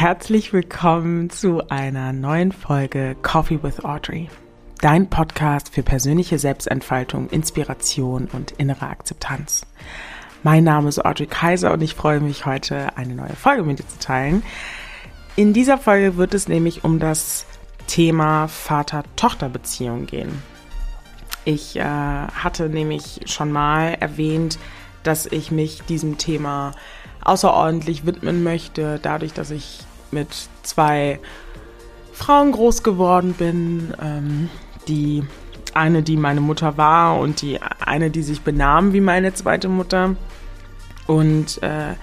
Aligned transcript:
herzlich 0.00 0.52
willkommen 0.52 1.28
zu 1.28 1.70
einer 1.70 2.12
neuen 2.12 2.52
Folge 2.52 3.16
Coffee 3.20 3.60
with 3.60 3.84
Audrey. 3.84 4.28
Dein 4.80 5.10
Podcast 5.10 5.74
für 5.74 5.82
persönliche 5.82 6.38
Selbstentfaltung, 6.38 7.28
Inspiration 7.30 8.28
und 8.32 8.52
innere 8.52 8.86
Akzeptanz. 8.86 9.66
Mein 10.44 10.62
Name 10.62 10.88
ist 10.88 11.04
Audrey 11.04 11.26
Kaiser 11.26 11.72
und 11.72 11.82
ich 11.82 11.94
freue 11.94 12.20
mich 12.20 12.46
heute 12.46 12.96
eine 12.96 13.16
neue 13.16 13.34
Folge 13.34 13.64
mit 13.64 13.80
dir 13.80 13.88
zu 13.88 13.98
teilen. 13.98 14.44
In 15.34 15.52
dieser 15.52 15.78
Folge 15.78 16.16
wird 16.16 16.32
es 16.32 16.46
nämlich 16.46 16.84
um 16.84 17.00
das 17.00 17.44
Thema 17.88 18.46
Vater-Tochter-Beziehung 18.46 20.06
gehen. 20.06 20.44
Ich 21.44 21.74
äh, 21.74 21.82
hatte 21.82 22.68
nämlich 22.68 23.22
schon 23.26 23.50
mal 23.50 23.94
erwähnt, 23.98 24.60
dass 25.02 25.26
ich 25.26 25.50
mich 25.50 25.82
diesem 25.82 26.18
Thema 26.18 26.70
außerordentlich 27.24 28.06
widmen 28.06 28.44
möchte, 28.44 29.00
dadurch, 29.02 29.32
dass 29.32 29.50
ich 29.50 29.87
mit 30.12 30.48
zwei 30.62 31.20
Frauen 32.12 32.52
groß 32.52 32.82
geworden 32.82 33.34
bin, 33.34 33.94
ähm, 34.02 34.50
die 34.88 35.24
eine, 35.74 36.02
die 36.02 36.16
meine 36.16 36.40
Mutter 36.40 36.76
war 36.76 37.18
und 37.18 37.42
die 37.42 37.60
eine, 37.62 38.10
die 38.10 38.22
sich 38.22 38.40
benahm 38.42 38.92
wie 38.92 39.00
meine 39.00 39.34
zweite 39.34 39.68
Mutter. 39.68 40.16
Und 41.06 41.62
äh, 41.62 41.94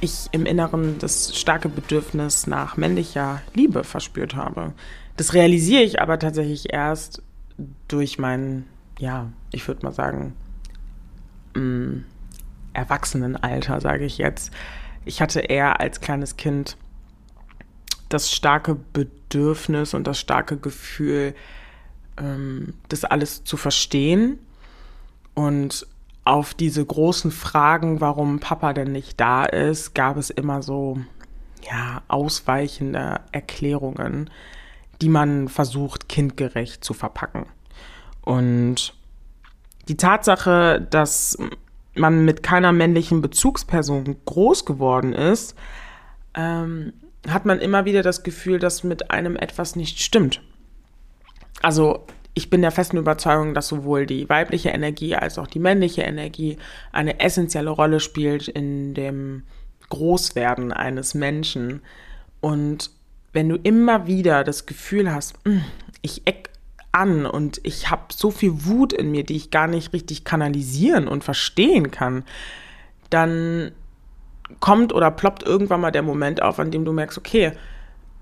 ich 0.00 0.28
im 0.32 0.46
Inneren 0.46 0.98
das 0.98 1.36
starke 1.36 1.68
Bedürfnis 1.68 2.46
nach 2.46 2.76
männlicher 2.76 3.40
Liebe 3.54 3.84
verspürt 3.84 4.34
habe. 4.34 4.72
Das 5.16 5.32
realisiere 5.32 5.82
ich 5.82 6.00
aber 6.00 6.18
tatsächlich 6.18 6.72
erst 6.72 7.22
durch 7.88 8.18
mein, 8.18 8.66
ja, 8.98 9.30
ich 9.52 9.66
würde 9.68 9.84
mal 9.86 9.92
sagen, 9.92 10.34
mh, 11.54 11.62
mm, 11.62 12.04
Erwachsenenalter, 12.74 13.80
sage 13.80 14.04
ich 14.04 14.18
jetzt. 14.18 14.52
Ich 15.04 15.20
hatte 15.20 15.40
eher 15.40 15.80
als 15.80 16.00
kleines 16.00 16.36
Kind 16.36 16.76
das 18.12 18.32
starke 18.32 18.74
Bedürfnis 18.74 19.94
und 19.94 20.06
das 20.06 20.18
starke 20.18 20.56
Gefühl, 20.56 21.34
ähm, 22.18 22.74
das 22.88 23.04
alles 23.04 23.44
zu 23.44 23.56
verstehen 23.56 24.38
und 25.34 25.86
auf 26.24 26.54
diese 26.54 26.84
großen 26.84 27.30
Fragen, 27.30 28.00
warum 28.00 28.38
Papa 28.38 28.72
denn 28.72 28.92
nicht 28.92 29.18
da 29.18 29.44
ist, 29.44 29.94
gab 29.94 30.16
es 30.16 30.30
immer 30.30 30.62
so, 30.62 30.98
ja, 31.68 32.02
ausweichende 32.08 33.20
Erklärungen, 33.32 34.30
die 35.00 35.08
man 35.08 35.48
versucht, 35.48 36.08
kindgerecht 36.08 36.84
zu 36.84 36.94
verpacken. 36.94 37.46
Und 38.20 38.94
die 39.88 39.96
Tatsache, 39.96 40.86
dass 40.90 41.36
man 41.94 42.24
mit 42.24 42.42
keiner 42.42 42.72
männlichen 42.72 43.20
Bezugsperson 43.20 44.16
groß 44.24 44.64
geworden 44.64 45.12
ist, 45.12 45.56
ähm, 46.34 46.92
hat 47.28 47.44
man 47.44 47.60
immer 47.60 47.84
wieder 47.84 48.02
das 48.02 48.22
Gefühl, 48.22 48.58
dass 48.58 48.84
mit 48.84 49.10
einem 49.10 49.36
etwas 49.36 49.76
nicht 49.76 50.00
stimmt. 50.00 50.40
Also 51.60 52.06
ich 52.34 52.50
bin 52.50 52.62
der 52.62 52.70
festen 52.70 52.96
Überzeugung, 52.96 53.54
dass 53.54 53.68
sowohl 53.68 54.06
die 54.06 54.28
weibliche 54.28 54.70
Energie 54.70 55.14
als 55.14 55.38
auch 55.38 55.46
die 55.46 55.58
männliche 55.58 56.02
Energie 56.02 56.56
eine 56.90 57.20
essentielle 57.20 57.70
Rolle 57.70 58.00
spielt 58.00 58.48
in 58.48 58.94
dem 58.94 59.44
Großwerden 59.90 60.72
eines 60.72 61.14
Menschen. 61.14 61.82
Und 62.40 62.90
wenn 63.32 63.48
du 63.48 63.56
immer 63.56 64.06
wieder 64.06 64.44
das 64.44 64.66
Gefühl 64.66 65.12
hast, 65.12 65.34
hm, 65.44 65.62
ich 66.00 66.22
eck 66.24 66.48
an 66.90 67.26
und 67.26 67.60
ich 67.62 67.90
habe 67.90 68.02
so 68.12 68.30
viel 68.30 68.64
Wut 68.64 68.92
in 68.92 69.10
mir, 69.10 69.24
die 69.24 69.36
ich 69.36 69.50
gar 69.50 69.66
nicht 69.66 69.92
richtig 69.92 70.24
kanalisieren 70.24 71.08
und 71.08 71.24
verstehen 71.24 71.90
kann, 71.90 72.24
dann 73.10 73.72
kommt 74.60 74.92
oder 74.92 75.10
ploppt 75.10 75.42
irgendwann 75.42 75.80
mal 75.80 75.92
der 75.92 76.02
Moment 76.02 76.42
auf, 76.42 76.58
an 76.58 76.70
dem 76.70 76.84
du 76.84 76.92
merkst, 76.92 77.18
okay, 77.18 77.52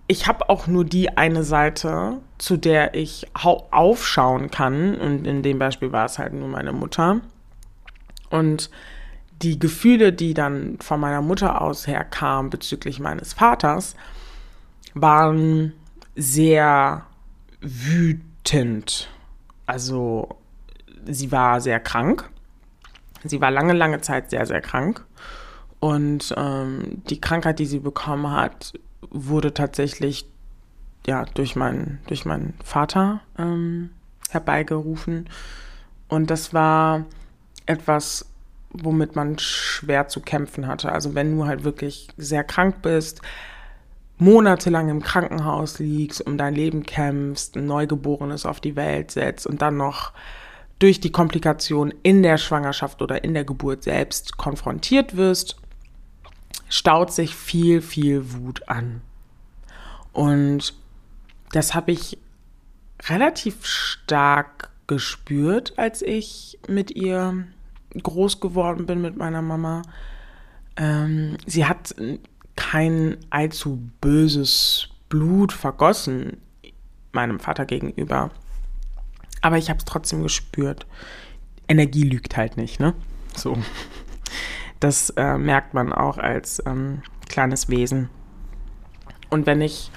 ich 0.07 0.27
habe 0.27 0.49
auch 0.49 0.67
nur 0.67 0.85
die 0.85 1.17
eine 1.17 1.45
Seite, 1.45 2.19
zu 2.39 2.57
der 2.57 2.95
ich 2.95 3.29
aufschauen 3.35 4.51
kann. 4.51 4.97
Und 4.97 5.25
in 5.25 5.43
dem 5.43 5.61
Beispiel 5.61 5.93
war 5.93 6.05
es 6.05 6.19
halt 6.19 6.33
nur 6.33 6.49
meine 6.49 6.73
Mutter. 6.73 7.21
Und 8.29 8.71
die 9.43 9.59
Gefühle, 9.59 10.13
die 10.13 10.35
dann 10.35 10.79
von 10.81 10.99
meiner 10.99 11.23
Mutter 11.23 11.63
aus 11.63 11.87
herkamen 11.87 12.51
bezüglich 12.51 12.99
meines 12.99 13.35
Vaters, 13.35 13.95
waren 14.95 15.75
sehr 16.17 17.07
wütend. 17.61 19.09
Also 19.67 20.37
sie 21.07 21.31
war 21.31 21.61
sehr 21.61 21.79
krank. 21.79 22.29
Sie 23.23 23.41
war 23.41 23.51
lange, 23.51 23.75
lange 23.75 24.01
Zeit 24.01 24.31
sehr, 24.31 24.45
sehr 24.47 24.61
krank. 24.61 25.05
Und 25.81 26.35
ähm, 26.37 27.03
die 27.09 27.21
Krankheit, 27.21 27.59
die 27.59 27.67
sie 27.67 27.81
bekommen 27.81 28.31
hat, 28.31 28.75
wurde 29.11 29.55
tatsächlich 29.55 30.27
ja 31.07 31.25
durch 31.35 31.57
meinen 31.57 32.01
durch 32.07 32.27
meinen 32.27 32.55
Vater 32.63 33.21
ähm, 33.39 33.91
herbeigerufen 34.29 35.27
und 36.11 36.29
das 36.29 36.53
war 36.53 37.07
etwas, 37.67 38.27
womit 38.71 39.17
man 39.17 39.39
schwer 39.39 40.09
zu 40.09 40.21
kämpfen 40.21 40.67
hatte. 40.67 40.93
Also 40.93 41.15
wenn 41.15 41.37
du 41.37 41.47
halt 41.47 41.65
wirklich 41.65 42.09
sehr 42.17 42.45
krank 42.45 42.83
bist, 42.83 43.23
monatelang 44.19 44.89
im 44.89 45.03
Krankenhaus 45.03 45.79
liegst, 45.79 46.27
um 46.27 46.37
dein 46.37 46.55
Leben 46.55 46.83
kämpfst, 46.83 47.57
ein 47.57 47.67
Neugeborenes 47.67 48.45
auf 48.45 48.61
die 48.61 48.77
Welt 48.77 49.13
setzt 49.13 49.47
und 49.47 49.63
dann 49.63 49.77
noch 49.77 50.13
durch 50.81 51.01
die 51.01 51.13
Komplikation 51.13 51.95
in 52.03 52.23
der 52.23 52.39
Schwangerschaft 52.39 53.03
oder 53.03 53.23
in 53.23 53.35
der 53.35 53.45
Geburt 53.45 53.85
selbst 53.85 54.37
konfrontiert 54.37 55.17
wirst, 55.17 55.57
staut 56.71 57.13
sich 57.13 57.35
viel, 57.35 57.83
viel 57.83 58.33
Wut 58.33 58.67
an. 58.69 59.03
Und 60.13 60.75
das 61.53 61.75
habe 61.75 61.93
ich 61.93 62.17
relativ 63.09 63.67
stark 63.67 64.71
gespürt, 64.87 65.75
als 65.77 66.01
ich 66.01 66.59
mit 66.69 66.91
ihr 66.93 67.47
groß 68.03 68.41
geworden 68.41 68.87
bin, 68.87 69.03
mit 69.03 69.17
meiner 69.17 69.43
Mama. 69.43 69.83
Ähm, 70.77 71.37
sie 71.47 71.67
hat 71.67 71.95
kein 72.57 73.19
allzu 73.31 73.91
böses 74.01 74.89
Blut 75.09 75.53
vergossen 75.53 76.39
meinem 77.13 77.41
Vater 77.41 77.67
gegenüber. 77.67 78.31
Aber 79.43 79.59
ich 79.59 79.71
habe 79.71 79.79
es 79.79 79.85
trotzdem 79.85 80.23
gespürt. 80.23 80.87
Energie 81.67 82.05
lügt 82.05 82.37
halt 82.37 82.57
nicht, 82.57 82.79
ne? 82.79 82.95
So. 83.37 83.57
Das 84.81 85.11
äh, 85.11 85.37
merkt 85.37 85.75
man 85.75 85.93
auch 85.93 86.19
als 86.19 86.63
ähm, 86.67 87.03
kleines 87.29 87.69
Wesen. 87.69 88.09
Und 89.29 89.47
wenn 89.47 89.61
ich 89.61 89.91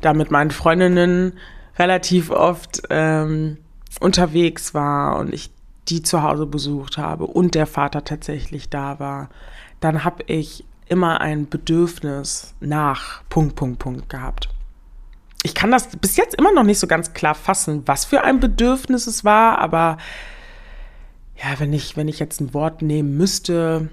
da 0.00 0.14
mit 0.14 0.30
meinen 0.30 0.50
Freundinnen 0.50 1.38
relativ 1.78 2.30
oft 2.30 2.82
ähm, 2.90 3.58
unterwegs 4.00 4.74
war 4.74 5.18
und 5.18 5.32
ich 5.32 5.50
die 5.88 6.02
zu 6.02 6.22
Hause 6.22 6.46
besucht 6.46 6.96
habe 6.96 7.26
und 7.26 7.54
der 7.54 7.66
Vater 7.66 8.04
tatsächlich 8.04 8.70
da 8.70 8.98
war, 8.98 9.28
dann 9.80 10.04
habe 10.04 10.24
ich 10.26 10.64
immer 10.86 11.20
ein 11.20 11.48
Bedürfnis 11.48 12.54
nach 12.60 13.22
Punkt, 13.28 13.56
Punkt, 13.56 13.78
Punkt 13.78 14.08
gehabt. 14.08 14.48
Ich 15.42 15.54
kann 15.54 15.70
das 15.70 15.88
bis 15.96 16.16
jetzt 16.16 16.34
immer 16.36 16.52
noch 16.52 16.62
nicht 16.62 16.78
so 16.78 16.86
ganz 16.86 17.12
klar 17.12 17.34
fassen, 17.34 17.82
was 17.86 18.06
für 18.06 18.22
ein 18.22 18.40
Bedürfnis 18.40 19.06
es 19.06 19.24
war, 19.24 19.58
aber 19.58 19.98
ja, 21.36 21.58
wenn 21.58 21.72
ich, 21.72 21.96
wenn 21.96 22.08
ich 22.08 22.18
jetzt 22.18 22.40
ein 22.40 22.54
Wort 22.54 22.80
nehmen 22.80 23.16
müsste, 23.16 23.90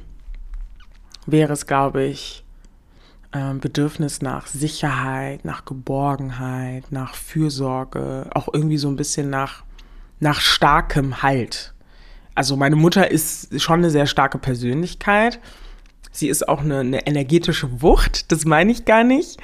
wäre 1.32 1.54
es, 1.54 1.68
glaube 1.68 2.04
ich, 2.04 2.44
äh, 3.32 3.54
Bedürfnis 3.54 4.22
nach 4.22 4.48
Sicherheit, 4.48 5.46
nach 5.46 5.66
Geborgenheit, 5.66 6.92
nach 6.92 7.16
Fürsorge, 7.16 8.30
auch 8.34 8.50
irgendwie 8.54 8.78
so 8.78 8.90
ein 8.90 8.96
bisschen 8.96 9.30
nach, 9.30 9.64
nach 10.20 10.40
starkem 10.40 11.24
Halt. 11.24 11.74
Also 12.36 12.56
meine 12.56 12.76
Mutter 12.76 13.12
ist 13.12 13.60
schon 13.62 13.80
eine 13.80 13.90
sehr 13.90 14.06
starke 14.06 14.38
Persönlichkeit. 14.38 15.40
Sie 16.12 16.28
ist 16.28 16.48
auch 16.48 16.62
eine, 16.62 16.80
eine 16.80 17.08
energetische 17.08 17.82
Wucht, 17.82 18.32
das 18.32 18.46
meine 18.46 18.72
ich 18.72 18.86
gar 18.86 19.04
nicht. 19.04 19.40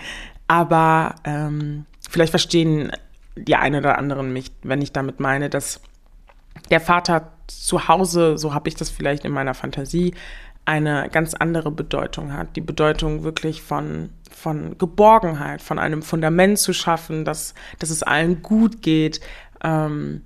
Aber 0.48 1.16
ähm, 1.24 1.86
vielleicht 2.10 2.32
verstehen 2.32 2.92
die 3.36 3.56
einen 3.56 3.80
oder 3.80 3.98
anderen 3.98 4.34
mich, 4.34 4.52
wenn 4.64 4.82
ich 4.82 4.92
damit 4.92 5.20
meine, 5.20 5.50
dass 5.50 5.82
der 6.70 6.82
Vater 6.82 7.32
zu 7.48 7.88
Hause, 7.88 8.38
so 8.38 8.54
habe 8.54 8.68
ich 8.68 8.76
das 8.76 8.90
vielleicht 8.90 9.26
in 9.26 9.32
meiner 9.32 9.54
Fantasie, 9.54 10.14
eine 10.68 11.08
ganz 11.10 11.34
andere 11.34 11.72
Bedeutung 11.72 12.34
hat. 12.34 12.58
Die 12.58 12.62
Bedeutung 12.62 13.24
wirklich 13.24 13.62
von, 13.62 14.10
von 14.30 14.78
Geborgenheit, 14.78 15.62
von 15.62 15.80
einem 15.80 16.02
Fundament 16.02 16.60
zu 16.60 16.74
schaffen, 16.74 17.24
dass, 17.24 17.54
dass 17.80 17.90
es 17.90 18.04
allen 18.04 18.42
gut 18.42 18.82
geht, 18.82 19.22
ähm, 19.64 20.24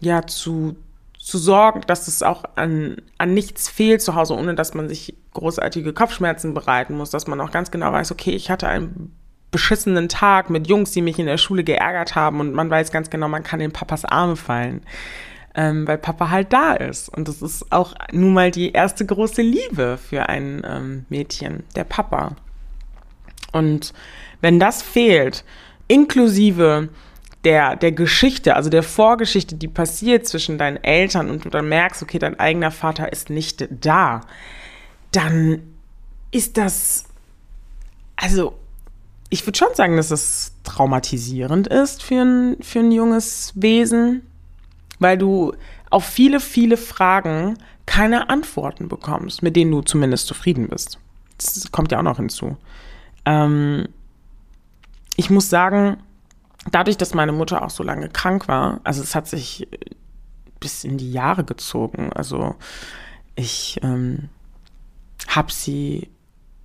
ja, 0.00 0.26
zu, 0.26 0.74
zu 1.16 1.38
sorgen, 1.38 1.82
dass 1.86 2.08
es 2.08 2.24
auch 2.24 2.42
an, 2.56 2.96
an 3.18 3.34
nichts 3.34 3.68
fehlt 3.68 4.02
zu 4.02 4.16
Hause, 4.16 4.34
ohne 4.34 4.56
dass 4.56 4.74
man 4.74 4.88
sich 4.88 5.14
großartige 5.32 5.92
Kopfschmerzen 5.92 6.54
bereiten 6.54 6.96
muss, 6.96 7.10
dass 7.10 7.28
man 7.28 7.40
auch 7.40 7.52
ganz 7.52 7.70
genau 7.70 7.92
weiß, 7.92 8.10
okay, 8.10 8.32
ich 8.32 8.50
hatte 8.50 8.66
einen 8.66 9.14
beschissenen 9.52 10.08
Tag 10.08 10.50
mit 10.50 10.66
Jungs, 10.66 10.90
die 10.90 11.02
mich 11.02 11.20
in 11.20 11.26
der 11.26 11.38
Schule 11.38 11.62
geärgert 11.62 12.16
haben 12.16 12.40
und 12.40 12.52
man 12.52 12.68
weiß 12.68 12.90
ganz 12.90 13.10
genau, 13.10 13.28
man 13.28 13.44
kann 13.44 13.60
in 13.60 13.72
Papas 13.72 14.04
Arme 14.04 14.34
fallen 14.34 14.82
ähm, 15.54 15.86
weil 15.86 15.98
Papa 15.98 16.30
halt 16.30 16.52
da 16.52 16.74
ist. 16.74 17.08
Und 17.08 17.28
das 17.28 17.42
ist 17.42 17.72
auch 17.72 17.94
nun 18.12 18.32
mal 18.32 18.50
die 18.50 18.72
erste 18.72 19.04
große 19.04 19.42
Liebe 19.42 19.98
für 19.98 20.28
ein 20.28 20.62
ähm, 20.64 21.06
Mädchen, 21.08 21.64
der 21.74 21.84
Papa. 21.84 22.36
Und 23.52 23.92
wenn 24.40 24.60
das 24.60 24.82
fehlt, 24.82 25.44
inklusive 25.88 26.90
der, 27.44 27.76
der 27.76 27.92
Geschichte, 27.92 28.56
also 28.56 28.68
der 28.70 28.82
Vorgeschichte, 28.82 29.54
die 29.54 29.68
passiert 29.68 30.26
zwischen 30.26 30.58
deinen 30.58 30.76
Eltern 30.82 31.30
und 31.30 31.44
du 31.44 31.50
dann 31.50 31.68
merkst, 31.68 32.02
okay, 32.02 32.18
dein 32.18 32.38
eigener 32.38 32.70
Vater 32.70 33.12
ist 33.12 33.30
nicht 33.30 33.68
da, 33.70 34.22
dann 35.12 35.62
ist 36.30 36.56
das, 36.56 37.04
also 38.16 38.58
ich 39.30 39.46
würde 39.46 39.58
schon 39.58 39.74
sagen, 39.74 39.96
dass 39.96 40.08
das 40.08 40.52
traumatisierend 40.64 41.68
ist 41.68 42.02
für 42.02 42.22
ein, 42.22 42.56
für 42.60 42.80
ein 42.80 42.92
junges 42.92 43.52
Wesen, 43.54 44.22
weil 44.98 45.18
du 45.18 45.54
auf 45.90 46.04
viele, 46.04 46.40
viele 46.40 46.76
Fragen 46.76 47.58
keine 47.86 48.28
Antworten 48.28 48.88
bekommst, 48.88 49.42
mit 49.42 49.56
denen 49.56 49.70
du 49.70 49.80
zumindest 49.82 50.26
zufrieden 50.26 50.68
bist. 50.68 50.98
Das 51.38 51.70
kommt 51.72 51.92
ja 51.92 51.98
auch 51.98 52.02
noch 52.02 52.18
hinzu. 52.18 52.56
Ähm, 53.24 53.88
ich 55.16 55.30
muss 55.30 55.48
sagen, 55.48 55.98
dadurch, 56.70 56.96
dass 56.96 57.14
meine 57.14 57.32
Mutter 57.32 57.62
auch 57.62 57.70
so 57.70 57.82
lange 57.82 58.08
krank 58.08 58.48
war, 58.48 58.80
also 58.84 59.02
es 59.02 59.14
hat 59.14 59.26
sich 59.26 59.66
bis 60.60 60.84
in 60.84 60.98
die 60.98 61.12
Jahre 61.12 61.44
gezogen. 61.44 62.12
Also 62.12 62.56
ich 63.36 63.80
ähm, 63.82 64.28
habe 65.28 65.52
sie 65.52 66.08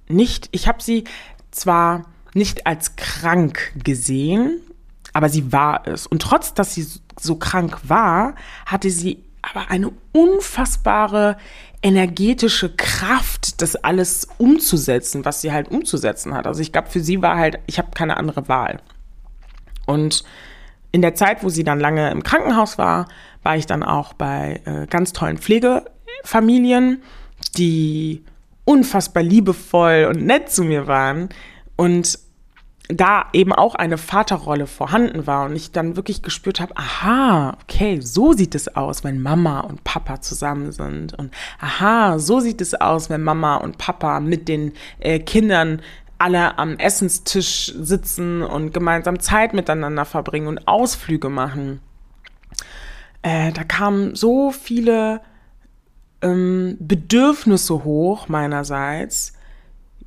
nicht, 0.07 0.49
ich 0.51 0.67
habe 0.67 0.81
sie 0.81 1.03
zwar 1.51 2.05
nicht 2.33 2.65
als 2.65 2.95
krank 2.95 3.73
gesehen, 3.83 4.59
aber 5.13 5.29
sie 5.29 5.51
war 5.51 5.87
es. 5.87 6.07
Und 6.07 6.21
trotz, 6.21 6.53
dass 6.53 6.73
sie 6.73 6.85
so 7.19 7.35
krank 7.35 7.77
war, 7.83 8.35
hatte 8.65 8.89
sie 8.89 9.23
aber 9.41 9.69
eine 9.69 9.91
unfassbare 10.11 11.37
energetische 11.81 12.73
Kraft, 12.75 13.61
das 13.61 13.75
alles 13.75 14.27
umzusetzen, 14.37 15.25
was 15.25 15.41
sie 15.41 15.51
halt 15.51 15.69
umzusetzen 15.69 16.33
hat. 16.33 16.47
Also 16.47 16.61
ich 16.61 16.71
glaube, 16.71 16.89
für 16.89 17.01
sie 17.01 17.21
war 17.21 17.37
halt, 17.37 17.59
ich 17.67 17.77
habe 17.77 17.91
keine 17.93 18.17
andere 18.17 18.47
Wahl. 18.47 18.79
Und 19.85 20.23
in 20.93 21.01
der 21.01 21.13
Zeit, 21.13 21.43
wo 21.43 21.49
sie 21.49 21.63
dann 21.63 21.79
lange 21.79 22.09
im 22.11 22.23
Krankenhaus 22.23 22.77
war, 22.77 23.07
war 23.43 23.57
ich 23.57 23.65
dann 23.65 23.83
auch 23.83 24.13
bei 24.13 24.61
äh, 24.65 24.87
ganz 24.87 25.11
tollen 25.11 25.37
Pflegefamilien, 25.37 27.01
die 27.57 28.23
unfassbar 28.63 29.23
liebevoll 29.23 30.07
und 30.09 30.25
nett 30.25 30.49
zu 30.49 30.63
mir 30.63 30.87
waren. 30.87 31.29
Und 31.75 32.17
da 32.89 33.27
eben 33.31 33.53
auch 33.53 33.75
eine 33.75 33.97
Vaterrolle 33.97 34.67
vorhanden 34.67 35.25
war 35.25 35.45
und 35.45 35.55
ich 35.55 35.71
dann 35.71 35.95
wirklich 35.95 36.21
gespürt 36.21 36.59
habe, 36.59 36.75
aha, 36.75 37.57
okay, 37.63 38.01
so 38.01 38.33
sieht 38.33 38.55
es 38.55 38.75
aus, 38.75 39.03
wenn 39.03 39.21
Mama 39.21 39.61
und 39.61 39.83
Papa 39.83 40.19
zusammen 40.21 40.71
sind 40.71 41.13
und 41.13 41.33
aha, 41.59 42.19
so 42.19 42.41
sieht 42.41 42.59
es 42.59 42.73
aus, 42.73 43.09
wenn 43.09 43.23
Mama 43.23 43.55
und 43.55 43.77
Papa 43.77 44.19
mit 44.19 44.49
den 44.49 44.73
äh, 44.99 45.19
Kindern 45.19 45.81
alle 46.17 46.57
am 46.57 46.77
Essenstisch 46.77 47.73
sitzen 47.77 48.43
und 48.43 48.73
gemeinsam 48.73 49.19
Zeit 49.19 49.53
miteinander 49.53 50.05
verbringen 50.05 50.47
und 50.47 50.67
Ausflüge 50.67 51.29
machen. 51.29 51.79
Äh, 53.21 53.53
da 53.53 53.63
kamen 53.63 54.15
so 54.15 54.51
viele 54.51 55.21
ähm, 56.21 56.77
Bedürfnisse 56.79 57.83
hoch 57.83 58.27
meinerseits, 58.27 59.32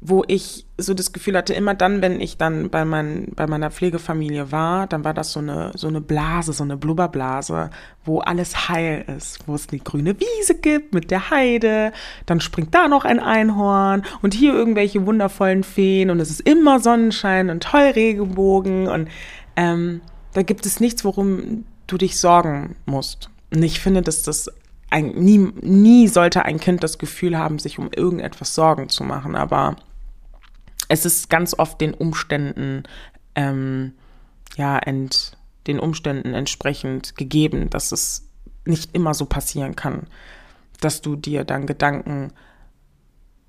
wo 0.00 0.25
ich 0.26 0.66
so 0.78 0.94
das 0.94 1.12
Gefühl 1.12 1.37
hatte, 1.37 1.54
immer 1.54 1.75
dann, 1.75 2.02
wenn 2.02 2.20
ich 2.20 2.37
dann 2.37 2.70
bei, 2.70 2.84
mein, 2.84 3.28
bei 3.34 3.46
meiner 3.46 3.70
Pflegefamilie 3.70 4.52
war, 4.52 4.87
dann 4.87 5.04
war 5.04 5.14
das 5.14 5.32
so 5.32 5.40
eine, 5.40 5.72
so 5.75 5.88
eine 5.88 6.00
Blase, 6.00 6.52
so 6.52 6.64
eine 6.64 6.76
Blubberblase, 6.76 7.70
wo 8.04 8.20
alles 8.20 8.69
heil 8.69 9.04
ist, 9.16 9.40
wo 9.46 9.54
es 9.54 9.69
eine 9.70 9.81
grüne 9.81 10.16
Wiese 10.20 10.54
gibt 10.54 10.94
mit 10.94 11.10
der 11.10 11.31
Heide, 11.31 11.93
dann 12.26 12.40
springt 12.40 12.75
da 12.75 12.88
noch 12.88 13.04
ein 13.04 13.20
Einhorn 13.20 14.04
und 14.22 14.34
hier 14.34 14.52
irgendwelche 14.52 15.06
wundervollen 15.06 15.64
Feen 15.64 16.10
und 16.10 16.20
es 16.20 16.31
ist 16.31 16.40
immer 16.40 16.81
Sonnenschein 16.81 17.50
und 17.50 17.62
toll 17.62 17.93
Regenbogen 17.94 18.88
und 18.88 19.08
ähm, 19.56 20.02
da 20.34 20.43
gibt 20.43 20.66
es 20.66 20.81
nichts, 20.81 21.04
worum 21.04 21.64
du 21.87 21.96
dich 21.96 22.19
sorgen 22.19 22.76
musst. 22.84 23.31
Und 23.54 23.62
ich 23.62 23.81
finde, 23.81 24.02
dass 24.02 24.22
das 24.22 24.50
ein, 24.90 25.08
nie, 25.14 25.38
nie 25.38 26.08
sollte 26.08 26.44
ein 26.44 26.60
Kind 26.60 26.82
das 26.82 26.98
Gefühl 26.98 27.36
haben, 27.38 27.58
sich 27.58 27.78
um 27.78 27.90
irgendetwas 27.92 28.54
Sorgen 28.54 28.88
zu 28.88 29.04
machen, 29.04 29.34
aber 29.34 29.76
es 30.88 31.04
ist 31.04 31.28
ganz 31.30 31.54
oft 31.58 31.80
den 31.80 31.94
Umständen, 31.94 32.84
ähm, 33.34 33.92
ja, 34.56 34.78
ent, 34.78 35.36
den 35.66 35.80
Umständen 35.80 36.34
entsprechend 36.34 37.16
gegeben, 37.16 37.70
dass 37.70 37.92
es 37.92 38.28
nicht 38.64 38.94
immer 38.94 39.14
so 39.14 39.26
passieren 39.26 39.76
kann, 39.76 40.06
dass 40.80 41.00
du 41.00 41.16
dir 41.16 41.44
dann 41.44 41.66
Gedanken 41.66 42.32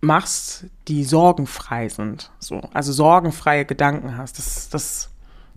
machst, 0.02 0.66
die 0.88 1.04
sorgenfrei 1.04 1.90
sind. 1.90 2.32
So, 2.40 2.62
also 2.74 2.92
sorgenfreie 2.92 3.66
Gedanken 3.66 4.18
hast. 4.18 4.38
Das, 4.38 4.70
das, 4.70 5.10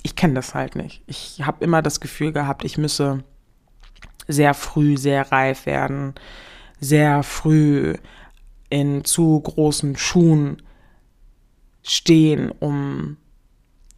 ich 0.02 0.16
kenne 0.16 0.34
das 0.34 0.54
halt 0.54 0.76
nicht. 0.76 1.02
Ich 1.06 1.42
habe 1.44 1.64
immer 1.64 1.82
das 1.82 2.00
Gefühl 2.00 2.32
gehabt, 2.32 2.64
ich 2.64 2.78
müsse 2.78 3.22
sehr 4.30 4.54
früh 4.54 4.96
sehr 4.96 5.30
reif 5.32 5.66
werden, 5.66 6.14
sehr 6.80 7.22
früh 7.22 7.94
in 8.68 9.04
zu 9.04 9.40
großen 9.40 9.96
Schuhen 9.96 10.62
stehen, 11.82 12.50
um 12.50 13.16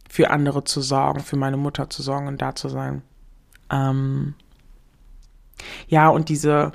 für 0.09 0.29
andere 0.29 0.63
zu 0.63 0.81
sorgen, 0.81 1.21
für 1.21 1.37
meine 1.37 1.57
Mutter 1.57 1.89
zu 1.89 2.01
sorgen 2.01 2.27
und 2.27 2.41
da 2.41 2.55
zu 2.55 2.69
sein. 2.69 3.01
Ähm 3.71 4.35
ja, 5.87 6.09
und 6.09 6.29
diese 6.29 6.71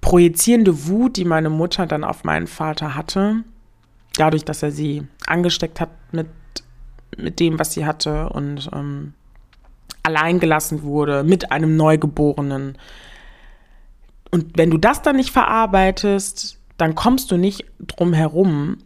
projizierende 0.00 0.86
Wut, 0.86 1.16
die 1.16 1.24
meine 1.24 1.50
Mutter 1.50 1.86
dann 1.86 2.04
auf 2.04 2.24
meinen 2.24 2.46
Vater 2.46 2.94
hatte, 2.94 3.44
dadurch, 4.16 4.44
dass 4.44 4.62
er 4.62 4.70
sie 4.70 5.06
angesteckt 5.26 5.80
hat 5.80 5.90
mit, 6.12 6.28
mit 7.16 7.40
dem, 7.40 7.58
was 7.58 7.72
sie 7.72 7.86
hatte 7.86 8.28
und 8.30 8.70
ähm, 8.72 9.14
allein 10.02 10.40
gelassen 10.40 10.82
wurde 10.82 11.24
mit 11.24 11.52
einem 11.52 11.76
Neugeborenen. 11.76 12.78
Und 14.30 14.56
wenn 14.56 14.70
du 14.70 14.78
das 14.78 15.02
dann 15.02 15.16
nicht 15.16 15.30
verarbeitest, 15.30 16.58
dann 16.76 16.94
kommst 16.94 17.30
du 17.30 17.36
nicht 17.36 17.64
drum 17.80 18.12
herum, 18.12 18.78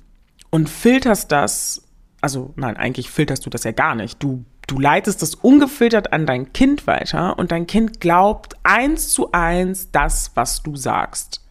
und 0.55 0.69
filterst 0.69 1.33
das, 1.33 1.83
also 2.21 2.55
nein, 2.55 2.77
eigentlich 2.77 3.11
filterst 3.11 3.45
du 3.45 3.51
das 3.51 3.65
ja 3.65 3.73
gar 3.73 3.97
nicht. 3.97 4.23
Du, 4.23 4.45
du 4.69 4.79
leitest 4.79 5.21
das 5.21 5.35
ungefiltert 5.35 6.13
an 6.13 6.27
dein 6.27 6.53
Kind 6.53 6.87
weiter 6.87 7.37
und 7.41 7.51
dein 7.51 7.67
Kind 7.67 8.01
glaubt 8.01 8.55
eins 8.63 9.09
zu 9.09 9.33
eins 9.33 9.91
das, 9.91 10.31
was 10.37 10.63
du 10.63 10.77
sagst. 10.77 11.45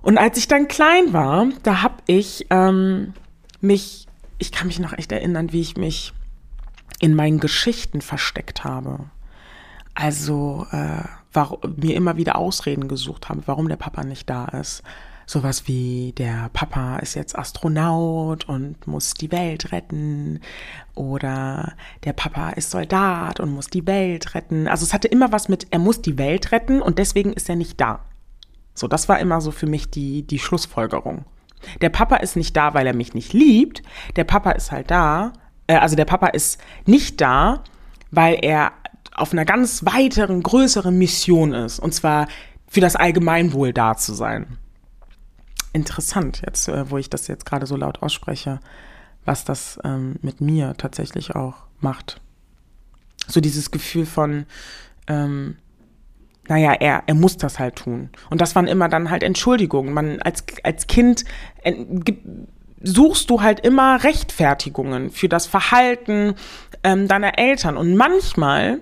Und 0.00 0.16
als 0.16 0.38
ich 0.38 0.48
dann 0.48 0.68
klein 0.68 1.12
war, 1.12 1.48
da 1.62 1.82
habe 1.82 1.96
ich 2.06 2.46
ähm, 2.48 3.12
mich, 3.60 4.06
ich 4.38 4.50
kann 4.50 4.68
mich 4.68 4.78
noch 4.78 4.94
echt 4.94 5.12
erinnern, 5.12 5.52
wie 5.52 5.60
ich 5.60 5.76
mich 5.76 6.14
in 7.00 7.14
meinen 7.14 7.40
Geschichten 7.40 8.00
versteckt 8.00 8.64
habe. 8.64 9.10
Also 9.94 10.66
äh, 10.70 11.02
war, 11.32 11.58
mir 11.76 11.96
immer 11.96 12.16
wieder 12.16 12.36
Ausreden 12.36 12.88
gesucht 12.88 13.28
habe, 13.28 13.42
warum 13.46 13.68
der 13.68 13.76
Papa 13.76 14.04
nicht 14.04 14.28
da 14.28 14.46
ist 14.46 14.82
sowas 15.26 15.66
wie 15.66 16.12
der 16.16 16.50
Papa 16.52 16.98
ist 16.98 17.14
jetzt 17.14 17.36
Astronaut 17.38 18.48
und 18.48 18.86
muss 18.86 19.14
die 19.14 19.32
Welt 19.32 19.72
retten 19.72 20.40
oder 20.94 21.74
der 22.04 22.12
Papa 22.12 22.50
ist 22.50 22.70
Soldat 22.70 23.40
und 23.40 23.50
muss 23.50 23.68
die 23.68 23.86
Welt 23.86 24.34
retten. 24.34 24.68
Also 24.68 24.84
es 24.84 24.92
hatte 24.92 25.08
immer 25.08 25.32
was 25.32 25.48
mit, 25.48 25.68
er 25.70 25.78
muss 25.78 26.02
die 26.02 26.18
Welt 26.18 26.52
retten 26.52 26.82
und 26.82 26.98
deswegen 26.98 27.32
ist 27.32 27.48
er 27.48 27.56
nicht 27.56 27.80
da. 27.80 28.00
So, 28.74 28.88
das 28.88 29.08
war 29.08 29.18
immer 29.18 29.40
so 29.40 29.50
für 29.50 29.66
mich 29.66 29.90
die, 29.90 30.26
die 30.26 30.38
Schlussfolgerung. 30.38 31.24
Der 31.80 31.88
Papa 31.88 32.16
ist 32.16 32.36
nicht 32.36 32.56
da, 32.56 32.74
weil 32.74 32.86
er 32.86 32.94
mich 32.94 33.14
nicht 33.14 33.32
liebt. 33.32 33.82
Der 34.16 34.24
Papa 34.24 34.50
ist 34.50 34.72
halt 34.72 34.90
da, 34.90 35.32
äh, 35.66 35.76
also 35.76 35.96
der 35.96 36.04
Papa 36.04 36.28
ist 36.28 36.60
nicht 36.86 37.20
da, 37.20 37.62
weil 38.10 38.38
er 38.42 38.72
auf 39.14 39.32
einer 39.32 39.44
ganz 39.44 39.84
weiteren, 39.84 40.42
größeren 40.42 40.96
Mission 40.96 41.52
ist. 41.52 41.78
Und 41.78 41.94
zwar 41.94 42.26
für 42.66 42.80
das 42.80 42.96
Allgemeinwohl 42.96 43.72
da 43.72 43.96
zu 43.96 44.14
sein 44.14 44.58
interessant, 45.74 46.40
jetzt, 46.46 46.68
äh, 46.68 46.90
wo 46.90 46.96
ich 46.96 47.10
das 47.10 47.26
jetzt 47.26 47.44
gerade 47.44 47.66
so 47.66 47.76
laut 47.76 48.02
ausspreche, 48.02 48.60
was 49.26 49.44
das 49.44 49.78
ähm, 49.84 50.16
mit 50.22 50.40
mir 50.40 50.74
tatsächlich 50.78 51.34
auch 51.34 51.56
macht. 51.80 52.20
So 53.26 53.40
dieses 53.40 53.70
Gefühl 53.70 54.06
von, 54.06 54.46
ähm, 55.08 55.56
naja, 56.46 56.72
er, 56.74 57.02
er 57.06 57.14
muss 57.14 57.36
das 57.36 57.58
halt 57.58 57.76
tun. 57.76 58.10
Und 58.30 58.40
das 58.40 58.54
waren 58.54 58.68
immer 58.68 58.88
dann 58.88 59.10
halt 59.10 59.22
Entschuldigungen. 59.22 59.92
Man 59.92 60.22
als, 60.22 60.44
als 60.62 60.86
Kind 60.86 61.24
äh, 61.62 61.72
suchst 62.84 63.30
du 63.30 63.40
halt 63.42 63.60
immer 63.60 64.04
Rechtfertigungen 64.04 65.10
für 65.10 65.28
das 65.28 65.46
Verhalten 65.46 66.34
ähm, 66.82 67.08
deiner 67.08 67.38
Eltern. 67.38 67.76
Und 67.76 67.96
manchmal 67.96 68.80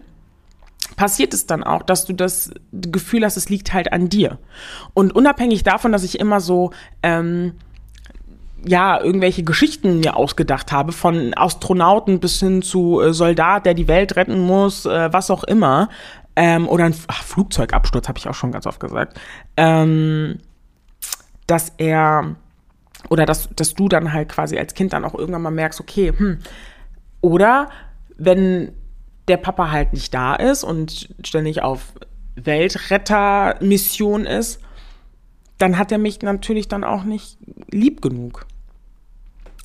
passiert 0.96 1.32
es 1.32 1.46
dann 1.46 1.62
auch, 1.62 1.82
dass 1.82 2.04
du 2.04 2.12
das 2.12 2.52
Gefühl 2.72 3.24
hast, 3.24 3.36
es 3.36 3.48
liegt 3.48 3.72
halt 3.72 3.92
an 3.92 4.08
dir. 4.08 4.38
Und 4.92 5.14
unabhängig 5.14 5.62
davon, 5.62 5.92
dass 5.92 6.04
ich 6.04 6.18
immer 6.18 6.40
so, 6.40 6.72
ähm, 7.02 7.54
ja, 8.64 9.00
irgendwelche 9.00 9.42
Geschichten 9.42 10.00
mir 10.00 10.16
ausgedacht 10.16 10.70
habe, 10.72 10.92
von 10.92 11.32
Astronauten 11.36 12.20
bis 12.20 12.38
hin 12.38 12.62
zu 12.62 13.00
äh, 13.00 13.12
Soldat, 13.12 13.66
der 13.66 13.74
die 13.74 13.88
Welt 13.88 14.16
retten 14.16 14.40
muss, 14.40 14.86
äh, 14.86 15.12
was 15.12 15.30
auch 15.30 15.44
immer, 15.44 15.88
ähm, 16.36 16.68
oder 16.68 16.84
ein 16.84 16.94
ach, 17.08 17.22
Flugzeugabsturz, 17.22 18.08
habe 18.08 18.18
ich 18.18 18.28
auch 18.28 18.34
schon 18.34 18.52
ganz 18.52 18.66
oft 18.66 18.80
gesagt, 18.80 19.20
ähm, 19.56 20.38
dass 21.46 21.72
er 21.76 22.36
Oder 23.08 23.26
dass, 23.26 23.48
dass 23.54 23.74
du 23.74 23.88
dann 23.88 24.12
halt 24.12 24.28
quasi 24.28 24.58
als 24.58 24.74
Kind 24.74 24.92
dann 24.92 25.04
auch 25.04 25.14
irgendwann 25.14 25.42
mal 25.42 25.50
merkst, 25.50 25.80
okay, 25.80 26.12
hm. 26.16 26.38
Oder 27.20 27.70
wenn 28.16 28.72
der 29.28 29.36
Papa 29.36 29.70
halt 29.70 29.92
nicht 29.92 30.12
da 30.12 30.34
ist 30.34 30.64
und 30.64 31.08
ständig 31.24 31.62
auf 31.62 31.94
Weltrettermission 32.34 34.26
ist, 34.26 34.60
dann 35.58 35.78
hat 35.78 35.92
er 35.92 35.98
mich 35.98 36.20
natürlich 36.22 36.68
dann 36.68 36.82
auch 36.82 37.04
nicht 37.04 37.38
lieb 37.70 38.02
genug. 38.02 38.46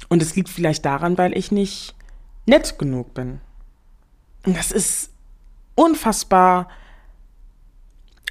Und 0.10 0.22
es 0.22 0.36
liegt 0.36 0.50
vielleicht 0.50 0.86
daran, 0.86 1.18
weil 1.18 1.36
ich 1.36 1.52
nicht 1.52 1.96
nett 2.46 2.78
genug 2.78 3.14
bin. 3.14 3.42
Und 4.46 4.58
das 4.58 4.72
ist 4.72 5.12
unfassbar 5.76 6.70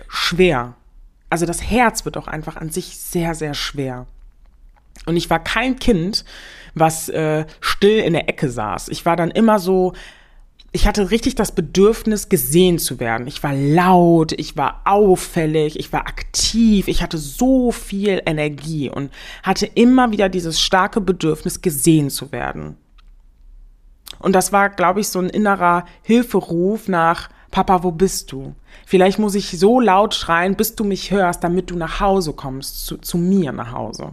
schwer. 0.09 0.75
Also 1.29 1.45
das 1.45 1.63
Herz 1.63 2.05
wird 2.05 2.17
auch 2.17 2.29
einfach 2.29 2.57
an 2.57 2.71
sich 2.71 2.97
sehr, 2.99 3.35
sehr 3.35 3.55
schwer. 3.55 4.07
Und 5.07 5.17
ich 5.17 5.31
war 5.31 5.39
kein 5.39 5.77
Kind, 5.77 6.25
was 6.75 7.09
äh, 7.09 7.47
still 7.61 7.99
in 8.01 8.13
der 8.13 8.29
Ecke 8.29 8.51
saß. 8.51 8.89
Ich 8.89 9.07
war 9.07 9.17
dann 9.17 9.31
immer 9.31 9.59
so, 9.59 9.95
ich 10.73 10.87
hatte 10.87 11.11
richtig 11.11 11.37
das 11.37 11.53
Bedürfnis, 11.53 12.29
gesehen 12.29 12.79
zu 12.79 13.01
werden. 13.01 13.27
Ich 13.27 13.43
war 13.43 13.55
laut, 13.55 14.33
ich 14.33 14.59
war 14.59 14.83
auffällig, 14.85 15.79
ich 15.79 15.93
war 15.93 16.01
aktiv, 16.01 16.89
ich 16.89 17.03
hatte 17.03 17.17
so 17.17 17.73
viel 17.73 18.21
Energie 18.27 18.91
und 18.91 19.11
hatte 19.43 19.65
immer 19.65 20.11
wieder 20.11 20.29
dieses 20.29 20.61
starke 20.61 21.01
Bedürfnis, 21.01 21.63
gesehen 21.63 22.11
zu 22.11 22.31
werden. 22.31 22.77
Und 24.19 24.35
das 24.35 24.53
war, 24.53 24.69
glaube 24.69 25.01
ich, 25.01 25.09
so 25.09 25.19
ein 25.19 25.31
innerer 25.31 25.87
Hilferuf 26.03 26.89
nach, 26.89 27.31
Papa, 27.51 27.83
wo 27.83 27.91
bist 27.91 28.33
du? 28.33 28.55
Vielleicht 28.85 29.19
muss 29.19 29.35
ich 29.35 29.59
so 29.59 29.81
laut 29.81 30.15
schreien, 30.15 30.57
bis 30.57 30.75
du 30.75 30.85
mich 30.85 31.11
hörst, 31.11 31.43
damit 31.43 31.71
du 31.71 31.77
nach 31.77 32.01
Hause 32.01 32.35
kommst, 32.35 32.85
zu, 32.87 32.99
zu 32.99 33.17
mir 33.17 33.53
nach 33.53 33.73
Hause. 33.73 34.13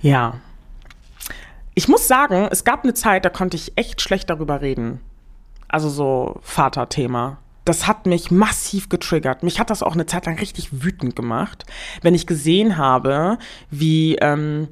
Ja. 0.00 0.34
Ich 1.74 1.88
muss 1.88 2.08
sagen, 2.08 2.48
es 2.50 2.64
gab 2.64 2.84
eine 2.84 2.94
Zeit, 2.94 3.24
da 3.24 3.30
konnte 3.30 3.56
ich 3.56 3.72
echt 3.76 4.00
schlecht 4.00 4.30
darüber 4.30 4.60
reden. 4.60 5.00
Also 5.68 5.88
so 5.88 6.40
Vaterthema. 6.42 7.38
Das 7.64 7.86
hat 7.86 8.06
mich 8.06 8.30
massiv 8.30 8.88
getriggert. 8.88 9.42
Mich 9.42 9.60
hat 9.60 9.70
das 9.70 9.82
auch 9.82 9.92
eine 9.92 10.06
Zeit 10.06 10.26
lang 10.26 10.38
richtig 10.38 10.82
wütend 10.82 11.14
gemacht, 11.14 11.64
wenn 12.02 12.14
ich 12.14 12.26
gesehen 12.26 12.76
habe, 12.76 13.38
wie 13.70 14.16
ähm, 14.16 14.68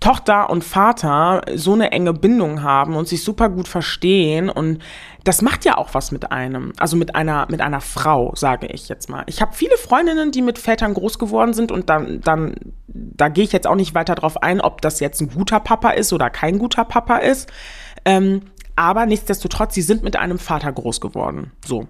Tochter 0.00 0.48
und 0.48 0.64
Vater 0.64 1.42
so 1.54 1.74
eine 1.74 1.92
enge 1.92 2.14
Bindung 2.14 2.62
haben 2.62 2.96
und 2.96 3.06
sich 3.06 3.22
super 3.22 3.50
gut 3.50 3.68
verstehen 3.68 4.48
und 4.48 4.82
das 5.24 5.42
macht 5.42 5.64
ja 5.64 5.76
auch 5.76 5.92
was 5.92 6.12
mit 6.12 6.32
einem, 6.32 6.72
also 6.78 6.96
mit 6.96 7.14
einer 7.14 7.46
mit 7.50 7.60
einer 7.60 7.80
Frau, 7.80 8.32
sage 8.34 8.66
ich 8.68 8.88
jetzt 8.88 9.08
mal. 9.08 9.24
Ich 9.26 9.42
habe 9.42 9.52
viele 9.52 9.76
Freundinnen, 9.76 10.30
die 10.30 10.42
mit 10.42 10.58
Vätern 10.58 10.94
groß 10.94 11.18
geworden 11.18 11.52
sind 11.52 11.72
und 11.72 11.90
dann 11.90 12.20
dann 12.20 12.54
da 12.88 13.28
gehe 13.28 13.44
ich 13.44 13.52
jetzt 13.52 13.66
auch 13.66 13.74
nicht 13.74 13.94
weiter 13.94 14.14
drauf 14.14 14.42
ein, 14.42 14.60
ob 14.60 14.80
das 14.80 15.00
jetzt 15.00 15.20
ein 15.20 15.30
guter 15.30 15.60
Papa 15.60 15.90
ist 15.90 16.12
oder 16.12 16.30
kein 16.30 16.58
guter 16.58 16.84
Papa 16.84 17.18
ist. 17.18 17.50
Ähm, 18.04 18.42
aber 18.76 19.04
nichtsdestotrotz, 19.06 19.74
sie 19.74 19.82
sind 19.82 20.02
mit 20.02 20.16
einem 20.16 20.38
Vater 20.38 20.72
groß 20.72 21.00
geworden. 21.00 21.52
So. 21.64 21.86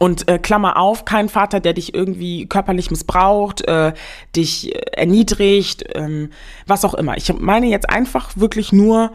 Und 0.00 0.28
äh, 0.28 0.38
Klammer 0.38 0.76
auf, 0.76 1.04
kein 1.04 1.28
Vater, 1.28 1.60
der 1.60 1.72
dich 1.72 1.94
irgendwie 1.94 2.46
körperlich 2.46 2.90
missbraucht, 2.90 3.66
äh, 3.66 3.92
dich 4.34 4.74
äh, 4.74 4.78
erniedrigt, 4.92 5.84
ähm, 5.94 6.30
was 6.66 6.84
auch 6.84 6.94
immer. 6.94 7.16
Ich 7.16 7.32
meine 7.32 7.66
jetzt 7.66 7.90
einfach 7.90 8.36
wirklich 8.36 8.72
nur 8.72 9.12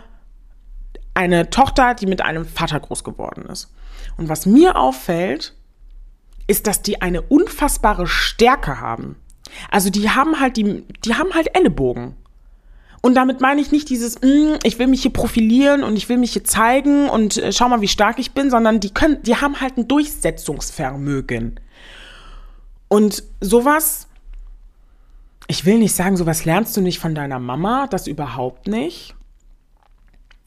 eine 1.13 1.49
Tochter, 1.49 1.93
die 1.93 2.05
mit 2.05 2.21
einem 2.21 2.45
Vater 2.45 2.79
groß 2.79 3.03
geworden 3.03 3.45
ist. 3.45 3.71
Und 4.17 4.29
was 4.29 4.45
mir 4.45 4.75
auffällt, 4.75 5.53
ist, 6.47 6.67
dass 6.67 6.81
die 6.81 7.01
eine 7.01 7.21
unfassbare 7.21 8.07
Stärke 8.07 8.79
haben. 8.79 9.15
Also 9.69 9.89
die 9.89 10.09
haben 10.09 10.39
halt 10.39 10.57
die, 10.57 10.83
die 11.05 11.15
haben 11.15 11.33
halt 11.33 11.55
Ellenbogen. 11.55 12.15
Und 13.01 13.15
damit 13.15 13.41
meine 13.41 13.59
ich 13.59 13.71
nicht 13.71 13.89
dieses, 13.89 14.21
mm, 14.21 14.59
ich 14.63 14.79
will 14.79 14.87
mich 14.87 15.01
hier 15.01 15.11
profilieren 15.11 15.83
und 15.83 15.97
ich 15.97 16.07
will 16.07 16.17
mich 16.17 16.33
hier 16.33 16.45
zeigen 16.45 17.09
und 17.09 17.37
äh, 17.37 17.51
schau 17.51 17.67
mal, 17.67 17.81
wie 17.81 17.89
stark 17.89 18.17
ich 18.17 18.31
bin, 18.31 18.49
sondern 18.49 18.79
die 18.79 18.93
können, 18.93 19.21
die 19.23 19.35
haben 19.35 19.59
halt 19.59 19.77
ein 19.77 19.89
Durchsetzungsvermögen. 19.89 21.59
Und 22.87 23.23
sowas, 23.41 24.07
ich 25.47 25.65
will 25.65 25.79
nicht 25.79 25.93
sagen, 25.93 26.15
sowas 26.15 26.45
lernst 26.45 26.77
du 26.77 26.81
nicht 26.81 26.99
von 26.99 27.13
deiner 27.13 27.39
Mama, 27.39 27.87
das 27.87 28.07
überhaupt 28.07 28.67
nicht. 28.67 29.15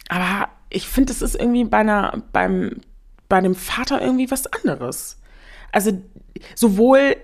Aber 0.08 0.48
ich 0.70 0.88
finde, 0.88 1.12
es 1.12 1.22
ist 1.22 1.34
irgendwie 1.34 1.64
bei 1.64 1.78
einer, 1.78 2.22
beim, 2.32 2.80
bei 3.28 3.40
dem 3.40 3.54
Vater 3.54 4.00
irgendwie 4.00 4.30
was 4.30 4.46
anderes. 4.46 5.18
Also 5.72 5.92
sowohl 6.54 7.16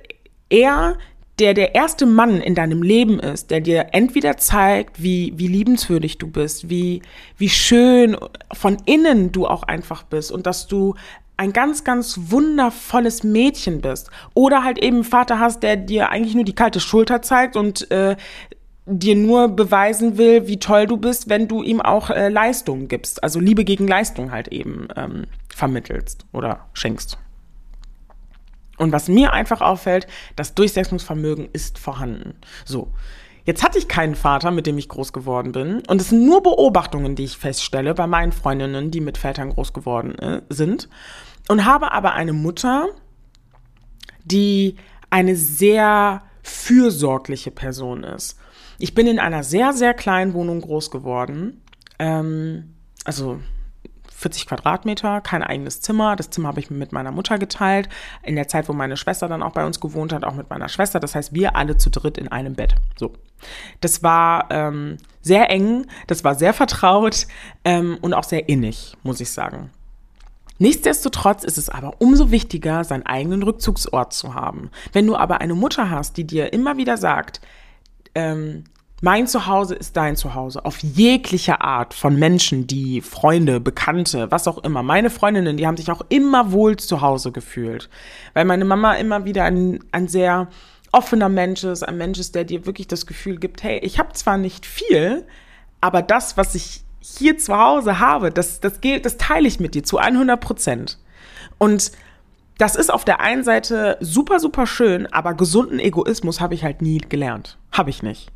er 0.48 0.98
der 1.38 1.54
der 1.54 1.74
erste 1.74 2.06
Mann 2.06 2.40
in 2.40 2.54
deinem 2.54 2.82
Leben 2.82 3.18
ist, 3.18 3.50
der 3.50 3.60
dir 3.60 3.88
entweder 3.92 4.36
zeigt, 4.36 5.02
wie, 5.02 5.32
wie 5.36 5.48
liebenswürdig 5.48 6.18
du 6.18 6.28
bist, 6.28 6.68
wie, 6.68 7.02
wie 7.38 7.48
schön 7.48 8.16
von 8.52 8.76
innen 8.84 9.32
du 9.32 9.46
auch 9.46 9.62
einfach 9.62 10.02
bist 10.02 10.30
und 10.30 10.46
dass 10.46 10.68
du 10.68 10.94
ein 11.38 11.52
ganz, 11.52 11.84
ganz 11.84 12.20
wundervolles 12.26 13.24
Mädchen 13.24 13.80
bist. 13.80 14.10
Oder 14.34 14.62
halt 14.62 14.78
eben 14.78 14.98
einen 14.98 15.04
Vater 15.04 15.40
hast, 15.40 15.62
der 15.62 15.76
dir 15.76 16.10
eigentlich 16.10 16.34
nur 16.34 16.44
die 16.44 16.54
kalte 16.54 16.78
Schulter 16.78 17.22
zeigt 17.22 17.56
und 17.56 17.90
äh, 17.90 18.16
dir 18.86 19.14
nur 19.14 19.48
beweisen 19.48 20.18
will, 20.18 20.48
wie 20.48 20.58
toll 20.58 20.86
du 20.86 20.96
bist, 20.96 21.28
wenn 21.28 21.46
du 21.46 21.62
ihm 21.62 21.80
auch 21.80 22.10
äh, 22.10 22.28
Leistung 22.28 22.88
gibst. 22.88 23.22
Also 23.22 23.38
Liebe 23.38 23.64
gegen 23.64 23.86
Leistung 23.86 24.32
halt 24.32 24.48
eben 24.48 24.88
ähm, 24.96 25.26
vermittelst 25.54 26.26
oder 26.32 26.66
schenkst. 26.72 27.18
Und 28.78 28.90
was 28.90 29.08
mir 29.08 29.32
einfach 29.32 29.60
auffällt, 29.60 30.06
das 30.34 30.54
Durchsetzungsvermögen 30.54 31.48
ist 31.52 31.78
vorhanden. 31.78 32.34
So. 32.64 32.88
Jetzt 33.44 33.64
hatte 33.64 33.78
ich 33.78 33.88
keinen 33.88 34.14
Vater, 34.14 34.52
mit 34.52 34.66
dem 34.66 34.78
ich 34.78 34.88
groß 34.88 35.12
geworden 35.12 35.52
bin. 35.52 35.82
Und 35.88 36.00
es 36.00 36.10
sind 36.10 36.24
nur 36.24 36.42
Beobachtungen, 36.42 37.16
die 37.16 37.24
ich 37.24 37.38
feststelle 37.38 37.92
bei 37.94 38.06
meinen 38.06 38.30
Freundinnen, 38.30 38.92
die 38.92 39.00
mit 39.00 39.18
Vätern 39.18 39.50
groß 39.50 39.72
geworden 39.72 40.16
äh, 40.18 40.42
sind. 40.48 40.88
Und 41.48 41.64
habe 41.64 41.90
aber 41.92 42.12
eine 42.12 42.32
Mutter, 42.32 42.88
die 44.24 44.76
eine 45.10 45.34
sehr 45.34 46.22
fürsorgliche 46.42 47.50
Person 47.50 48.04
ist. 48.04 48.38
Ich 48.78 48.94
bin 48.94 49.06
in 49.06 49.18
einer 49.18 49.44
sehr, 49.44 49.72
sehr 49.72 49.94
kleinen 49.94 50.34
Wohnung 50.34 50.60
groß 50.60 50.90
geworden. 50.90 51.62
Ähm, 51.98 52.74
also 53.04 53.40
40 54.22 54.46
Quadratmeter, 54.46 55.20
kein 55.20 55.42
eigenes 55.42 55.80
Zimmer. 55.80 56.16
Das 56.16 56.30
Zimmer 56.30 56.48
habe 56.48 56.60
ich 56.60 56.70
mit 56.70 56.92
meiner 56.92 57.10
Mutter 57.10 57.38
geteilt. 57.38 57.88
In 58.22 58.36
der 58.36 58.48
Zeit, 58.48 58.68
wo 58.68 58.72
meine 58.72 58.96
Schwester 58.96 59.28
dann 59.28 59.42
auch 59.42 59.52
bei 59.52 59.66
uns 59.66 59.80
gewohnt 59.80 60.12
hat, 60.12 60.24
auch 60.24 60.34
mit 60.34 60.48
meiner 60.48 60.68
Schwester. 60.68 61.00
Das 61.00 61.14
heißt, 61.14 61.34
wir 61.34 61.56
alle 61.56 61.76
zu 61.76 61.90
dritt 61.90 62.18
in 62.18 62.28
einem 62.28 62.54
Bett. 62.54 62.76
So. 62.96 63.12
Das 63.80 64.02
war 64.02 64.46
ähm, 64.50 64.98
sehr 65.20 65.50
eng, 65.50 65.86
das 66.06 66.22
war 66.22 66.36
sehr 66.36 66.54
vertraut 66.54 67.26
ähm, 67.64 67.98
und 68.00 68.14
auch 68.14 68.24
sehr 68.24 68.48
innig, 68.48 68.96
muss 69.02 69.20
ich 69.20 69.32
sagen. 69.32 69.70
Nichtsdestotrotz 70.62 71.42
ist 71.42 71.58
es 71.58 71.68
aber 71.68 71.94
umso 71.98 72.30
wichtiger, 72.30 72.84
seinen 72.84 73.04
eigenen 73.04 73.42
Rückzugsort 73.42 74.12
zu 74.12 74.34
haben. 74.34 74.70
Wenn 74.92 75.08
du 75.08 75.16
aber 75.16 75.40
eine 75.40 75.54
Mutter 75.54 75.90
hast, 75.90 76.16
die 76.16 76.24
dir 76.24 76.52
immer 76.52 76.76
wieder 76.76 76.96
sagt, 76.96 77.40
ähm, 78.14 78.62
mein 79.00 79.26
Zuhause 79.26 79.74
ist 79.74 79.96
dein 79.96 80.14
Zuhause. 80.14 80.64
Auf 80.64 80.78
jegliche 80.78 81.62
Art 81.62 81.94
von 81.94 82.16
Menschen, 82.16 82.68
die 82.68 83.00
Freunde, 83.00 83.58
Bekannte, 83.58 84.30
was 84.30 84.46
auch 84.46 84.58
immer. 84.58 84.84
Meine 84.84 85.10
Freundinnen, 85.10 85.56
die 85.56 85.66
haben 85.66 85.76
sich 85.76 85.90
auch 85.90 86.02
immer 86.10 86.52
wohl 86.52 86.76
zu 86.76 87.00
Hause 87.00 87.32
gefühlt. 87.32 87.90
Weil 88.32 88.44
meine 88.44 88.64
Mama 88.64 88.94
immer 88.94 89.24
wieder 89.24 89.42
ein, 89.42 89.80
ein 89.90 90.06
sehr 90.06 90.46
offener 90.92 91.28
Mensch 91.28 91.64
ist, 91.64 91.82
ein 91.82 91.98
Mensch 91.98 92.20
ist, 92.20 92.36
der 92.36 92.44
dir 92.44 92.66
wirklich 92.66 92.86
das 92.86 93.06
Gefühl 93.06 93.40
gibt, 93.40 93.64
hey, 93.64 93.80
ich 93.80 93.98
habe 93.98 94.12
zwar 94.12 94.38
nicht 94.38 94.64
viel, 94.64 95.26
aber 95.80 96.02
das, 96.02 96.36
was 96.36 96.54
ich 96.54 96.84
hier 97.02 97.36
zu 97.36 97.56
Hause 97.56 97.98
habe, 97.98 98.30
das, 98.30 98.60
das, 98.60 98.80
gilt, 98.80 99.04
das 99.04 99.18
teile 99.18 99.48
ich 99.48 99.60
mit 99.60 99.74
dir 99.74 99.82
zu 99.82 99.98
100 99.98 100.40
Prozent. 100.40 100.98
Und 101.58 101.92
das 102.58 102.76
ist 102.76 102.92
auf 102.92 103.04
der 103.04 103.20
einen 103.20 103.44
Seite 103.44 103.96
super, 104.00 104.38
super 104.38 104.66
schön, 104.66 105.06
aber 105.12 105.34
gesunden 105.34 105.78
Egoismus 105.78 106.40
habe 106.40 106.54
ich 106.54 106.62
halt 106.64 106.80
nie 106.80 106.98
gelernt. 106.98 107.58
Habe 107.72 107.90
ich 107.90 108.02
nicht. 108.02 108.30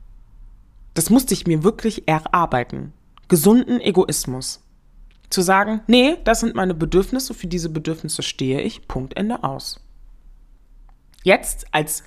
Das 0.94 1.10
musste 1.10 1.34
ich 1.34 1.46
mir 1.46 1.62
wirklich 1.62 2.08
erarbeiten. 2.08 2.92
Gesunden 3.28 3.80
Egoismus. 3.80 4.62
Zu 5.28 5.42
sagen, 5.42 5.80
nee, 5.86 6.16
das 6.24 6.40
sind 6.40 6.54
meine 6.54 6.74
Bedürfnisse, 6.74 7.34
für 7.34 7.46
diese 7.46 7.68
Bedürfnisse 7.68 8.22
stehe 8.22 8.60
ich, 8.62 8.86
Punkt, 8.88 9.16
Ende 9.16 9.42
aus. 9.44 9.80
Jetzt 11.22 11.66
als 11.72 12.04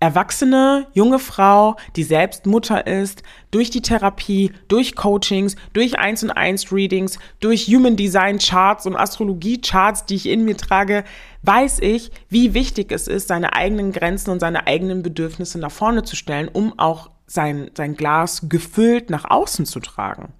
erwachsene, 0.00 0.86
junge 0.94 1.18
Frau, 1.18 1.76
die 1.94 2.04
selbst 2.04 2.46
Mutter 2.46 2.86
ist, 2.86 3.22
durch 3.50 3.70
die 3.70 3.82
Therapie, 3.82 4.50
durch 4.66 4.96
Coachings, 4.96 5.56
durch 5.74 5.98
1 5.98 6.24
und 6.24 6.30
1 6.30 6.72
Readings, 6.72 7.18
durch 7.38 7.66
Human 7.66 7.96
Design 7.96 8.38
Charts 8.38 8.86
und 8.86 8.96
Astrologie 8.96 9.60
Charts, 9.60 10.06
die 10.06 10.16
ich 10.16 10.26
in 10.26 10.44
mir 10.44 10.56
trage, 10.56 11.04
weiß 11.42 11.80
ich, 11.80 12.10
wie 12.30 12.54
wichtig 12.54 12.90
es 12.92 13.08
ist, 13.08 13.28
seine 13.28 13.52
eigenen 13.52 13.92
Grenzen 13.92 14.30
und 14.30 14.40
seine 14.40 14.66
eigenen 14.66 15.02
Bedürfnisse 15.02 15.58
nach 15.58 15.70
vorne 15.70 16.02
zu 16.02 16.16
stellen, 16.16 16.48
um 16.48 16.78
auch 16.78 17.10
sein, 17.26 17.70
sein 17.76 17.94
Glas 17.94 18.48
gefüllt 18.48 19.10
nach 19.10 19.30
außen 19.30 19.66
zu 19.66 19.80
tragen. 19.80 20.32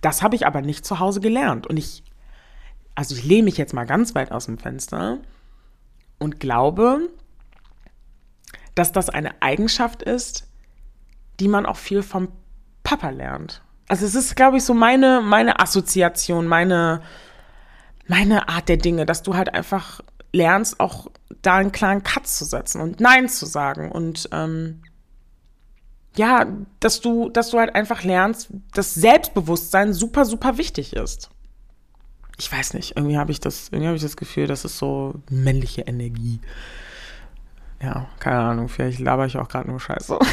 Das 0.00 0.22
habe 0.22 0.34
ich 0.34 0.46
aber 0.46 0.62
nicht 0.62 0.86
zu 0.86 0.98
Hause 0.98 1.20
gelernt. 1.20 1.66
Und 1.66 1.76
ich, 1.76 2.02
also 2.94 3.14
ich 3.14 3.24
lehne 3.24 3.44
mich 3.44 3.58
jetzt 3.58 3.74
mal 3.74 3.84
ganz 3.84 4.14
weit 4.14 4.32
aus 4.32 4.46
dem 4.46 4.58
Fenster 4.58 5.18
und 6.18 6.40
glaube, 6.40 7.08
dass 8.74 8.92
das 8.92 9.08
eine 9.08 9.42
Eigenschaft 9.42 10.02
ist, 10.02 10.48
die 11.40 11.48
man 11.48 11.66
auch 11.66 11.76
viel 11.76 12.02
vom 12.02 12.28
Papa 12.82 13.10
lernt. 13.10 13.62
Also 13.88 14.06
es 14.06 14.14
ist, 14.14 14.36
glaube 14.36 14.56
ich, 14.56 14.64
so 14.64 14.74
meine, 14.74 15.20
meine 15.20 15.60
Assoziation, 15.60 16.46
meine, 16.46 17.02
meine 18.06 18.48
Art 18.48 18.68
der 18.68 18.76
Dinge, 18.76 19.06
dass 19.06 19.22
du 19.22 19.36
halt 19.36 19.52
einfach 19.52 20.00
lernst, 20.32 20.80
auch 20.80 21.08
da 21.42 21.56
einen 21.56 21.72
klaren 21.72 22.02
Cut 22.02 22.26
zu 22.26 22.44
setzen 22.44 22.80
und 22.80 23.00
Nein 23.00 23.28
zu 23.28 23.46
sagen 23.46 23.92
und 23.92 24.28
ähm, 24.32 24.82
ja, 26.16 26.46
dass 26.80 27.00
du, 27.00 27.28
dass 27.28 27.50
du 27.50 27.58
halt 27.58 27.74
einfach 27.74 28.04
lernst, 28.04 28.48
dass 28.72 28.94
Selbstbewusstsein 28.94 29.92
super, 29.92 30.24
super 30.24 30.58
wichtig 30.58 30.94
ist. 30.94 31.30
Ich 32.38 32.50
weiß 32.50 32.74
nicht, 32.74 32.96
irgendwie 32.96 33.18
habe 33.18 33.32
ich 33.32 33.40
das, 33.40 33.68
irgendwie 33.68 33.86
habe 33.86 33.96
ich 33.96 34.02
das 34.02 34.16
Gefühl, 34.16 34.46
das 34.46 34.64
ist 34.64 34.78
so 34.78 35.14
männliche 35.30 35.82
Energie. 35.82 36.40
Ja, 37.84 38.08
keine 38.18 38.38
Ahnung, 38.38 38.70
vielleicht 38.70 38.98
laber 38.98 39.26
ich 39.26 39.36
auch 39.36 39.48
gerade 39.48 39.68
nur 39.68 39.78
Scheiße. 39.78 40.18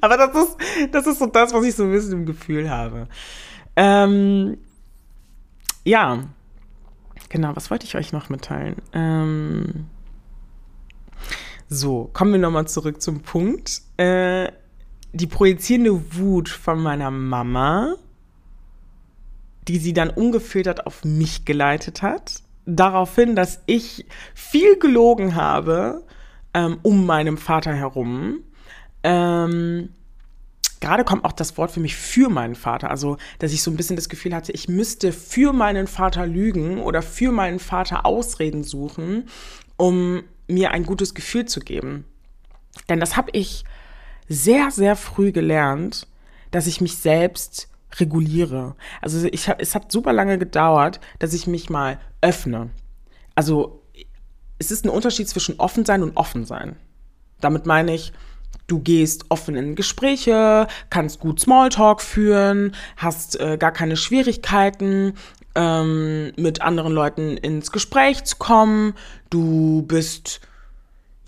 Aber 0.00 0.16
das 0.16 0.30
ist, 0.34 0.56
das 0.92 1.08
ist 1.08 1.18
so 1.18 1.26
das, 1.26 1.52
was 1.52 1.64
ich 1.64 1.74
so 1.74 1.82
ein 1.82 1.90
bisschen 1.90 2.12
im 2.12 2.26
Gefühl 2.26 2.70
habe. 2.70 3.08
Ähm, 3.74 4.58
ja, 5.82 6.20
genau, 7.28 7.56
was 7.56 7.72
wollte 7.72 7.84
ich 7.84 7.96
euch 7.96 8.12
noch 8.12 8.28
mitteilen? 8.28 8.76
Ähm, 8.92 9.86
so, 11.68 12.10
kommen 12.12 12.30
wir 12.32 12.38
nochmal 12.38 12.68
zurück 12.68 13.02
zum 13.02 13.22
Punkt. 13.22 13.82
Äh, 13.96 14.52
die 15.12 15.26
projizierende 15.26 16.16
Wut 16.16 16.48
von 16.48 16.80
meiner 16.80 17.10
Mama, 17.10 17.96
die 19.66 19.78
sie 19.78 19.94
dann 19.94 20.10
ungefiltert 20.10 20.86
auf 20.86 21.04
mich 21.04 21.44
geleitet 21.44 22.02
hat, 22.02 22.42
daraufhin, 22.68 23.34
dass 23.34 23.62
ich 23.66 24.04
viel 24.34 24.78
gelogen 24.78 25.34
habe 25.34 26.04
ähm, 26.54 26.78
um 26.82 27.06
meinem 27.06 27.38
Vater 27.38 27.72
herum. 27.74 28.40
Ähm, 29.02 29.88
gerade 30.80 31.04
kommt 31.04 31.24
auch 31.24 31.32
das 31.32 31.56
Wort 31.56 31.70
für 31.70 31.80
mich 31.80 31.96
für 31.96 32.28
meinen 32.28 32.54
Vater. 32.54 32.90
Also, 32.90 33.16
dass 33.38 33.52
ich 33.52 33.62
so 33.62 33.70
ein 33.70 33.76
bisschen 33.76 33.96
das 33.96 34.10
Gefühl 34.10 34.34
hatte, 34.34 34.52
ich 34.52 34.68
müsste 34.68 35.12
für 35.12 35.52
meinen 35.52 35.86
Vater 35.86 36.26
lügen 36.26 36.80
oder 36.80 37.00
für 37.00 37.32
meinen 37.32 37.58
Vater 37.58 38.04
Ausreden 38.04 38.64
suchen, 38.64 39.28
um 39.76 40.22
mir 40.46 40.70
ein 40.72 40.84
gutes 40.84 41.14
Gefühl 41.14 41.46
zu 41.46 41.60
geben. 41.60 42.04
Denn 42.88 43.00
das 43.00 43.16
habe 43.16 43.30
ich 43.32 43.64
sehr, 44.28 44.70
sehr 44.70 44.94
früh 44.94 45.32
gelernt, 45.32 46.06
dass 46.50 46.66
ich 46.66 46.82
mich 46.82 46.98
selbst 46.98 47.68
reguliere. 47.96 48.74
Also 49.00 49.26
ich 49.26 49.48
es 49.58 49.74
hat 49.74 49.92
super 49.92 50.12
lange 50.12 50.38
gedauert, 50.38 51.00
dass 51.18 51.32
ich 51.32 51.46
mich 51.46 51.70
mal 51.70 51.98
öffne. 52.20 52.70
Also 53.34 53.82
es 54.58 54.70
ist 54.70 54.84
ein 54.84 54.90
Unterschied 54.90 55.28
zwischen 55.28 55.58
offen 55.58 55.84
sein 55.84 56.02
und 56.02 56.16
offen 56.16 56.44
sein. 56.44 56.76
Damit 57.40 57.66
meine 57.66 57.94
ich, 57.94 58.12
du 58.66 58.80
gehst 58.80 59.26
offen 59.28 59.56
in 59.56 59.74
Gespräche, 59.76 60.66
kannst 60.90 61.20
gut 61.20 61.40
Smalltalk 61.40 62.02
führen, 62.02 62.74
hast 62.96 63.38
äh, 63.40 63.56
gar 63.58 63.72
keine 63.72 63.96
Schwierigkeiten, 63.96 65.14
ähm, 65.54 66.32
mit 66.36 66.62
anderen 66.62 66.92
Leuten 66.92 67.36
ins 67.36 67.72
Gespräch 67.72 68.24
zu 68.24 68.36
kommen. 68.36 68.94
Du 69.30 69.82
bist 69.82 70.40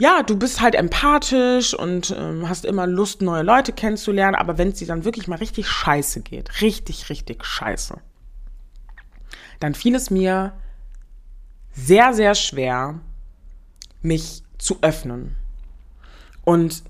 ja, 0.00 0.22
du 0.22 0.34
bist 0.34 0.62
halt 0.62 0.74
empathisch 0.74 1.74
und 1.74 2.16
ähm, 2.18 2.48
hast 2.48 2.64
immer 2.64 2.86
Lust, 2.86 3.20
neue 3.20 3.42
Leute 3.42 3.74
kennenzulernen, 3.74 4.34
aber 4.34 4.56
wenn 4.56 4.68
es 4.68 4.78
dir 4.78 4.86
dann 4.86 5.04
wirklich 5.04 5.28
mal 5.28 5.36
richtig 5.36 5.68
scheiße 5.68 6.22
geht, 6.22 6.62
richtig, 6.62 7.10
richtig 7.10 7.44
scheiße, 7.44 7.98
dann 9.60 9.74
fiel 9.74 9.94
es 9.94 10.10
mir 10.10 10.54
sehr, 11.74 12.14
sehr 12.14 12.34
schwer, 12.34 13.00
mich 14.00 14.42
zu 14.56 14.78
öffnen. 14.80 15.36
Und 16.46 16.82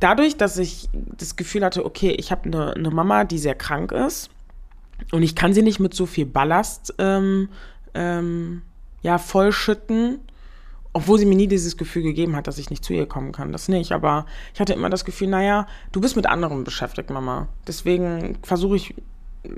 dadurch, 0.00 0.38
dass 0.38 0.56
ich 0.56 0.88
das 0.94 1.36
Gefühl 1.36 1.62
hatte, 1.62 1.84
okay, 1.84 2.12
ich 2.12 2.30
habe 2.32 2.46
eine, 2.46 2.72
eine 2.72 2.90
Mama, 2.90 3.24
die 3.24 3.38
sehr 3.38 3.56
krank 3.56 3.92
ist 3.92 4.30
und 5.12 5.22
ich 5.22 5.36
kann 5.36 5.52
sie 5.52 5.62
nicht 5.62 5.80
mit 5.80 5.92
so 5.92 6.06
viel 6.06 6.24
Ballast 6.24 6.94
ähm, 6.96 7.50
ähm, 7.92 8.62
ja, 9.02 9.18
vollschütten, 9.18 10.20
obwohl 10.92 11.18
sie 11.18 11.26
mir 11.26 11.36
nie 11.36 11.48
dieses 11.48 11.76
Gefühl 11.76 12.02
gegeben 12.02 12.34
hat, 12.34 12.46
dass 12.46 12.58
ich 12.58 12.70
nicht 12.70 12.84
zu 12.84 12.92
ihr 12.92 13.06
kommen 13.06 13.32
kann. 13.32 13.52
Das 13.52 13.68
nicht. 13.68 13.92
Aber 13.92 14.26
ich 14.54 14.60
hatte 14.60 14.72
immer 14.72 14.90
das 14.90 15.04
Gefühl, 15.04 15.28
naja, 15.28 15.66
du 15.92 16.00
bist 16.00 16.16
mit 16.16 16.26
anderen 16.26 16.64
beschäftigt, 16.64 17.10
Mama. 17.10 17.48
Deswegen 17.66 18.38
versuche 18.42 18.76
ich, 18.76 18.94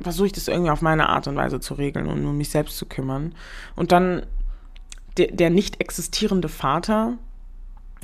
versuche 0.03 0.27
ich 0.27 0.33
das 0.33 0.49
irgendwie 0.49 0.71
auf 0.71 0.83
meine 0.83 1.09
Art 1.09 1.29
und 1.29 1.37
Weise 1.37 1.61
zu 1.61 1.75
regeln 1.75 2.09
und 2.09 2.25
um 2.27 2.37
mich 2.37 2.51
selbst 2.51 2.77
zu 2.77 2.87
kümmern. 2.87 3.35
Und 3.77 3.93
dann 3.93 4.27
der, 5.17 5.29
der 5.29 5.51
nicht 5.51 5.81
existierende 5.81 6.49
Vater, 6.49 7.19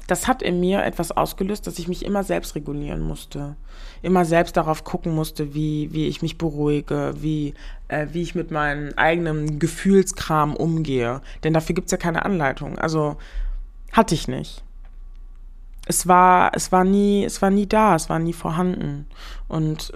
das 0.06 0.28
hat 0.28 0.42
in 0.42 0.60
mir 0.60 0.84
etwas 0.84 1.10
ausgelöst, 1.12 1.66
dass 1.66 1.78
ich 1.78 1.88
mich 1.88 2.04
immer 2.04 2.22
selbst 2.22 2.54
regulieren 2.54 3.00
musste. 3.00 3.56
Immer 4.02 4.24
selbst 4.24 4.56
darauf 4.56 4.84
gucken 4.84 5.14
musste, 5.14 5.54
wie, 5.54 5.92
wie 5.92 6.06
ich 6.06 6.22
mich 6.22 6.38
beruhige, 6.38 7.14
wie, 7.18 7.54
äh, 7.88 8.06
wie 8.12 8.22
ich 8.22 8.34
mit 8.34 8.50
meinem 8.50 8.92
eigenen 8.96 9.58
Gefühlskram 9.58 10.54
umgehe. 10.54 11.22
Denn 11.42 11.52
dafür 11.52 11.74
gibt's 11.74 11.92
ja 11.92 11.98
keine 11.98 12.24
Anleitung. 12.24 12.78
Also 12.78 13.16
hatte 13.92 14.14
ich 14.14 14.28
nicht. 14.28 14.62
Es 15.86 16.06
war, 16.06 16.52
es 16.54 16.72
war 16.72 16.84
nie, 16.84 17.24
es 17.24 17.42
war 17.42 17.50
nie 17.50 17.66
da, 17.66 17.96
es 17.96 18.08
war 18.08 18.18
nie 18.18 18.32
vorhanden. 18.32 19.06
Und 19.48 19.92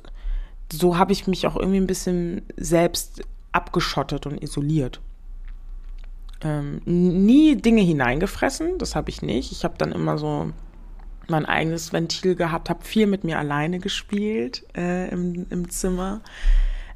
so 0.73 0.99
habe 0.99 1.13
ich 1.13 1.27
mich 1.27 1.47
auch 1.47 1.57
irgendwie 1.57 1.81
ein 1.81 1.87
bisschen 1.87 2.43
selbst 2.57 3.23
abgeschottet 3.53 4.27
und 4.27 4.43
isoliert 4.43 5.01
ähm, 6.43 6.81
nie 6.85 7.57
Dinge 7.57 7.83
hineingefressen, 7.83 8.79
das 8.79 8.95
habe 8.95 9.11
ich 9.11 9.23
nicht. 9.23 9.53
Ich 9.53 9.65
habe 9.65 9.75
dann 9.79 9.93
immer 9.93 10.19
so 10.19 10.53
mein 11.29 11.47
eigenes 11.47 11.93
Ventil 11.93 12.35
gehabt, 12.35 12.71
habe 12.71 12.85
viel 12.85 13.07
mit 13.07 13.25
mir 13.25 13.39
alleine 13.39 13.79
gespielt 13.79 14.65
äh, 14.77 15.09
im, 15.11 15.47
im 15.51 15.71
Zimmer. 15.71 16.21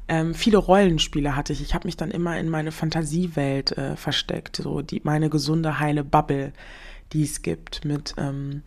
Ähm, 0.07 0.35
viele 0.35 0.57
Rollenspiele 0.57 1.35
hatte 1.35 1.53
ich. 1.53 1.61
Ich 1.61 1.73
habe 1.73 1.87
mich 1.87 1.97
dann 1.97 2.11
immer 2.11 2.37
in 2.37 2.49
meine 2.49 2.71
Fantasiewelt 2.71 3.77
äh, 3.77 3.95
versteckt, 3.95 4.57
so 4.57 4.81
die 4.81 5.01
meine 5.03 5.29
gesunde 5.29 5.79
heile 5.79 6.03
Bubble, 6.03 6.53
die 7.13 7.23
es 7.23 7.41
gibt 7.41 7.85
mit 7.85 8.13
ähm, 8.17 8.61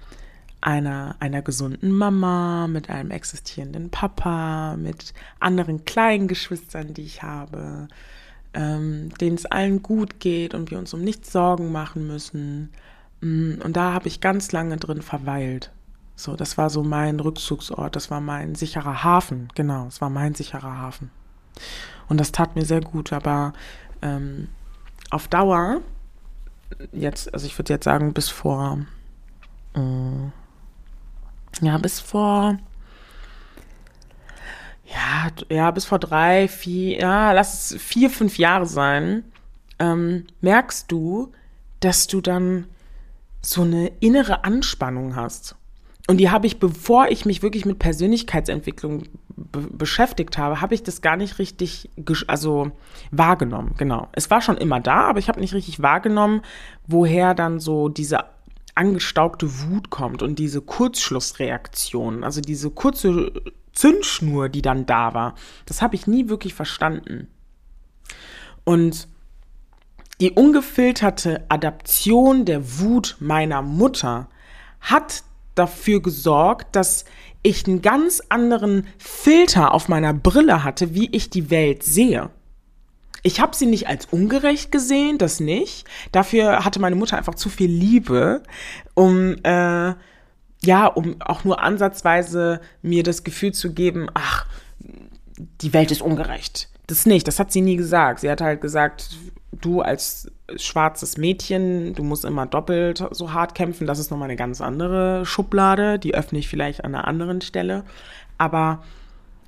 einer 0.60 1.14
einer 1.20 1.42
gesunden 1.42 1.92
Mama, 1.92 2.66
mit 2.66 2.90
einem 2.90 3.12
existierenden 3.12 3.90
Papa, 3.90 4.76
mit 4.76 5.14
anderen 5.38 5.84
kleinen 5.84 6.26
Geschwistern, 6.26 6.94
die 6.94 7.02
ich 7.02 7.22
habe, 7.22 7.86
ähm, 8.58 9.10
denen 9.20 9.36
es 9.36 9.46
allen 9.46 9.82
gut 9.82 10.18
geht 10.18 10.52
und 10.52 10.72
wir 10.72 10.78
uns 10.78 10.92
um 10.92 11.00
nichts 11.00 11.30
Sorgen 11.30 11.70
machen 11.70 12.08
müssen. 12.08 12.70
Mm, 13.20 13.60
und 13.62 13.76
da 13.76 13.92
habe 13.92 14.08
ich 14.08 14.20
ganz 14.20 14.50
lange 14.50 14.76
drin 14.76 15.00
verweilt. 15.00 15.70
So, 16.16 16.34
das 16.34 16.58
war 16.58 16.68
so 16.68 16.82
mein 16.82 17.20
Rückzugsort, 17.20 17.94
das 17.94 18.10
war 18.10 18.20
mein 18.20 18.56
sicherer 18.56 19.04
Hafen, 19.04 19.48
genau, 19.54 19.86
es 19.86 20.00
war 20.00 20.10
mein 20.10 20.34
sicherer 20.34 20.76
Hafen. 20.76 21.12
Und 22.08 22.18
das 22.18 22.32
tat 22.32 22.56
mir 22.56 22.64
sehr 22.64 22.80
gut, 22.80 23.12
aber 23.12 23.52
ähm, 24.02 24.48
auf 25.10 25.28
Dauer, 25.28 25.80
jetzt, 26.90 27.32
also 27.32 27.46
ich 27.46 27.56
würde 27.56 27.72
jetzt 27.72 27.84
sagen, 27.84 28.12
bis 28.12 28.28
vor, 28.28 28.80
äh, 29.74 31.60
ja, 31.64 31.78
bis 31.78 32.00
vor 32.00 32.58
ja, 34.92 35.28
ja, 35.54 35.70
bis 35.70 35.84
vor 35.84 35.98
drei, 35.98 36.48
vier, 36.48 36.98
ja, 36.98 37.32
lass 37.32 37.72
es 37.72 37.82
vier, 37.82 38.10
fünf 38.10 38.38
Jahre 38.38 38.66
sein, 38.66 39.24
ähm, 39.78 40.26
merkst 40.40 40.90
du, 40.90 41.32
dass 41.80 42.06
du 42.06 42.20
dann 42.20 42.66
so 43.42 43.62
eine 43.62 43.88
innere 44.00 44.44
Anspannung 44.44 45.14
hast. 45.14 45.56
Und 46.08 46.16
die 46.16 46.30
habe 46.30 46.46
ich, 46.46 46.58
bevor 46.58 47.08
ich 47.08 47.26
mich 47.26 47.42
wirklich 47.42 47.66
mit 47.66 47.78
Persönlichkeitsentwicklung 47.78 49.04
be 49.36 49.60
beschäftigt 49.70 50.38
habe, 50.38 50.60
habe 50.60 50.74
ich 50.74 50.82
das 50.82 51.02
gar 51.02 51.16
nicht 51.16 51.38
richtig, 51.38 51.90
also 52.26 52.72
wahrgenommen. 53.10 53.74
Genau. 53.76 54.08
Es 54.12 54.30
war 54.30 54.40
schon 54.40 54.56
immer 54.56 54.80
da, 54.80 55.02
aber 55.02 55.18
ich 55.18 55.28
habe 55.28 55.38
nicht 55.40 55.54
richtig 55.54 55.82
wahrgenommen, 55.82 56.40
woher 56.86 57.34
dann 57.34 57.60
so 57.60 57.88
diese 57.88 58.24
angestaugte 58.74 59.60
Wut 59.60 59.90
kommt 59.90 60.22
und 60.22 60.38
diese 60.38 60.62
Kurzschlussreaktion, 60.62 62.24
also 62.24 62.40
diese 62.40 62.70
kurze 62.70 63.32
Zündschnur, 63.78 64.48
die 64.48 64.62
dann 64.62 64.86
da 64.86 65.14
war. 65.14 65.34
Das 65.66 65.82
habe 65.82 65.94
ich 65.94 66.08
nie 66.08 66.28
wirklich 66.28 66.52
verstanden. 66.52 67.28
Und 68.64 69.06
die 70.20 70.32
ungefilterte 70.32 71.44
Adaption 71.48 72.44
der 72.44 72.80
Wut 72.80 73.16
meiner 73.20 73.62
Mutter 73.62 74.28
hat 74.80 75.22
dafür 75.54 76.02
gesorgt, 76.02 76.74
dass 76.74 77.04
ich 77.42 77.66
einen 77.66 77.80
ganz 77.80 78.20
anderen 78.28 78.88
Filter 78.98 79.72
auf 79.72 79.88
meiner 79.88 80.12
Brille 80.12 80.64
hatte, 80.64 80.94
wie 80.94 81.08
ich 81.12 81.30
die 81.30 81.50
Welt 81.50 81.84
sehe. 81.84 82.30
Ich 83.22 83.40
habe 83.40 83.54
sie 83.54 83.66
nicht 83.66 83.86
als 83.86 84.06
ungerecht 84.06 84.72
gesehen, 84.72 85.18
das 85.18 85.38
nicht. 85.38 85.86
Dafür 86.10 86.64
hatte 86.64 86.80
meine 86.80 86.96
Mutter 86.96 87.16
einfach 87.16 87.36
zu 87.36 87.48
viel 87.48 87.70
Liebe, 87.70 88.42
um 88.94 89.36
äh, 89.44 89.94
ja, 90.64 90.86
um 90.86 91.16
auch 91.20 91.44
nur 91.44 91.62
ansatzweise 91.62 92.60
mir 92.82 93.02
das 93.02 93.24
Gefühl 93.24 93.52
zu 93.52 93.72
geben, 93.72 94.08
ach, 94.14 94.46
die 95.60 95.72
Welt 95.72 95.90
ist 95.90 96.02
ungerecht. 96.02 96.68
Das 96.86 97.06
nicht, 97.06 97.28
das 97.28 97.38
hat 97.38 97.52
sie 97.52 97.60
nie 97.60 97.76
gesagt. 97.76 98.20
Sie 98.20 98.30
hat 98.30 98.40
halt 98.40 98.60
gesagt, 98.60 99.10
du 99.52 99.82
als 99.82 100.30
schwarzes 100.56 101.16
Mädchen, 101.16 101.94
du 101.94 102.02
musst 102.02 102.24
immer 102.24 102.46
doppelt 102.46 103.04
so 103.10 103.32
hart 103.32 103.54
kämpfen. 103.54 103.86
Das 103.86 103.98
ist 103.98 104.10
nochmal 104.10 104.28
eine 104.28 104.36
ganz 104.36 104.60
andere 104.60 105.26
Schublade. 105.26 105.98
Die 105.98 106.14
öffne 106.14 106.38
ich 106.38 106.48
vielleicht 106.48 106.84
an 106.84 106.94
einer 106.94 107.06
anderen 107.06 107.40
Stelle. 107.40 107.84
Aber 108.38 108.82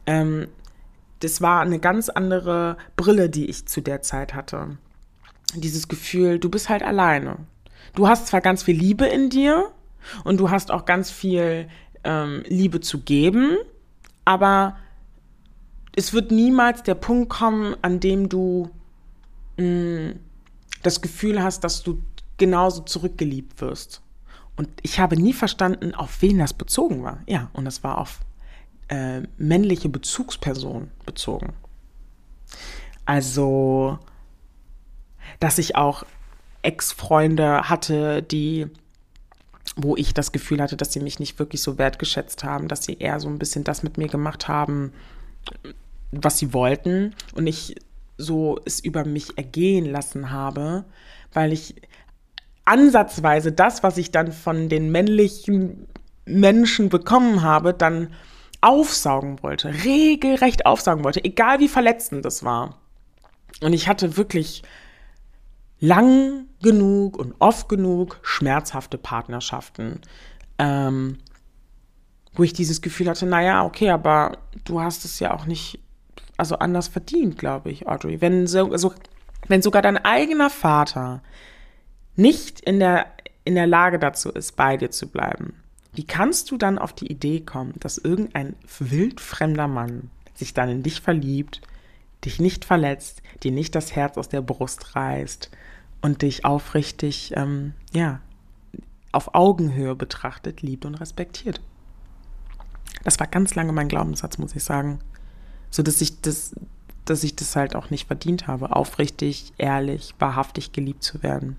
ähm, 0.06 0.48
das 1.20 1.40
war 1.40 1.62
eine 1.62 1.78
ganz 1.78 2.08
andere 2.08 2.76
Brille, 2.96 3.30
die 3.30 3.46
ich 3.46 3.66
zu 3.66 3.80
der 3.80 4.02
Zeit 4.02 4.34
hatte. 4.34 4.78
Dieses 5.54 5.88
Gefühl, 5.88 6.38
du 6.38 6.50
bist 6.50 6.68
halt 6.68 6.82
alleine. 6.82 7.38
Du 7.94 8.06
hast 8.06 8.28
zwar 8.28 8.40
ganz 8.40 8.62
viel 8.62 8.76
Liebe 8.76 9.06
in 9.06 9.30
dir 9.30 9.70
und 10.24 10.38
du 10.38 10.50
hast 10.50 10.70
auch 10.70 10.84
ganz 10.84 11.10
viel 11.10 11.68
ähm, 12.04 12.42
Liebe 12.46 12.80
zu 12.80 13.00
geben, 13.00 13.56
aber 14.24 14.76
es 15.96 16.12
wird 16.12 16.30
niemals 16.30 16.82
der 16.82 16.94
Punkt 16.94 17.28
kommen, 17.30 17.76
an 17.82 18.00
dem 18.00 18.28
du 18.28 18.70
mh, 19.56 19.64
mm, 19.64 20.20
das 20.82 21.00
Gefühl 21.02 21.42
hast, 21.42 21.64
dass 21.64 21.82
du 21.82 22.02
genauso 22.38 22.82
zurückgeliebt 22.82 23.60
wirst. 23.60 24.02
Und 24.56 24.68
ich 24.82 24.98
habe 24.98 25.16
nie 25.16 25.32
verstanden, 25.32 25.94
auf 25.94 26.22
wen 26.22 26.38
das 26.38 26.52
bezogen 26.52 27.02
war. 27.02 27.22
Ja, 27.26 27.50
und 27.52 27.64
das 27.64 27.82
war 27.82 27.98
auf 27.98 28.20
äh, 28.88 29.22
männliche 29.36 29.88
Bezugsperson 29.88 30.90
bezogen. 31.06 31.52
Also, 33.04 33.98
dass 35.38 35.58
ich 35.58 35.76
auch 35.76 36.04
Ex-Freunde 36.62 37.68
hatte, 37.68 38.22
die, 38.22 38.66
wo 39.76 39.96
ich 39.96 40.14
das 40.14 40.32
Gefühl 40.32 40.60
hatte, 40.60 40.76
dass 40.76 40.92
sie 40.92 41.00
mich 41.00 41.20
nicht 41.20 41.38
wirklich 41.38 41.62
so 41.62 41.78
wertgeschätzt 41.78 42.44
haben, 42.44 42.68
dass 42.68 42.84
sie 42.84 42.98
eher 42.98 43.20
so 43.20 43.28
ein 43.28 43.38
bisschen 43.38 43.64
das 43.64 43.82
mit 43.82 43.98
mir 43.98 44.08
gemacht 44.08 44.48
haben, 44.48 44.92
was 46.12 46.38
sie 46.38 46.52
wollten 46.52 47.14
und 47.34 47.46
ich 47.46 47.76
so 48.18 48.58
es 48.64 48.80
über 48.80 49.04
mich 49.04 49.38
ergehen 49.38 49.86
lassen 49.86 50.30
habe, 50.30 50.84
weil 51.32 51.52
ich 51.52 51.76
ansatzweise 52.64 53.52
das, 53.52 53.82
was 53.82 53.96
ich 53.96 54.10
dann 54.10 54.32
von 54.32 54.68
den 54.68 54.92
männlichen 54.92 55.86
Menschen 56.26 56.88
bekommen 56.88 57.42
habe, 57.42 57.72
dann 57.72 58.12
aufsaugen 58.60 59.42
wollte, 59.42 59.72
regelrecht 59.84 60.66
aufsaugen 60.66 61.02
wollte, 61.02 61.24
egal 61.24 61.60
wie 61.60 61.68
verletzend 61.68 62.24
das 62.24 62.44
war. 62.44 62.78
Und 63.62 63.72
ich 63.72 63.88
hatte 63.88 64.16
wirklich 64.16 64.62
lang 65.80 66.46
genug 66.62 67.18
und 67.18 67.34
oft 67.38 67.68
genug 67.68 68.20
schmerzhafte 68.22 68.98
Partnerschaften, 68.98 70.00
ähm, 70.58 71.18
wo 72.34 72.42
ich 72.42 72.52
dieses 72.52 72.82
Gefühl 72.82 73.08
hatte, 73.08 73.26
naja, 73.26 73.64
okay, 73.64 73.90
aber 73.90 74.38
du 74.64 74.80
hast 74.80 75.04
es 75.04 75.18
ja 75.18 75.34
auch 75.34 75.46
nicht, 75.46 75.80
also 76.36 76.56
anders 76.58 76.88
verdient, 76.88 77.38
glaube 77.38 77.70
ich, 77.70 77.88
Audrey. 77.88 78.20
Wenn, 78.20 78.46
so, 78.46 78.70
also, 78.70 78.92
wenn 79.48 79.62
sogar 79.62 79.82
dein 79.82 79.96
eigener 79.96 80.50
Vater 80.50 81.22
nicht 82.14 82.60
in 82.60 82.78
der, 82.78 83.06
in 83.44 83.54
der 83.54 83.66
Lage 83.66 83.98
dazu 83.98 84.30
ist, 84.30 84.56
bei 84.56 84.76
dir 84.76 84.90
zu 84.90 85.08
bleiben, 85.08 85.54
wie 85.92 86.04
kannst 86.04 86.50
du 86.50 86.56
dann 86.56 86.78
auf 86.78 86.92
die 86.92 87.10
Idee 87.10 87.40
kommen, 87.40 87.74
dass 87.80 87.98
irgendein 87.98 88.54
wildfremder 88.78 89.66
Mann 89.66 90.10
sich 90.34 90.54
dann 90.54 90.68
in 90.68 90.82
dich 90.82 91.00
verliebt, 91.00 91.62
dich 92.24 92.38
nicht 92.38 92.64
verletzt, 92.64 93.22
dir 93.42 93.50
nicht 93.50 93.74
das 93.74 93.96
Herz 93.96 94.16
aus 94.18 94.28
der 94.28 94.42
Brust 94.42 94.94
reißt 94.94 95.50
und 96.00 96.22
dich 96.22 96.44
aufrichtig, 96.44 97.32
ähm, 97.36 97.74
ja, 97.92 98.20
auf 99.12 99.34
Augenhöhe 99.34 99.94
betrachtet, 99.94 100.62
liebt 100.62 100.84
und 100.84 100.94
respektiert? 100.94 101.60
Das 103.02 103.18
war 103.18 103.26
ganz 103.26 103.54
lange 103.54 103.72
mein 103.72 103.88
Glaubenssatz, 103.88 104.38
muss 104.38 104.54
ich 104.54 104.64
sagen. 104.64 105.00
So 105.70 105.82
dass 105.82 106.00
ich 106.00 106.20
das, 106.20 106.54
dass 107.04 107.24
ich 107.24 107.36
das 107.36 107.56
halt 107.56 107.74
auch 107.74 107.90
nicht 107.90 108.06
verdient 108.06 108.46
habe, 108.46 108.74
aufrichtig, 108.74 109.52
ehrlich, 109.58 110.14
wahrhaftig 110.18 110.72
geliebt 110.72 111.02
zu 111.02 111.22
werden. 111.22 111.56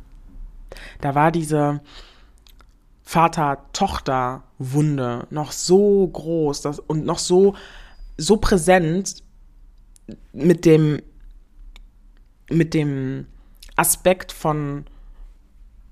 Da 1.02 1.16
war 1.16 1.32
diese, 1.32 1.82
Vater-Tochter-Wunde 3.12 5.28
noch 5.32 5.52
so 5.52 6.08
groß 6.08 6.62
das, 6.62 6.80
und 6.80 7.06
noch 7.06 7.20
so, 7.20 7.56
so 8.16 8.38
präsent 8.38 9.22
mit 10.32 10.64
dem, 10.64 11.02
mit 12.50 12.74
dem 12.74 13.28
Aspekt 13.82 14.32
von 14.32 14.86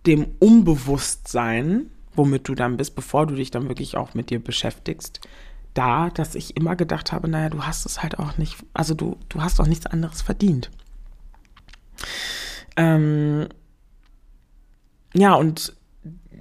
dem 0.05 0.35
Unbewusstsein, 0.37 1.89
womit 2.13 2.47
du 2.47 2.53
dann 2.53 2.77
bist, 2.77 2.95
bevor 2.95 3.25
du 3.25 3.33
dich 3.33 3.49
dann 3.49 3.67
wirklich 3.67 3.97
auch 3.97 4.13
mit 4.13 4.29
dir 4.29 4.39
beschäftigst, 4.39 5.21
da, 5.73 6.11
dass 6.11 6.35
ich 6.35 6.55
immer 6.55 6.75
gedacht 6.75 7.11
habe, 7.11 7.27
naja, 7.27 7.49
du 7.49 7.63
hast 7.63 7.87
es 7.87 8.03
halt 8.03 8.19
auch 8.19 8.37
nicht, 8.37 8.57
also 8.73 8.93
du, 8.93 9.17
du 9.27 9.41
hast 9.41 9.59
auch 9.59 9.65
nichts 9.65 9.87
anderes 9.87 10.21
verdient. 10.21 10.69
Ähm, 12.77 13.47
ja, 15.15 15.33
und 15.33 15.75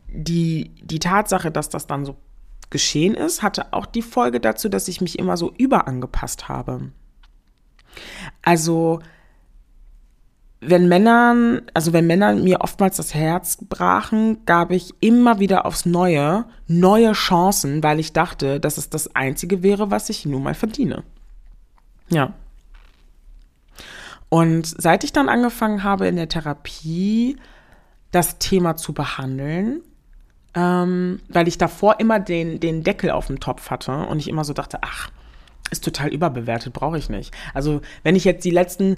die, 0.08 0.70
die 0.82 0.98
Tatsache, 0.98 1.50
dass 1.50 1.70
das 1.70 1.86
dann 1.86 2.04
so 2.04 2.16
geschehen 2.68 3.14
ist, 3.14 3.42
hatte 3.42 3.72
auch 3.72 3.86
die 3.86 4.02
Folge 4.02 4.38
dazu, 4.38 4.68
dass 4.68 4.88
ich 4.88 5.00
mich 5.00 5.18
immer 5.18 5.38
so 5.38 5.50
überangepasst 5.56 6.48
habe. 6.48 6.92
Also, 8.42 9.00
wenn 10.60 10.88
Männern, 10.88 11.62
also 11.72 11.92
wenn 11.92 12.06
Männer 12.06 12.34
mir 12.34 12.60
oftmals 12.62 12.96
das 12.96 13.14
Herz 13.14 13.58
brachen, 13.68 14.44
gab 14.44 14.72
ich 14.72 14.92
immer 15.00 15.38
wieder 15.38 15.66
aufs 15.66 15.86
Neue 15.86 16.46
neue 16.66 17.12
Chancen, 17.12 17.82
weil 17.82 17.98
ich 17.98 18.12
dachte, 18.12 18.60
dass 18.60 18.76
es 18.76 18.90
das 18.90 19.14
Einzige 19.14 19.62
wäre, 19.62 19.90
was 19.90 20.10
ich 20.10 20.26
nun 20.26 20.42
mal 20.42 20.54
verdiene. 20.54 21.02
Ja. 22.10 22.34
Und 24.28 24.66
seit 24.66 25.04
ich 25.04 25.12
dann 25.12 25.28
angefangen 25.28 25.82
habe 25.82 26.06
in 26.06 26.16
der 26.16 26.28
Therapie, 26.28 27.36
das 28.10 28.38
Thema 28.38 28.76
zu 28.76 28.92
behandeln, 28.92 29.80
ähm, 30.54 31.20
weil 31.28 31.48
ich 31.48 31.58
davor 31.58 32.00
immer 32.00 32.20
den, 32.20 32.60
den 32.60 32.82
Deckel 32.82 33.10
auf 33.10 33.26
dem 33.26 33.40
Topf 33.40 33.70
hatte 33.70 33.92
und 33.92 34.18
ich 34.18 34.28
immer 34.28 34.44
so 34.44 34.52
dachte, 34.52 34.78
ach, 34.82 35.10
ist 35.70 35.84
total 35.84 36.08
überbewertet, 36.08 36.72
brauche 36.72 36.98
ich 36.98 37.08
nicht. 37.10 37.34
Also 37.54 37.80
wenn 38.02 38.16
ich 38.16 38.24
jetzt 38.24 38.44
die 38.44 38.50
letzten 38.50 38.96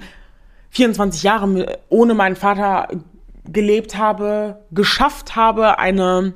24 0.71 1.23
Jahre 1.23 1.79
ohne 1.89 2.15
meinen 2.15 2.37
Vater 2.37 2.89
gelebt 3.45 3.97
habe, 3.97 4.65
geschafft 4.71 5.37
habe, 5.37 5.79
eine 5.79 6.35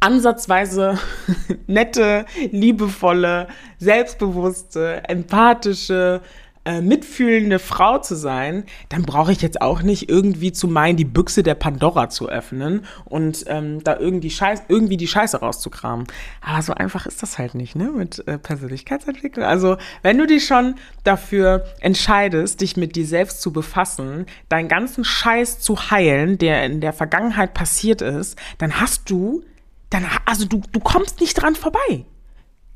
ansatzweise 0.00 0.98
nette, 1.66 2.26
liebevolle, 2.50 3.48
selbstbewusste, 3.78 5.02
empathische, 5.08 6.20
äh, 6.64 6.80
mitfühlende 6.80 7.58
Frau 7.58 7.98
zu 7.98 8.14
sein, 8.14 8.64
dann 8.88 9.02
brauche 9.02 9.32
ich 9.32 9.42
jetzt 9.42 9.60
auch 9.60 9.82
nicht 9.82 10.08
irgendwie 10.08 10.52
zu 10.52 10.66
meinen, 10.66 10.96
die 10.96 11.04
Büchse 11.04 11.42
der 11.42 11.54
Pandora 11.54 12.08
zu 12.08 12.28
öffnen 12.28 12.86
und 13.04 13.44
ähm, 13.48 13.84
da 13.84 13.98
irgendwie, 13.98 14.30
Scheiß, 14.30 14.62
irgendwie 14.68 14.96
die 14.96 15.06
Scheiße 15.06 15.40
rauszukramen. 15.40 16.06
Aber 16.40 16.62
so 16.62 16.72
einfach 16.72 17.06
ist 17.06 17.22
das 17.22 17.38
halt 17.38 17.54
nicht, 17.54 17.76
ne, 17.76 17.90
mit 17.90 18.26
äh, 18.26 18.38
Persönlichkeitsentwicklung. 18.38 19.44
Also, 19.44 19.76
wenn 20.02 20.16
du 20.16 20.26
dich 20.26 20.46
schon 20.46 20.76
dafür 21.04 21.66
entscheidest, 21.80 22.60
dich 22.60 22.76
mit 22.76 22.96
dir 22.96 23.06
selbst 23.06 23.42
zu 23.42 23.52
befassen, 23.52 24.26
deinen 24.48 24.68
ganzen 24.68 25.04
Scheiß 25.04 25.60
zu 25.60 25.90
heilen, 25.90 26.38
der 26.38 26.64
in 26.64 26.80
der 26.80 26.92
Vergangenheit 26.92 27.54
passiert 27.54 28.00
ist, 28.00 28.38
dann 28.58 28.80
hast 28.80 29.10
du, 29.10 29.42
dann, 29.90 30.06
also 30.24 30.46
du, 30.46 30.62
du 30.72 30.80
kommst 30.80 31.20
nicht 31.20 31.34
dran 31.34 31.56
vorbei. 31.56 32.06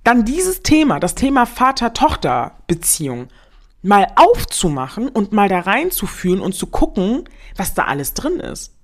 Dann 0.05 0.25
dieses 0.25 0.63
Thema, 0.63 1.01
das 1.01 1.15
Thema 1.15 1.47
Vater-Tochter-Beziehung, 1.47 3.29
mal 3.83 4.07
aufzumachen 4.17 5.09
und 5.09 5.33
mal 5.33 5.49
da 5.49 5.61
reinzufühlen 5.61 6.41
und 6.41 6.55
zu 6.55 6.67
gucken, 6.67 7.25
was 7.57 7.75
da 7.75 7.85
alles 7.85 8.15
drin 8.15 8.41
ist. 8.41 8.75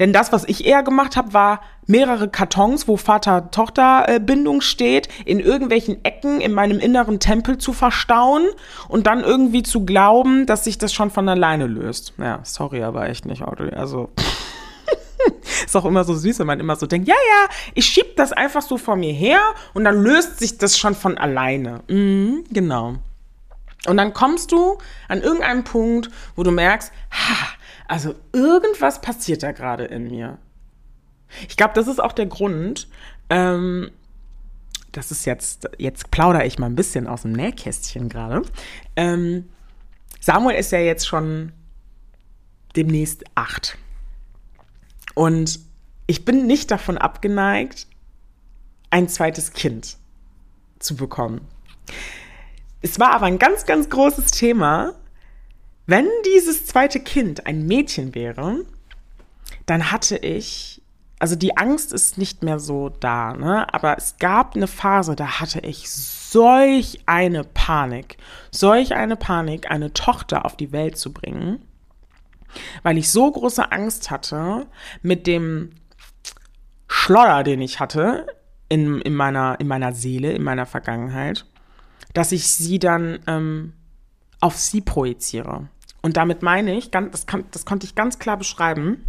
Denn 0.00 0.12
das, 0.12 0.32
was 0.32 0.44
ich 0.44 0.64
eher 0.64 0.82
gemacht 0.82 1.16
habe, 1.16 1.32
war 1.32 1.60
mehrere 1.86 2.28
Kartons, 2.28 2.86
wo 2.86 2.96
Vater-Tochter-Bindung 2.96 4.60
steht, 4.60 5.08
in 5.24 5.40
irgendwelchen 5.40 6.04
Ecken 6.04 6.40
in 6.40 6.52
meinem 6.52 6.78
inneren 6.78 7.20
Tempel 7.20 7.58
zu 7.58 7.72
verstauen 7.72 8.46
und 8.88 9.06
dann 9.06 9.20
irgendwie 9.20 9.62
zu 9.62 9.84
glauben, 9.84 10.46
dass 10.46 10.64
sich 10.64 10.78
das 10.78 10.92
schon 10.92 11.10
von 11.10 11.28
alleine 11.28 11.66
löst. 11.66 12.14
Ja, 12.18 12.40
sorry, 12.44 12.82
aber 12.82 13.08
echt 13.08 13.26
nicht, 13.26 13.42
Audrey. 13.42 13.70
Also. 13.74 14.10
ist 15.64 15.76
auch 15.76 15.84
immer 15.84 16.04
so 16.04 16.14
süß, 16.14 16.38
wenn 16.40 16.46
man 16.46 16.60
immer 16.60 16.76
so 16.76 16.86
denkt, 16.86 17.08
ja, 17.08 17.14
ja, 17.14 17.54
ich 17.74 17.86
schieb 17.86 18.16
das 18.16 18.32
einfach 18.32 18.62
so 18.62 18.76
vor 18.76 18.96
mir 18.96 19.12
her 19.12 19.40
und 19.74 19.84
dann 19.84 20.02
löst 20.02 20.38
sich 20.38 20.58
das 20.58 20.78
schon 20.78 20.94
von 20.94 21.18
alleine. 21.18 21.80
Mhm, 21.88 22.44
genau. 22.50 22.96
Und 23.86 23.96
dann 23.96 24.12
kommst 24.12 24.52
du 24.52 24.78
an 25.08 25.22
irgendeinem 25.22 25.64
Punkt, 25.64 26.10
wo 26.36 26.42
du 26.42 26.50
merkst, 26.50 26.92
ha, 27.10 27.48
also 27.88 28.14
irgendwas 28.32 29.00
passiert 29.00 29.42
da 29.42 29.52
gerade 29.52 29.84
in 29.84 30.08
mir. 30.08 30.38
Ich 31.48 31.56
glaube, 31.56 31.74
das 31.74 31.88
ist 31.88 32.00
auch 32.00 32.12
der 32.12 32.26
Grund, 32.26 32.88
ähm, 33.30 33.90
das 34.92 35.10
ist 35.10 35.24
jetzt, 35.24 35.68
jetzt 35.78 36.10
plaudere 36.10 36.44
ich 36.44 36.58
mal 36.58 36.66
ein 36.66 36.76
bisschen 36.76 37.06
aus 37.06 37.22
dem 37.22 37.32
Nähkästchen 37.32 38.08
gerade. 38.08 38.42
Ähm, 38.94 39.48
Samuel 40.20 40.56
ist 40.56 40.70
ja 40.70 40.78
jetzt 40.78 41.06
schon 41.06 41.52
demnächst 42.76 43.24
acht. 43.34 43.78
Und 45.14 45.60
ich 46.06 46.24
bin 46.24 46.46
nicht 46.46 46.70
davon 46.70 46.98
abgeneigt, 46.98 47.86
ein 48.90 49.08
zweites 49.08 49.52
Kind 49.52 49.96
zu 50.78 50.94
bekommen. 50.94 51.40
Es 52.82 52.98
war 52.98 53.12
aber 53.12 53.26
ein 53.26 53.38
ganz, 53.38 53.64
ganz 53.64 53.88
großes 53.88 54.32
Thema, 54.32 54.94
wenn 55.86 56.08
dieses 56.26 56.66
zweite 56.66 57.00
Kind 57.00 57.46
ein 57.46 57.66
Mädchen 57.66 58.14
wäre, 58.14 58.64
dann 59.66 59.92
hatte 59.92 60.16
ich, 60.16 60.82
also 61.20 61.36
die 61.36 61.56
Angst 61.56 61.92
ist 61.92 62.18
nicht 62.18 62.42
mehr 62.42 62.58
so 62.58 62.88
da, 62.88 63.34
ne? 63.34 63.72
aber 63.72 63.96
es 63.96 64.16
gab 64.18 64.56
eine 64.56 64.66
Phase, 64.66 65.14
da 65.14 65.40
hatte 65.40 65.60
ich 65.60 65.90
solch 65.90 67.00
eine 67.06 67.44
Panik, 67.44 68.16
solch 68.50 68.94
eine 68.94 69.16
Panik, 69.16 69.70
eine 69.70 69.92
Tochter 69.92 70.44
auf 70.44 70.56
die 70.56 70.72
Welt 70.72 70.98
zu 70.98 71.12
bringen, 71.12 71.62
weil 72.82 72.98
ich 72.98 73.10
so 73.10 73.30
große 73.30 73.70
Angst 73.70 74.10
hatte 74.10 74.66
mit 75.02 75.26
dem 75.28 75.70
Schlodder, 76.88 77.44
den 77.44 77.60
ich 77.60 77.80
hatte 77.80 78.26
in, 78.68 79.00
in, 79.00 79.14
meiner, 79.14 79.58
in 79.60 79.68
meiner 79.68 79.92
Seele, 79.92 80.32
in 80.32 80.42
meiner 80.42 80.66
Vergangenheit, 80.66 81.46
dass 82.12 82.32
ich 82.32 82.48
sie 82.48 82.78
dann 82.78 83.20
ähm, 83.26 83.72
auf 84.40 84.56
sie 84.56 84.80
projiziere. 84.80 85.68
Und 86.02 86.16
damit 86.16 86.42
meine 86.42 86.76
ich, 86.76 86.90
das, 86.90 87.26
kann, 87.26 87.44
das 87.52 87.64
konnte 87.64 87.86
ich 87.86 87.94
ganz 87.94 88.18
klar 88.18 88.36
beschreiben, 88.36 89.04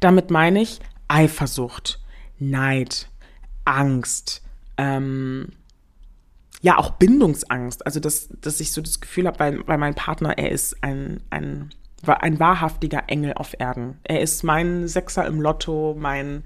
damit 0.00 0.30
meine 0.30 0.60
ich 0.60 0.80
Eifersucht, 1.08 2.00
Neid, 2.38 3.08
Angst, 3.64 4.42
ähm, 4.76 5.52
ja 6.62 6.78
auch 6.78 6.90
Bindungsangst. 6.90 7.86
Also 7.86 8.00
dass, 8.00 8.28
dass 8.40 8.60
ich 8.60 8.72
so 8.72 8.80
das 8.80 9.00
Gefühl 9.00 9.26
habe, 9.26 9.38
weil, 9.38 9.66
weil 9.68 9.78
mein 9.78 9.94
Partner, 9.94 10.36
er 10.36 10.50
ist 10.50 10.82
ein, 10.82 11.22
ein, 11.30 11.70
ein 12.06 12.40
wahrhaftiger 12.40 13.04
Engel 13.06 13.34
auf 13.34 13.54
Erden. 13.58 13.98
Er 14.02 14.20
ist 14.20 14.42
mein 14.42 14.88
Sechser 14.88 15.26
im 15.26 15.40
Lotto, 15.40 15.94
mein 15.98 16.42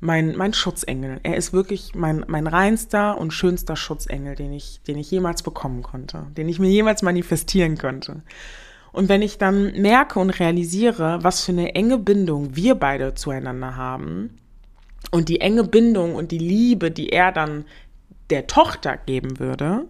mein, 0.00 0.36
mein 0.36 0.52
Schutzengel. 0.52 1.20
Er 1.22 1.36
ist 1.36 1.52
wirklich 1.52 1.94
mein, 1.94 2.24
mein 2.28 2.46
reinster 2.46 3.18
und 3.18 3.32
schönster 3.32 3.76
Schutzengel, 3.76 4.34
den 4.34 4.52
ich, 4.52 4.80
den 4.86 4.98
ich 4.98 5.10
jemals 5.10 5.42
bekommen 5.42 5.82
konnte, 5.82 6.26
den 6.36 6.48
ich 6.48 6.58
mir 6.58 6.68
jemals 6.68 7.02
manifestieren 7.02 7.78
konnte. 7.78 8.22
Und 8.92 9.08
wenn 9.08 9.22
ich 9.22 9.38
dann 9.38 9.72
merke 9.80 10.20
und 10.20 10.30
realisiere, 10.30 11.18
was 11.22 11.44
für 11.44 11.52
eine 11.52 11.74
enge 11.74 11.98
Bindung 11.98 12.54
wir 12.54 12.76
beide 12.76 13.14
zueinander 13.14 13.76
haben 13.76 14.36
und 15.10 15.28
die 15.28 15.40
enge 15.40 15.64
Bindung 15.64 16.14
und 16.14 16.30
die 16.30 16.38
Liebe, 16.38 16.90
die 16.90 17.08
er 17.08 17.32
dann 17.32 17.64
der 18.30 18.46
Tochter 18.46 18.96
geben 18.96 19.40
würde, 19.40 19.88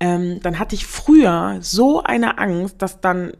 ähm, 0.00 0.40
dann 0.42 0.58
hatte 0.58 0.74
ich 0.74 0.86
früher 0.86 1.58
so 1.60 2.02
eine 2.02 2.38
Angst, 2.38 2.82
dass 2.82 3.00
dann 3.00 3.32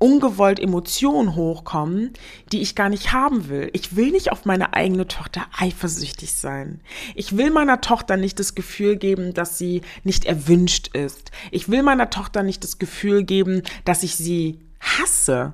ungewollt 0.00 0.58
Emotionen 0.58 1.36
hochkommen, 1.36 2.14
die 2.50 2.62
ich 2.62 2.74
gar 2.74 2.88
nicht 2.88 3.12
haben 3.12 3.48
will. 3.48 3.70
Ich 3.74 3.94
will 3.94 4.10
nicht 4.10 4.32
auf 4.32 4.46
meine 4.46 4.72
eigene 4.74 5.06
Tochter 5.06 5.42
eifersüchtig 5.56 6.32
sein. 6.32 6.80
Ich 7.14 7.36
will 7.36 7.50
meiner 7.50 7.80
Tochter 7.80 8.16
nicht 8.16 8.40
das 8.40 8.56
Gefühl 8.56 8.96
geben, 8.96 9.34
dass 9.34 9.58
sie 9.58 9.82
nicht 10.02 10.24
erwünscht 10.24 10.88
ist. 10.88 11.30
Ich 11.50 11.68
will 11.68 11.82
meiner 11.82 12.10
Tochter 12.10 12.42
nicht 12.42 12.64
das 12.64 12.78
Gefühl 12.78 13.24
geben, 13.24 13.62
dass 13.84 14.02
ich 14.02 14.16
sie 14.16 14.58
hasse. 14.80 15.52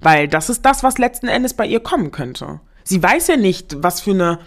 Weil 0.00 0.28
das 0.28 0.50
ist 0.50 0.62
das, 0.62 0.82
was 0.82 0.98
letzten 0.98 1.28
Endes 1.28 1.54
bei 1.54 1.66
ihr 1.66 1.80
kommen 1.80 2.10
könnte. 2.10 2.60
Sie 2.82 3.02
weiß 3.02 3.28
ja 3.28 3.36
nicht, 3.36 3.82
was 3.82 4.00
für 4.00 4.10
eine 4.10 4.40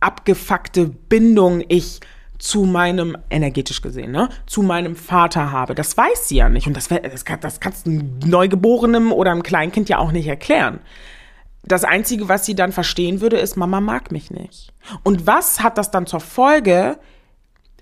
abgefuckte 0.00 0.86
Bindung 0.88 1.62
ich 1.68 2.00
zu 2.42 2.64
meinem, 2.64 3.16
energetisch 3.30 3.82
gesehen, 3.82 4.10
ne, 4.10 4.28
zu 4.46 4.62
meinem 4.62 4.96
Vater 4.96 5.52
habe. 5.52 5.76
Das 5.76 5.96
weiß 5.96 6.28
sie 6.28 6.38
ja 6.38 6.48
nicht. 6.48 6.66
Und 6.66 6.76
das, 6.76 6.88
das, 6.88 7.22
das 7.24 7.60
kannst 7.60 7.86
du 7.86 7.90
einem 7.90 8.18
Neugeborenem 8.18 9.12
oder 9.12 9.30
einem 9.30 9.44
Kleinkind 9.44 9.88
ja 9.88 9.98
auch 9.98 10.10
nicht 10.10 10.26
erklären. 10.26 10.80
Das 11.62 11.84
Einzige, 11.84 12.28
was 12.28 12.44
sie 12.44 12.56
dann 12.56 12.72
verstehen 12.72 13.20
würde, 13.20 13.36
ist, 13.36 13.54
Mama 13.54 13.80
mag 13.80 14.10
mich 14.10 14.32
nicht. 14.32 14.72
Und 15.04 15.24
was 15.24 15.62
hat 15.62 15.78
das 15.78 15.92
dann 15.92 16.08
zur 16.08 16.18
Folge, 16.18 16.98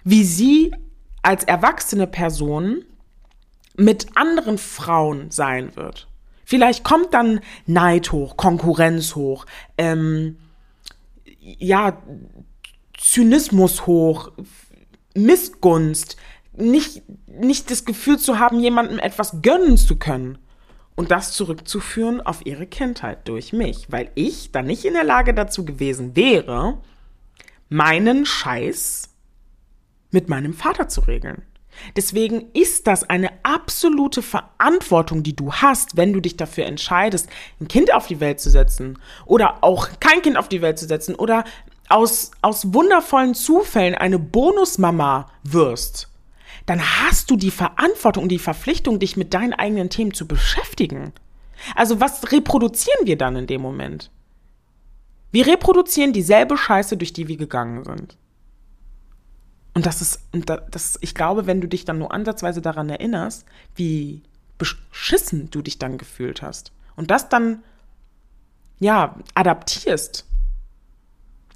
wie 0.04 0.24
sie 0.24 0.74
als 1.22 1.44
erwachsene 1.44 2.06
Person 2.06 2.84
mit 3.76 4.08
anderen 4.14 4.58
Frauen 4.58 5.30
sein 5.30 5.74
wird? 5.74 6.06
Vielleicht 6.44 6.84
kommt 6.84 7.14
dann 7.14 7.40
Neid 7.64 8.12
hoch, 8.12 8.36
Konkurrenz 8.36 9.14
hoch, 9.14 9.46
ähm, 9.78 10.36
ja, 11.38 11.96
Zynismus 13.00 13.86
hoch, 13.86 14.30
Missgunst, 15.14 16.16
nicht, 16.52 17.02
nicht 17.26 17.70
das 17.70 17.84
Gefühl 17.84 18.18
zu 18.18 18.38
haben, 18.38 18.60
jemandem 18.60 18.98
etwas 18.98 19.42
gönnen 19.42 19.76
zu 19.76 19.96
können. 19.96 20.38
Und 20.96 21.10
das 21.10 21.32
zurückzuführen 21.32 22.20
auf 22.20 22.44
ihre 22.44 22.66
Kindheit 22.66 23.26
durch 23.26 23.54
mich, 23.54 23.86
weil 23.90 24.10
ich 24.16 24.52
dann 24.52 24.66
nicht 24.66 24.84
in 24.84 24.92
der 24.92 25.04
Lage 25.04 25.32
dazu 25.32 25.64
gewesen 25.64 26.14
wäre, 26.14 26.78
meinen 27.70 28.26
Scheiß 28.26 29.08
mit 30.10 30.28
meinem 30.28 30.52
Vater 30.52 30.88
zu 30.88 31.00
regeln. 31.02 31.42
Deswegen 31.96 32.50
ist 32.52 32.86
das 32.86 33.08
eine 33.08 33.30
absolute 33.42 34.22
Verantwortung, 34.22 35.22
die 35.22 35.36
du 35.36 35.52
hast, 35.52 35.96
wenn 35.96 36.12
du 36.12 36.20
dich 36.20 36.36
dafür 36.36 36.66
entscheidest, 36.66 37.28
ein 37.60 37.68
Kind 37.68 37.94
auf 37.94 38.06
die 38.06 38.20
Welt 38.20 38.40
zu 38.40 38.50
setzen 38.50 38.98
oder 39.24 39.62
auch 39.62 39.88
kein 40.00 40.20
Kind 40.20 40.36
auf 40.36 40.48
die 40.48 40.62
Welt 40.62 40.78
zu 40.78 40.86
setzen 40.86 41.14
oder 41.14 41.44
aus, 41.90 42.30
aus 42.42 42.72
wundervollen 42.72 43.34
Zufällen 43.34 43.94
eine 43.94 44.18
Bonusmama 44.18 45.30
wirst, 45.42 46.08
dann 46.66 46.80
hast 46.80 47.30
du 47.30 47.36
die 47.36 47.50
Verantwortung 47.50 48.24
und 48.24 48.28
die 48.28 48.38
Verpflichtung, 48.38 48.98
dich 48.98 49.16
mit 49.16 49.34
deinen 49.34 49.52
eigenen 49.52 49.90
Themen 49.90 50.14
zu 50.14 50.28
beschäftigen. 50.28 51.12
Also 51.74 52.00
was 52.00 52.32
reproduzieren 52.32 53.06
wir 53.06 53.18
dann 53.18 53.36
in 53.36 53.46
dem 53.46 53.60
Moment? 53.60 54.10
Wir 55.32 55.46
reproduzieren 55.46 56.12
dieselbe 56.12 56.56
Scheiße, 56.56 56.96
durch 56.96 57.12
die 57.12 57.28
wir 57.28 57.36
gegangen 57.36 57.84
sind. 57.84 58.16
Und 59.74 59.86
das 59.86 60.02
ist, 60.02 60.20
das, 60.70 60.98
ich 61.00 61.14
glaube, 61.14 61.46
wenn 61.46 61.60
du 61.60 61.68
dich 61.68 61.84
dann 61.84 61.98
nur 61.98 62.12
ansatzweise 62.12 62.60
daran 62.60 62.88
erinnerst, 62.88 63.44
wie 63.76 64.22
beschissen 64.58 65.50
du 65.50 65.62
dich 65.62 65.78
dann 65.78 65.96
gefühlt 65.96 66.42
hast 66.42 66.72
und 66.96 67.10
das 67.10 67.28
dann, 67.28 67.62
ja, 68.78 69.16
adaptierst, 69.34 70.26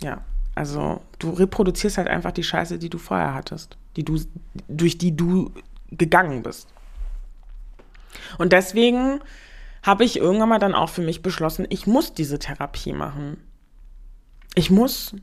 ja, 0.05 0.23
also 0.55 1.01
du 1.19 1.31
reproduzierst 1.31 1.99
halt 1.99 2.09
einfach 2.09 2.31
die 2.31 2.45
Scheiße, 2.45 2.79
die 2.79 2.91
du 2.91 2.99
vorher 2.99 3.35
hattest, 3.35 3.77
die 3.97 4.05
du, 4.05 4.21
durch 4.69 4.99
die 4.99 5.17
du 5.17 5.51
gegangen 5.91 6.43
bist. 6.43 6.69
Und 8.39 8.53
deswegen 8.53 9.21
habe 9.83 10.05
ich 10.05 10.19
irgendwann 10.19 10.51
mal 10.51 10.59
dann 10.59 10.75
auch 10.75 10.91
für 10.91 11.03
mich 11.03 11.23
beschlossen, 11.23 11.67
ich 11.71 11.87
muss 11.87 12.13
diese 12.13 12.39
Therapie 12.39 12.93
machen. 12.93 13.39
Ich 14.55 14.71
muss. 14.71 15.17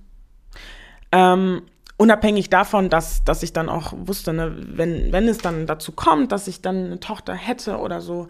Ähm, 1.12 1.62
unabhängig 1.98 2.50
davon, 2.50 2.90
dass, 2.90 3.24
dass 3.24 3.44
ich 3.44 3.54
dann 3.54 3.70
auch 3.70 3.94
wusste, 3.96 4.34
ne, 4.34 4.56
wenn, 4.58 5.12
wenn 5.12 5.28
es 5.28 5.38
dann 5.38 5.68
dazu 5.68 5.92
kommt, 5.92 6.32
dass 6.32 6.48
ich 6.48 6.62
dann 6.62 6.86
eine 6.86 7.00
Tochter 7.00 7.36
hätte 7.36 7.78
oder 7.78 8.02
so, 8.02 8.28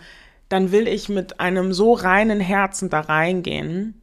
dann 0.50 0.72
will 0.72 0.88
ich 0.88 1.08
mit 1.08 1.40
einem 1.40 1.72
so 1.72 1.94
reinen 1.94 2.42
Herzen 2.42 2.90
da 2.90 3.00
reingehen, 3.00 4.02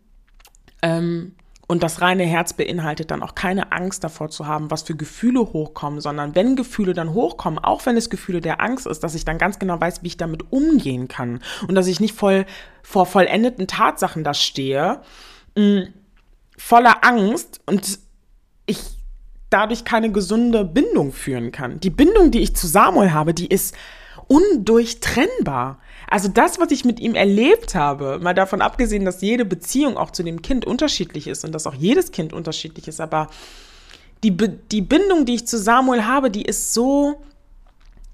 ähm, 0.80 1.34
und 1.68 1.83
das 1.83 2.00
reine 2.00 2.24
Herz 2.24 2.54
beinhaltet 2.54 3.11
dann 3.11 3.22
auch 3.22 3.35
keine 3.35 3.72
Angst 3.72 4.02
davor 4.02 4.31
zu 4.31 4.46
haben, 4.46 4.70
was 4.70 4.83
für 4.83 4.96
Gefühle 4.96 5.40
hochkommen, 5.40 6.00
sondern 6.00 6.35
wenn 6.35 6.57
Gefühle 6.57 6.94
dann 6.94 7.12
hochkommen, 7.12 7.59
auch 7.59 7.85
wenn 7.85 7.96
es 7.96 8.09
Gefühle 8.09 8.40
der 8.40 8.61
Angst 8.61 8.87
ist, 8.87 9.04
dass 9.04 9.14
ich 9.14 9.26
dann 9.26 9.37
ganz 9.37 9.59
genau 9.59 9.78
weiß, 9.78 10.02
wie 10.02 10.09
ich 10.09 10.16
damit 10.16 10.50
umgehen 10.50 11.09
kann 11.09 11.40
und 11.68 11.74
dass 11.74 11.87
ich 11.87 12.00
nicht 12.00 12.16
voll 12.16 12.46
vor 12.83 13.04
vollendeten 13.04 13.66
Tatsachen 13.66 14.24
da 14.24 14.33
stehe, 14.33 15.02
mh, 15.57 15.62
mm, 15.62 15.94
voller 16.57 17.04
Angst 17.04 17.61
und 17.66 18.00
ich 18.64 18.81
dadurch 19.50 19.85
keine 19.85 20.11
gesunde 20.11 20.64
Bindung 20.64 21.12
führen 21.12 21.52
kann. 21.52 21.81
Die 21.81 21.90
Bindung, 21.90 22.31
die 22.31 22.40
ich 22.40 22.57
zu 22.57 22.66
Samuel 22.66 23.12
habe, 23.12 23.35
die 23.35 23.46
ist 23.46 23.76
undurchtrennbar. 24.29 25.79
Also 26.09 26.29
das, 26.29 26.59
was 26.59 26.71
ich 26.71 26.85
mit 26.85 27.01
ihm 27.01 27.14
erlebt 27.14 27.75
habe, 27.75 28.19
mal 28.23 28.35
davon 28.35 28.62
abgesehen, 28.62 29.05
dass 29.05 29.21
jede 29.21 29.45
Beziehung 29.45 29.97
auch 29.97 30.11
zu 30.11 30.23
dem 30.23 30.43
Kind 30.43 30.64
unterschiedlich 30.64 31.27
ist 31.27 31.45
und 31.45 31.53
dass 31.53 31.67
auch 31.67 31.75
jedes 31.75 32.12
Kind 32.12 32.33
unterschiedlich 32.33 32.88
ist, 32.88 33.01
aber 33.01 33.29
die, 34.23 34.37
die 34.37 34.83
Bindung, 34.83 35.27
die 35.27 35.35
ich 35.35 35.47
zu 35.47 35.59
Samuel 35.59 36.05
habe, 36.05 36.31
die 36.31 36.43
ist 36.43 36.73
so 36.73 37.23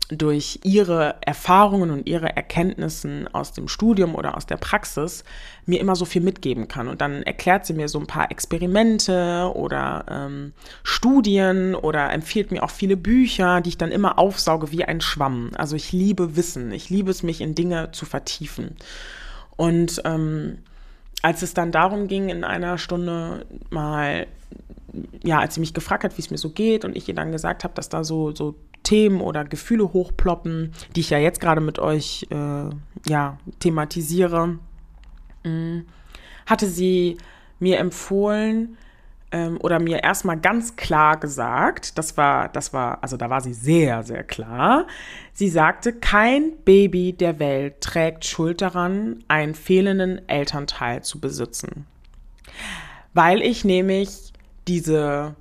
durch 0.09 0.61
ihre 0.63 1.17
Erfahrungen 1.23 1.91
und 1.91 2.07
ihre 2.07 2.37
Erkenntnissen 2.37 3.27
aus 3.33 3.53
dem 3.53 3.69
Studium 3.69 4.15
oder 4.15 4.37
aus 4.37 4.47
der 4.47 4.57
Praxis 4.57 5.25
mir 5.67 5.81
immer 5.81 5.97
so 5.97 6.05
viel 6.05 6.23
mitgeben 6.23 6.69
kann. 6.69 6.89
Und 6.89 7.01
dann 7.01 7.23
erklärt 7.23 7.65
sie 7.65 7.73
mir 7.73 7.89
so 7.89 7.99
ein 7.99 8.07
paar 8.07 8.31
Experimente 8.31 9.51
oder 9.55 10.05
ähm, 10.11 10.53
Studien 10.83 11.75
oder 11.75 12.13
empfiehlt 12.13 12.51
mir 12.51 12.63
auch 12.63 12.71
viele 12.71 12.97
Bücher, 12.97 13.61
die 13.61 13.71
ich 13.71 13.79
dann 13.79 13.93
immer 13.93 14.19
aufsauge 14.19 14.71
wie 14.73 14.85
ein 14.85 15.01
Schwamm. 15.01 15.51
Also 15.57 15.75
ich 15.75 15.93
liebe 15.93 16.37
Wissen, 16.37 16.73
ich 16.73 16.91
liebe 16.91 17.11
es, 17.11 17.23
mich 17.23 17.41
in 17.41 17.55
Dinge 17.55 17.91
zu 17.93 18.05
vertiefen. 18.05 18.77
Und 19.57 20.03
ähm, 20.05 20.59
als 21.23 21.41
es 21.41 21.55
dann 21.55 21.73
darum 21.73 22.09
ging, 22.09 22.29
in 22.29 22.45
einer 22.45 22.77
Stunde 22.77 23.47
mal, 23.71 24.27
ja, 25.23 25.39
als 25.41 25.55
sie 25.55 25.61
mich 25.61 25.73
gefragt 25.73 26.05
hat, 26.05 26.19
wie 26.19 26.23
es 26.23 26.31
mir 26.31 26.39
so 26.39 26.51
geht 26.51 26.85
und 26.85 26.95
ich 26.95 27.09
ihr 27.09 27.15
dann 27.15 27.33
gesagt 27.33 27.65
habe, 27.65 27.73
dass 27.75 27.89
da 27.89 28.05
so, 28.05 28.35
so 28.35 28.55
Themen 28.85 29.20
oder 29.20 29.44
Gefühle 29.44 29.92
hochploppen, 29.92 30.73
die 30.94 31.01
ich 31.01 31.11
ja 31.11 31.18
jetzt 31.18 31.40
gerade 31.40 31.61
mit 31.61 31.81
euch 31.81 32.27
äh, 32.31 32.70
ja, 33.09 33.38
thematisiere, 33.59 34.59
mm, 35.42 35.81
hatte 36.47 36.68
sie 36.68 37.18
mir 37.59 37.79
empfohlen 37.79 38.77
ähm, 39.33 39.59
oder 39.61 39.81
mir 39.81 40.05
erstmal 40.05 40.38
ganz 40.38 40.77
klar 40.77 41.18
gesagt, 41.18 41.99
das 41.99 42.16
war, 42.16 42.49
das 42.49 42.73
war, 42.73 43.03
also 43.03 43.16
da 43.16 43.31
war 43.31 43.40
sie 43.40 43.53
sehr, 43.53 44.05
sehr 44.05 44.23
klar. 44.23 44.87
Sie 45.33 45.49
sagte, 45.49 45.92
kein 45.92 46.53
Baby 46.64 47.12
der 47.12 47.40
Welt 47.40 47.81
trägt 47.81 48.25
Schuld 48.25 48.61
daran, 48.61 49.25
einen 49.27 49.57
fehlenden 49.57 50.29
Elternteil 50.29 51.03
zu 51.03 51.18
besitzen. 51.20 51.87
Weil 53.12 53.42
ich 53.42 53.64
nämlich 53.64 54.33
diese 54.68 55.35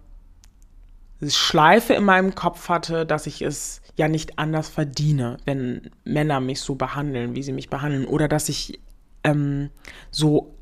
Schleife 1.30 1.94
in 1.94 2.04
meinem 2.04 2.36
Kopf 2.36 2.70
hatte, 2.70 3.06
dass 3.06 3.28
ich 3.28 3.42
es 3.42 3.82
ja 3.96 4.08
nicht 4.08 4.40
anders 4.40 4.70
verdiene, 4.70 5.38
wenn 5.46 5.92
Männer 6.04 6.40
mich 6.40 6.62
so 6.62 6.76
behandeln, 6.76 7.36
wie 7.36 7.44
sie 7.44 7.54
mich 7.54 7.70
behandeln. 7.70 8.06
Oder 8.06 8.28
dass 8.28 8.50
ich 8.50 8.80
ähm, 9.24 9.70
so, 10.12 10.56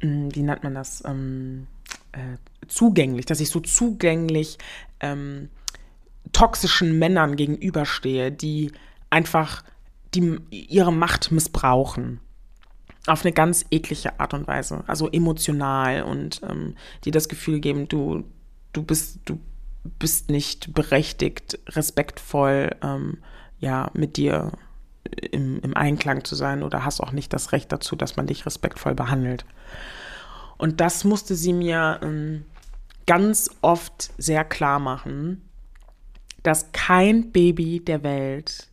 hm, 0.00 0.34
wie 0.34 0.42
nennt 0.42 0.64
man 0.64 0.74
das, 0.74 1.04
ähm, 1.04 1.66
äh, 2.12 2.38
zugänglich, 2.68 3.26
dass 3.26 3.40
ich 3.40 3.50
so 3.50 3.60
zugänglich 3.60 4.58
ähm, 5.00 5.50
toxischen 6.32 6.98
Männern 6.98 7.36
gegenüberstehe, 7.36 8.32
die 8.32 8.72
einfach 9.10 9.62
die, 10.14 10.38
ihre 10.50 10.92
Macht 10.92 11.30
missbrauchen. 11.30 12.20
Auf 13.06 13.24
eine 13.24 13.32
ganz 13.32 13.64
eklige 13.70 14.18
Art 14.18 14.34
und 14.34 14.48
Weise, 14.48 14.82
also 14.88 15.08
emotional 15.08 16.02
und 16.02 16.40
ähm, 16.42 16.74
die 17.04 17.12
das 17.12 17.28
Gefühl 17.28 17.60
geben, 17.60 17.86
du, 17.86 18.24
du 18.72 18.82
bist, 18.82 19.20
du 19.26 19.38
bist 19.98 20.30
nicht 20.30 20.74
berechtigt, 20.74 21.58
respektvoll 21.68 22.76
ähm, 22.82 23.18
ja, 23.58 23.90
mit 23.94 24.16
dir 24.16 24.52
im, 25.30 25.60
im 25.60 25.76
Einklang 25.76 26.24
zu 26.24 26.34
sein 26.34 26.62
oder 26.62 26.84
hast 26.84 27.00
auch 27.00 27.12
nicht 27.12 27.32
das 27.32 27.52
Recht 27.52 27.72
dazu, 27.72 27.96
dass 27.96 28.16
man 28.16 28.26
dich 28.26 28.46
respektvoll 28.46 28.94
behandelt. 28.94 29.44
Und 30.58 30.80
das 30.80 31.04
musste 31.04 31.34
sie 31.34 31.52
mir 31.52 32.00
ähm, 32.02 32.44
ganz 33.06 33.50
oft 33.62 34.10
sehr 34.18 34.44
klar 34.44 34.78
machen, 34.78 35.42
dass 36.42 36.72
kein 36.72 37.32
Baby 37.32 37.80
der 37.80 38.02
Welt 38.02 38.68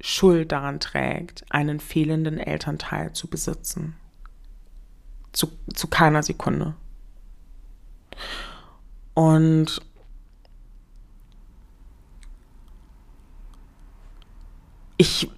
Schuld 0.00 0.52
daran 0.52 0.78
trägt, 0.78 1.44
einen 1.50 1.80
fehlenden 1.80 2.38
Elternteil 2.38 3.12
zu 3.12 3.28
besitzen. 3.28 3.96
Zu, 5.32 5.50
zu 5.74 5.88
keiner 5.88 6.22
Sekunde. 6.22 6.74
Und 9.14 9.82
ich 14.98 15.30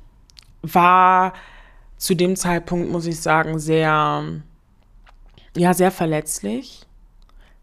war 0.63 1.35
zu 1.97 2.15
dem 2.15 2.35
Zeitpunkt, 2.35 2.91
muss 2.91 3.07
ich 3.07 3.21
sagen, 3.21 3.59
sehr, 3.59 4.25
ja, 5.57 5.75
sehr 5.75 5.91
verletzlich, 5.91 6.87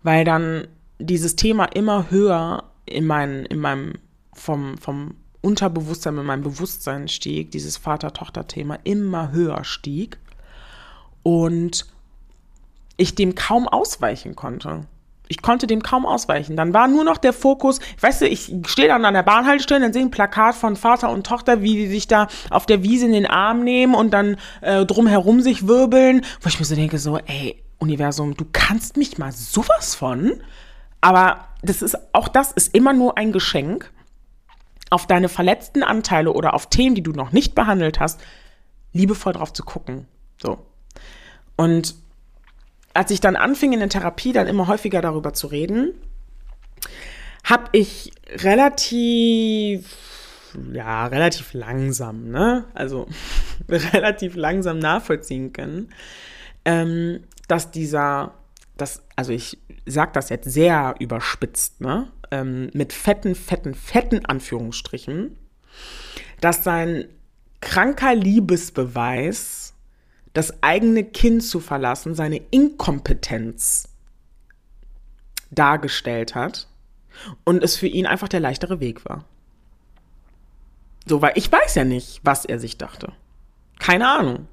weil 0.04 0.24
dann 0.24 0.68
dieses 1.00 1.36
Thema 1.36 1.66
immer 1.66 2.10
höher 2.10 2.64
in, 2.86 3.06
mein, 3.06 3.46
in 3.46 3.60
meinem, 3.60 3.94
vom, 4.34 4.78
vom 4.78 5.16
Unterbewusstsein, 5.42 6.18
in 6.18 6.26
meinem 6.26 6.44
Bewusstsein 6.44 7.08
stieg, 7.08 7.52
dieses 7.52 7.78
Vater-Tochter-Thema 7.78 8.80
immer 8.84 9.32
höher 9.32 9.64
stieg 9.64 10.18
und 11.24 11.86
ich 12.96 13.16
dem 13.16 13.36
kaum 13.36 13.68
ausweichen 13.68 14.36
konnte 14.36 14.86
ich 15.30 15.42
konnte 15.42 15.68
dem 15.68 15.82
kaum 15.84 16.06
ausweichen. 16.06 16.56
Dann 16.56 16.74
war 16.74 16.88
nur 16.88 17.04
noch 17.04 17.18
der 17.18 17.34
Fokus, 17.34 17.80
weißt 18.02 18.22
du, 18.22 18.28
ich 18.28 18.54
stehe 18.66 18.88
dann 18.88 19.06
an 19.06 19.14
der 19.14 19.24
Bahnhaltestelle, 19.24 19.82
dann 19.82 19.94
sehe 19.94 20.04
ein 20.04 20.12
Plakat 20.12 20.56
von 20.56 20.76
Vater 20.76 21.10
und 21.10 21.26
Tochter, 21.26 21.62
wie 21.62 21.76
die 21.76 21.88
sich 21.88 22.08
da 22.08 22.28
auf 22.50 22.66
der 22.66 22.84
Wiese 22.84 23.06
in 23.06 23.14
den 23.14 23.26
Arm 23.26 23.64
nehmen 23.64 23.94
und 23.94 24.12
dann 24.12 24.38
äh, 24.62 24.86
drumherum 24.86 25.42
sich 25.42 25.68
wirbeln, 25.68 26.26
wo 26.42 26.50
ich 26.50 26.60
mir 26.60 26.66
so 26.66 26.76
denke, 26.76 26.98
so, 26.98 27.18
ey, 27.18 27.62
Universum, 27.80 28.36
du 28.36 28.46
kannst 28.52 28.98
mich 28.98 29.18
mal 29.18 29.32
sowas 29.32 29.96
von. 29.96 30.42
Aber 31.02 31.48
das 31.62 31.82
ist, 31.82 31.98
auch 32.14 32.28
das 32.28 32.52
ist 32.52 32.74
immer 32.74 32.94
nur 32.94 33.18
ein 33.18 33.32
Geschenk 33.32 33.92
auf 34.90 35.06
deine 35.06 35.30
verletzten 35.30 35.84
Anteile 35.84 36.32
oder 36.32 36.54
auf 36.54 36.70
Themen, 36.70 36.96
die 36.96 37.04
du 37.04 37.12
noch 37.12 37.32
nicht 37.32 37.56
behandelt 37.56 38.00
hast, 38.00 38.22
liebevoll 38.94 39.34
drauf 39.34 39.54
zu 39.54 39.64
gucken. 39.64 40.08
So. 40.42 40.66
Und 41.56 41.96
als 42.98 43.12
ich 43.12 43.22
dann 43.22 43.36
anfing 43.36 43.74
in 43.74 43.80
der 43.80 43.90
Therapie 43.90 44.34
dann 44.34 44.48
immer 44.48 44.68
häufiger 44.68 45.04
darüber 45.04 45.32
zu 45.32 45.46
reden, 45.46 45.94
habe 47.44 47.66
ich 47.74 48.12
relativ, 48.28 49.86
ja, 50.74 51.06
relativ 51.06 51.54
langsam, 51.54 52.32
ne? 52.32 52.66
Also 52.74 53.08
relativ 53.70 54.36
langsam 54.36 54.80
nachvollziehen 54.80 55.54
können, 55.54 55.90
ähm, 56.66 57.20
dass 57.48 57.70
dieser, 57.70 58.34
das, 58.78 59.04
also 59.16 59.32
ich 59.32 59.60
sage 59.86 60.14
das 60.14 60.30
jetzt 60.30 60.52
sehr 60.52 60.96
überspitzt, 60.98 61.80
ne? 61.82 62.12
Ähm, 62.32 62.72
mit 62.74 62.94
fetten, 62.94 63.36
fetten, 63.36 63.76
fetten 63.76 64.26
Anführungsstrichen, 64.26 65.38
dass 66.42 66.64
sein 66.64 67.06
kranker 67.62 68.16
Liebesbeweis 68.16 69.57
das 70.38 70.62
eigene 70.62 71.04
Kind 71.04 71.44
zu 71.44 71.60
verlassen, 71.60 72.14
seine 72.14 72.38
Inkompetenz 72.52 73.90
dargestellt 75.50 76.36
hat 76.36 76.68
und 77.44 77.64
es 77.64 77.76
für 77.76 77.88
ihn 77.88 78.06
einfach 78.06 78.28
der 78.28 78.40
leichtere 78.40 78.80
Weg 78.80 79.04
war. 79.06 79.26
So, 81.08 81.24
weil 81.24 81.32
ich 81.36 81.52
weiß 81.52 81.74
ja 81.74 81.86
nicht, 81.86 82.22
was 82.24 82.46
er 82.46 82.60
sich 82.60 82.78
dachte. 82.78 83.14
Keine 83.80 84.08
Ahnung. 84.08 84.48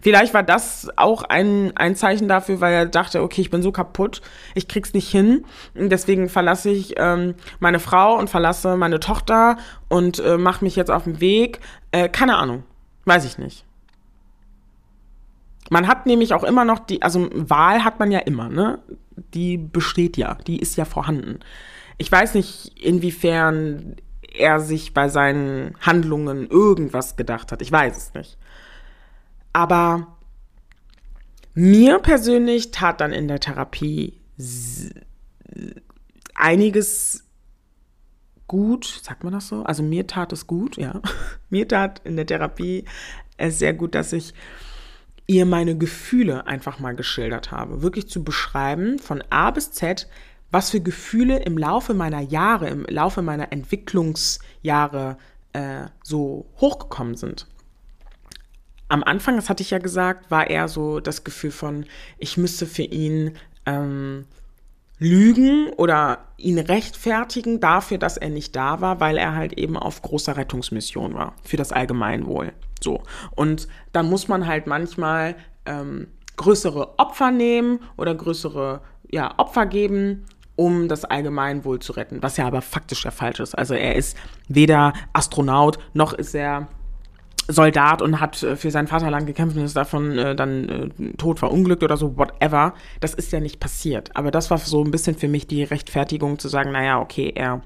Vielleicht 0.00 0.32
war 0.32 0.44
das 0.44 0.88
auch 0.94 1.24
ein, 1.24 1.76
ein 1.76 1.96
Zeichen 1.96 2.28
dafür, 2.28 2.60
weil 2.60 2.74
er 2.74 2.86
dachte, 2.86 3.20
okay, 3.20 3.40
ich 3.40 3.50
bin 3.50 3.62
so 3.62 3.72
kaputt, 3.72 4.22
ich 4.54 4.68
krieg's 4.68 4.94
nicht 4.94 5.08
hin. 5.08 5.44
Deswegen 5.74 6.28
verlasse 6.28 6.70
ich 6.70 6.94
ähm, 6.98 7.34
meine 7.58 7.80
Frau 7.80 8.16
und 8.16 8.30
verlasse 8.30 8.76
meine 8.76 9.00
Tochter 9.00 9.56
und 9.88 10.20
äh, 10.20 10.38
mache 10.38 10.64
mich 10.64 10.76
jetzt 10.76 10.90
auf 10.92 11.02
den 11.02 11.20
Weg. 11.20 11.58
Äh, 11.90 12.08
keine 12.08 12.36
Ahnung. 12.36 12.62
Weiß 13.04 13.24
ich 13.24 13.38
nicht. 13.38 13.64
Man 15.70 15.86
hat 15.86 16.06
nämlich 16.06 16.32
auch 16.32 16.44
immer 16.44 16.64
noch 16.64 16.78
die, 16.78 17.02
also 17.02 17.28
Wahl 17.32 17.84
hat 17.84 17.98
man 17.98 18.10
ja 18.10 18.20
immer, 18.20 18.48
ne? 18.48 18.80
Die 19.34 19.58
besteht 19.58 20.16
ja, 20.16 20.34
die 20.46 20.58
ist 20.58 20.76
ja 20.76 20.84
vorhanden. 20.84 21.40
Ich 21.98 22.10
weiß 22.10 22.34
nicht, 22.34 22.80
inwiefern 22.82 23.96
er 24.22 24.60
sich 24.60 24.94
bei 24.94 25.08
seinen 25.08 25.74
Handlungen 25.80 26.48
irgendwas 26.48 27.16
gedacht 27.16 27.52
hat. 27.52 27.60
Ich 27.60 27.72
weiß 27.72 27.96
es 27.96 28.14
nicht. 28.14 28.38
Aber 29.52 30.18
mir 31.54 31.98
persönlich 31.98 32.70
tat 32.70 33.00
dann 33.00 33.12
in 33.12 33.26
der 33.26 33.40
Therapie 33.40 34.20
einiges 36.34 37.24
gut, 38.46 39.00
sagt 39.02 39.24
man 39.24 39.32
das 39.32 39.48
so? 39.48 39.64
Also 39.64 39.82
mir 39.82 40.06
tat 40.06 40.32
es 40.32 40.46
gut, 40.46 40.76
ja. 40.76 41.00
mir 41.50 41.66
tat 41.66 42.00
in 42.04 42.16
der 42.16 42.26
Therapie 42.26 42.84
es 43.36 43.58
sehr 43.58 43.74
gut, 43.74 43.94
dass 43.94 44.12
ich 44.12 44.34
ihr 45.28 45.46
meine 45.46 45.76
Gefühle 45.76 46.46
einfach 46.46 46.80
mal 46.80 46.96
geschildert 46.96 47.52
habe. 47.52 47.82
Wirklich 47.82 48.08
zu 48.08 48.24
beschreiben 48.24 48.98
von 48.98 49.22
A 49.30 49.50
bis 49.52 49.70
Z, 49.70 50.08
was 50.50 50.70
für 50.70 50.80
Gefühle 50.80 51.38
im 51.40 51.58
Laufe 51.58 51.94
meiner 51.94 52.20
Jahre, 52.20 52.68
im 52.68 52.84
Laufe 52.88 53.22
meiner 53.22 53.52
Entwicklungsjahre 53.52 55.18
äh, 55.52 55.84
so 56.02 56.46
hochgekommen 56.56 57.14
sind. 57.14 57.46
Am 58.88 59.04
Anfang, 59.04 59.36
das 59.36 59.50
hatte 59.50 59.62
ich 59.62 59.70
ja 59.70 59.78
gesagt, 59.78 60.30
war 60.30 60.48
eher 60.48 60.66
so 60.66 60.98
das 60.98 61.22
Gefühl 61.22 61.50
von, 61.50 61.84
ich 62.16 62.38
müsste 62.38 62.64
für 62.64 62.82
ihn 62.82 63.36
ähm, 63.66 64.24
lügen 64.98 65.68
oder 65.76 66.24
ihn 66.38 66.58
rechtfertigen 66.58 67.60
dafür, 67.60 67.98
dass 67.98 68.16
er 68.16 68.30
nicht 68.30 68.56
da 68.56 68.80
war, 68.80 68.98
weil 68.98 69.18
er 69.18 69.34
halt 69.34 69.52
eben 69.52 69.76
auf 69.76 70.00
großer 70.00 70.38
Rettungsmission 70.38 71.12
war 71.12 71.34
für 71.44 71.58
das 71.58 71.70
Allgemeinwohl. 71.70 72.54
So. 72.82 73.02
Und 73.34 73.68
dann 73.92 74.08
muss 74.08 74.28
man 74.28 74.46
halt 74.46 74.66
manchmal 74.66 75.36
ähm, 75.66 76.08
größere 76.36 76.98
Opfer 76.98 77.30
nehmen 77.30 77.80
oder 77.96 78.14
größere 78.14 78.80
ja, 79.10 79.34
Opfer 79.38 79.66
geben, 79.66 80.26
um 80.56 80.88
das 80.88 81.04
Allgemeinwohl 81.04 81.78
zu 81.78 81.92
retten, 81.92 82.22
was 82.22 82.36
ja 82.36 82.46
aber 82.46 82.62
faktisch 82.62 83.02
der 83.02 83.12
falsch 83.12 83.40
ist. 83.40 83.56
Also 83.56 83.74
er 83.74 83.96
ist 83.96 84.16
weder 84.48 84.92
Astronaut 85.12 85.78
noch 85.94 86.12
ist 86.12 86.34
er 86.34 86.68
Soldat 87.50 88.02
und 88.02 88.20
hat 88.20 88.42
äh, 88.42 88.56
für 88.56 88.70
sein 88.70 88.86
Vaterland 88.86 89.26
gekämpft 89.26 89.56
und 89.56 89.64
ist 89.64 89.76
davon 89.76 90.18
äh, 90.18 90.36
dann 90.36 90.68
äh, 90.68 91.12
tot 91.16 91.38
verunglückt 91.38 91.82
oder 91.82 91.96
so, 91.96 92.16
whatever. 92.18 92.74
Das 93.00 93.14
ist 93.14 93.32
ja 93.32 93.40
nicht 93.40 93.58
passiert. 93.58 94.14
Aber 94.14 94.30
das 94.30 94.50
war 94.50 94.58
so 94.58 94.84
ein 94.84 94.90
bisschen 94.90 95.16
für 95.16 95.28
mich 95.28 95.46
die 95.46 95.62
Rechtfertigung 95.64 96.38
zu 96.38 96.48
sagen, 96.48 96.72
naja, 96.72 97.00
okay, 97.00 97.32
er, 97.34 97.62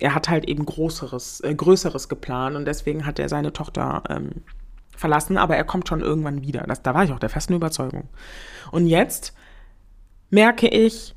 er 0.00 0.14
hat 0.14 0.28
halt 0.28 0.46
eben 0.46 0.66
Größeres, 0.66 1.40
äh, 1.40 1.54
Größeres 1.54 2.08
geplant 2.08 2.56
und 2.56 2.64
deswegen 2.64 3.06
hat 3.06 3.18
er 3.18 3.28
seine 3.28 3.52
Tochter 3.52 4.02
ähm, 4.08 4.42
verlassen, 4.96 5.36
aber 5.36 5.56
er 5.56 5.64
kommt 5.64 5.88
schon 5.88 6.00
irgendwann 6.00 6.42
wieder. 6.42 6.62
Das, 6.62 6.82
da 6.82 6.94
war 6.94 7.04
ich 7.04 7.12
auch 7.12 7.18
der 7.18 7.28
festen 7.28 7.54
Überzeugung. 7.54 8.08
Und 8.70 8.86
jetzt 8.86 9.34
merke 10.30 10.68
ich, 10.68 11.14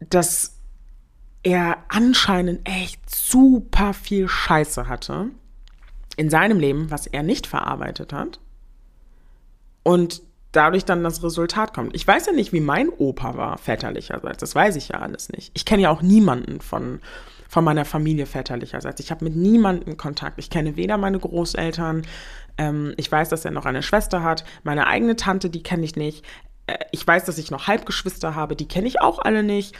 dass 0.00 0.58
er 1.42 1.78
anscheinend 1.88 2.68
echt 2.68 3.08
super 3.08 3.94
viel 3.94 4.28
Scheiße 4.28 4.88
hatte 4.88 5.30
in 6.16 6.30
seinem 6.30 6.58
Leben, 6.58 6.90
was 6.90 7.06
er 7.06 7.22
nicht 7.22 7.46
verarbeitet 7.46 8.12
hat. 8.12 8.40
Und 9.82 10.22
dadurch 10.52 10.84
dann 10.84 11.04
das 11.04 11.22
Resultat 11.22 11.74
kommt. 11.74 11.94
Ich 11.94 12.06
weiß 12.06 12.26
ja 12.26 12.32
nicht, 12.32 12.52
wie 12.52 12.60
mein 12.60 12.88
Opa 12.88 13.36
war, 13.36 13.58
väterlicherseits. 13.58 14.38
Das 14.38 14.54
weiß 14.54 14.76
ich 14.76 14.88
ja 14.88 14.98
alles 14.98 15.28
nicht. 15.28 15.52
Ich 15.54 15.64
kenne 15.64 15.82
ja 15.82 15.90
auch 15.90 16.02
niemanden 16.02 16.60
von, 16.60 17.00
von 17.48 17.64
meiner 17.64 17.84
Familie 17.84 18.26
väterlicherseits. 18.26 19.00
Ich 19.00 19.10
habe 19.10 19.24
mit 19.24 19.34
niemandem 19.34 19.96
Kontakt. 19.96 20.38
Ich 20.38 20.50
kenne 20.50 20.76
weder 20.76 20.98
meine 20.98 21.18
Großeltern, 21.18 22.02
ähm, 22.58 22.94
ich 22.96 23.10
weiß, 23.10 23.30
dass 23.30 23.44
er 23.44 23.50
noch 23.50 23.66
eine 23.66 23.82
Schwester 23.82 24.22
hat. 24.22 24.44
Meine 24.62 24.86
eigene 24.86 25.16
Tante, 25.16 25.50
die 25.50 25.62
kenne 25.62 25.84
ich 25.84 25.96
nicht. 25.96 26.24
Äh, 26.66 26.76
ich 26.92 27.06
weiß, 27.06 27.24
dass 27.24 27.38
ich 27.38 27.50
noch 27.50 27.66
Halbgeschwister 27.66 28.34
habe, 28.34 28.54
die 28.54 28.68
kenne 28.68 28.86
ich 28.86 29.00
auch 29.00 29.18
alle 29.18 29.42
nicht 29.42 29.74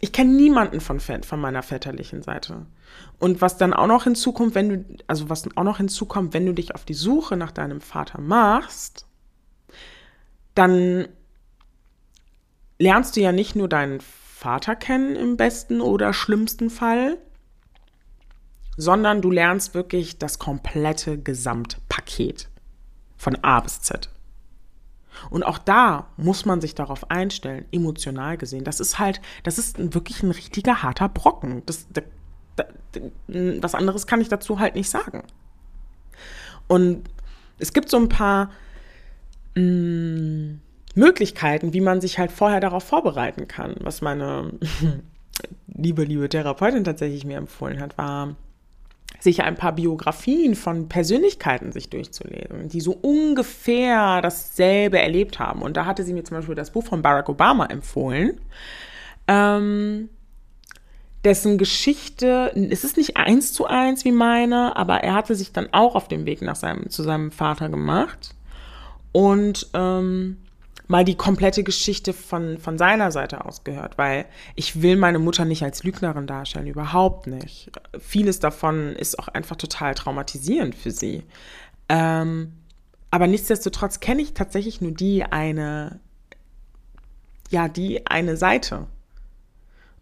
ich 0.00 0.12
kenne 0.12 0.32
niemanden 0.32 0.80
von, 0.80 1.00
von 1.00 1.40
meiner 1.40 1.62
väterlichen 1.62 2.22
Seite. 2.22 2.66
Und 3.18 3.40
was 3.40 3.56
dann 3.56 3.72
auch 3.72 3.86
noch 3.86 4.04
hinzukommt, 4.04 4.54
wenn 4.54 4.68
du, 4.68 4.96
also 5.06 5.28
was 5.28 5.44
auch 5.56 5.64
noch 5.64 5.78
hinzukommt, 5.78 6.34
wenn 6.34 6.46
du 6.46 6.54
dich 6.54 6.74
auf 6.74 6.84
die 6.84 6.94
Suche 6.94 7.36
nach 7.36 7.50
deinem 7.50 7.80
Vater 7.80 8.20
machst, 8.20 9.06
dann 10.54 11.08
lernst 12.78 13.16
du 13.16 13.20
ja 13.20 13.32
nicht 13.32 13.56
nur 13.56 13.68
deinen 13.68 14.00
Vater 14.38 14.76
kennen 14.76 15.16
im 15.16 15.36
besten 15.36 15.80
oder 15.80 16.12
schlimmsten 16.12 16.70
Fall, 16.70 17.18
sondern 18.76 19.20
du 19.20 19.32
lernst 19.32 19.74
wirklich 19.74 20.16
das 20.18 20.38
komplette 20.38 21.18
Gesamtpaket 21.18 22.48
von 23.16 23.36
A 23.42 23.58
bis 23.58 23.80
Z. 23.80 24.10
Und 25.28 25.42
auch 25.42 25.58
da 25.58 26.06
muss 26.16 26.44
man 26.44 26.60
sich 26.60 26.76
darauf 26.76 27.10
einstellen, 27.10 27.64
emotional 27.72 28.38
gesehen. 28.38 28.62
Das 28.62 28.78
ist 28.78 29.00
halt, 29.00 29.20
das 29.42 29.58
ist 29.58 29.92
wirklich 29.92 30.22
ein 30.22 30.30
richtiger 30.30 30.84
harter 30.84 31.08
Brocken. 31.08 31.64
Das, 31.66 31.88
da, 31.92 32.02
da, 32.54 32.64
was 33.60 33.74
anderes 33.74 34.06
kann 34.06 34.20
ich 34.20 34.28
dazu 34.28 34.60
halt 34.60 34.76
nicht 34.76 34.88
sagen. 34.88 35.24
Und 36.68 37.10
es 37.58 37.72
gibt 37.72 37.88
so 37.88 37.96
ein 37.96 38.08
paar 38.08 38.52
mh, 39.56 39.62
mm, 39.64 40.60
Möglichkeiten, 40.98 41.72
wie 41.72 41.80
man 41.80 42.00
sich 42.00 42.18
halt 42.18 42.32
vorher 42.32 42.60
darauf 42.60 42.84
vorbereiten 42.84 43.48
kann. 43.48 43.76
Was 43.80 44.02
meine 44.02 44.52
liebe, 45.66 46.04
liebe 46.04 46.28
Therapeutin 46.28 46.84
tatsächlich 46.84 47.24
mir 47.24 47.38
empfohlen 47.38 47.80
hat, 47.80 47.96
war 47.96 48.36
sich 49.20 49.42
ein 49.42 49.56
paar 49.56 49.72
Biografien 49.72 50.54
von 50.54 50.88
Persönlichkeiten 50.88 51.72
sich 51.72 51.90
durchzulesen, 51.90 52.68
die 52.68 52.80
so 52.80 52.92
ungefähr 52.92 54.20
dasselbe 54.20 54.98
erlebt 54.98 55.38
haben. 55.38 55.62
Und 55.62 55.76
da 55.76 55.86
hatte 55.86 56.04
sie 56.04 56.12
mir 56.12 56.24
zum 56.24 56.36
Beispiel 56.36 56.54
das 56.54 56.70
Buch 56.70 56.84
von 56.84 57.02
Barack 57.02 57.28
Obama 57.28 57.66
empfohlen. 57.66 58.40
Ähm, 59.26 60.08
dessen 61.24 61.58
Geschichte, 61.58 62.52
es 62.70 62.84
ist 62.84 62.96
nicht 62.96 63.16
eins 63.16 63.52
zu 63.52 63.66
eins 63.66 64.04
wie 64.04 64.12
meine, 64.12 64.76
aber 64.76 65.02
er 65.02 65.14
hatte 65.14 65.34
sich 65.34 65.52
dann 65.52 65.68
auch 65.72 65.94
auf 65.94 66.06
den 66.06 66.26
Weg 66.26 66.42
nach 66.42 66.56
seinem, 66.56 66.88
zu 66.90 67.02
seinem 67.02 67.32
Vater 67.32 67.68
gemacht. 67.68 68.34
Und 69.12 69.68
ähm, 69.74 70.38
mal 70.88 71.04
die 71.04 71.14
komplette 71.14 71.62
Geschichte 71.62 72.12
von, 72.14 72.58
von 72.58 72.78
seiner 72.78 73.12
Seite 73.12 73.44
aus 73.44 73.62
gehört, 73.62 73.98
weil 73.98 74.24
ich 74.56 74.82
will 74.82 74.96
meine 74.96 75.18
Mutter 75.18 75.44
nicht 75.44 75.62
als 75.62 75.84
Lügnerin 75.84 76.26
darstellen, 76.26 76.66
überhaupt 76.66 77.26
nicht. 77.26 77.70
Vieles 78.00 78.40
davon 78.40 78.96
ist 78.96 79.18
auch 79.18 79.28
einfach 79.28 79.56
total 79.56 79.94
traumatisierend 79.94 80.74
für 80.74 80.90
sie. 80.90 81.24
Ähm, 81.90 82.54
aber 83.10 83.26
nichtsdestotrotz 83.26 84.00
kenne 84.00 84.22
ich 84.22 84.34
tatsächlich 84.34 84.80
nur 84.80 84.92
die 84.92 85.24
eine, 85.24 86.00
ja, 87.50 87.68
die 87.68 88.06
eine 88.06 88.36
Seite. 88.36 88.86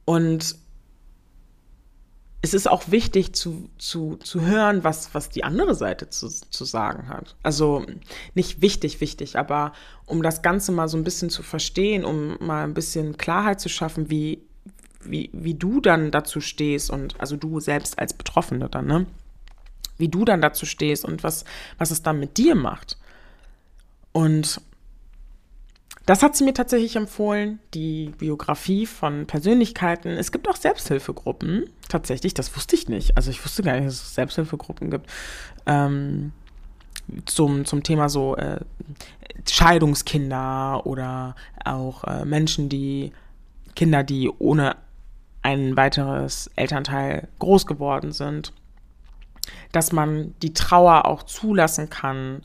Und 0.05 0.57
es 2.43 2.55
ist 2.55 2.68
auch 2.70 2.91
wichtig 2.91 3.32
zu, 3.32 3.68
zu, 3.78 4.16
zu 4.16 4.43
hören, 4.43 4.84
was, 4.84 5.14
was 5.14 5.30
die 5.30 5.45
andere 5.45 5.74
Seite 5.74 6.11
zu, 6.11 6.28
zu 6.28 6.64
sagen 6.64 7.09
hat. 7.09 7.34
Also 7.43 7.84
nicht 8.34 8.61
wichtig, 8.61 9.01
wichtig, 9.01 9.39
aber 9.39 9.72
um 10.05 10.22
das 10.22 10.43
Ganze 10.43 10.72
mal 10.72 10.89
so 10.89 10.97
ein 10.97 11.05
bisschen 11.05 11.30
zu 11.30 11.43
verstehen, 11.43 12.05
um 12.05 12.37
mal 12.41 12.64
ein 12.64 12.74
bisschen 12.74 13.16
Klarheit 13.16 13.61
zu 13.61 13.68
schaffen, 13.68 14.11
wie, 14.11 14.43
wie, 15.03 15.30
wie 15.32 15.55
du 15.55 15.80
dann 15.80 16.11
dazu 16.11 16.41
stehst 16.41 16.91
und 16.91 17.18
also 17.20 17.37
du 17.37 17.59
selbst 17.61 17.99
als 17.99 18.14
Betroffene 18.14 18.68
dann, 18.68 18.87
ne? 18.87 19.07
Wie 19.99 20.09
du 20.09 20.26
dann 20.26 20.43
dazu 20.43 20.66
stehst 20.66 21.07
und 21.07 21.22
was, 21.22 21.45
was 21.78 21.91
es 21.91 22.03
dann 22.03 22.20
mit 22.20 22.37
dir 22.37 22.55
macht. 22.55 22.99
Und 24.12 24.61
das 26.07 26.23
hat 26.23 26.37
sie 26.37 26.45
mir 26.45 26.55
tatsächlich 26.55 26.95
empfohlen, 26.95 27.59
die 27.75 28.13
Biografie 28.17 28.87
von 28.87 29.27
Persönlichkeiten. 29.27 30.11
Es 30.11 30.31
gibt 30.31 30.49
auch 30.49 30.55
Selbsthilfegruppen, 30.55 31.69
tatsächlich, 31.89 32.33
das 32.33 32.55
wusste 32.57 32.77
ich 32.77 32.89
nicht. 32.89 33.17
Also 33.17 33.31
ich 33.31 33.45
wusste 33.45 33.65
gar 33.65 33.75
nicht, 33.75 33.87
dass 33.87 33.95
es 33.95 34.15
Selbsthilfegruppen 34.15 34.91
gibt. 34.91 35.11
Ähm, 35.67 36.33
zum, 37.25 37.65
zum 37.65 37.83
Thema 37.83 38.09
so 38.09 38.37
äh, 38.37 38.61
Scheidungskinder 39.49 40.87
oder 40.87 41.35
auch 41.65 42.05
äh, 42.05 42.25
Menschen, 42.25 42.69
die 42.69 43.13
Kinder, 43.75 44.05
die 44.05 44.31
ohne 44.39 44.77
ein 45.43 45.77
weiteres 45.77 46.51
Elternteil 46.55 47.29
groß 47.41 47.67
geworden 47.67 48.13
sind. 48.13 48.53
Dass 49.73 49.93
man 49.93 50.35
die 50.43 50.55
Trauer 50.55 51.07
auch 51.07 51.25
zulassen 51.25 51.91
kann. 51.91 52.43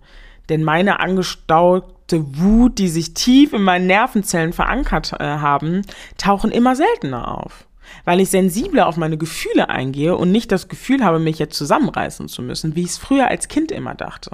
Denn 0.50 0.64
meine 0.64 1.00
angestaut 1.00 1.96
verrückte 2.12 2.40
Wut, 2.40 2.78
die 2.78 2.90
sich 2.90 3.14
tief 3.14 3.54
in 3.54 3.64
meinen 3.64 3.88
Nervenzellen 3.88 4.54
verankert 4.54 5.14
äh, 5.20 5.24
haben, 5.24 5.84
tauchen 6.18 6.52
immer 6.52 6.76
seltener 6.76 7.40
auf. 7.40 7.68
Weil 8.06 8.20
ich 8.20 8.30
sensibler 8.30 8.88
auf 8.88 8.98
meine 8.98 9.18
Gefühle 9.18 9.70
eingehe 9.70 10.16
und 10.16 10.32
nicht 10.32 10.52
das 10.52 10.68
Gefühl 10.68 11.04
habe, 11.04 11.20
mich 11.20 11.40
jetzt 11.40 11.58
zusammenreißen 11.58 12.28
zu 12.28 12.42
müssen, 12.42 12.76
wie 12.76 12.82
ich 12.82 12.92
es 12.92 12.98
früher 12.98 13.28
als 13.28 13.48
Kind 13.48 13.72
immer 13.72 13.96
dachte. 13.96 14.32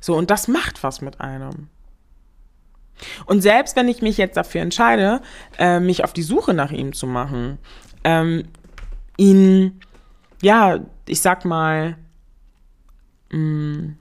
So, 0.00 0.16
und 0.16 0.30
das 0.30 0.46
macht 0.46 0.82
was 0.82 1.00
mit 1.00 1.20
einem. 1.20 1.68
Und 3.24 3.40
selbst 3.40 3.76
wenn 3.76 3.88
ich 3.88 4.02
mich 4.02 4.18
jetzt 4.18 4.36
dafür 4.36 4.60
entscheide, 4.60 5.20
äh, 5.58 5.80
mich 5.80 6.04
auf 6.04 6.12
die 6.12 6.22
Suche 6.22 6.54
nach 6.54 6.70
ihm 6.70 6.92
zu 6.92 7.06
machen, 7.06 7.58
ähm, 8.04 8.44
ihn, 9.16 9.80
ja, 10.42 10.80
ich 11.06 11.20
sag 11.22 11.44
mal, 11.44 11.96
mh, 13.30 13.38
mm, 13.38 13.96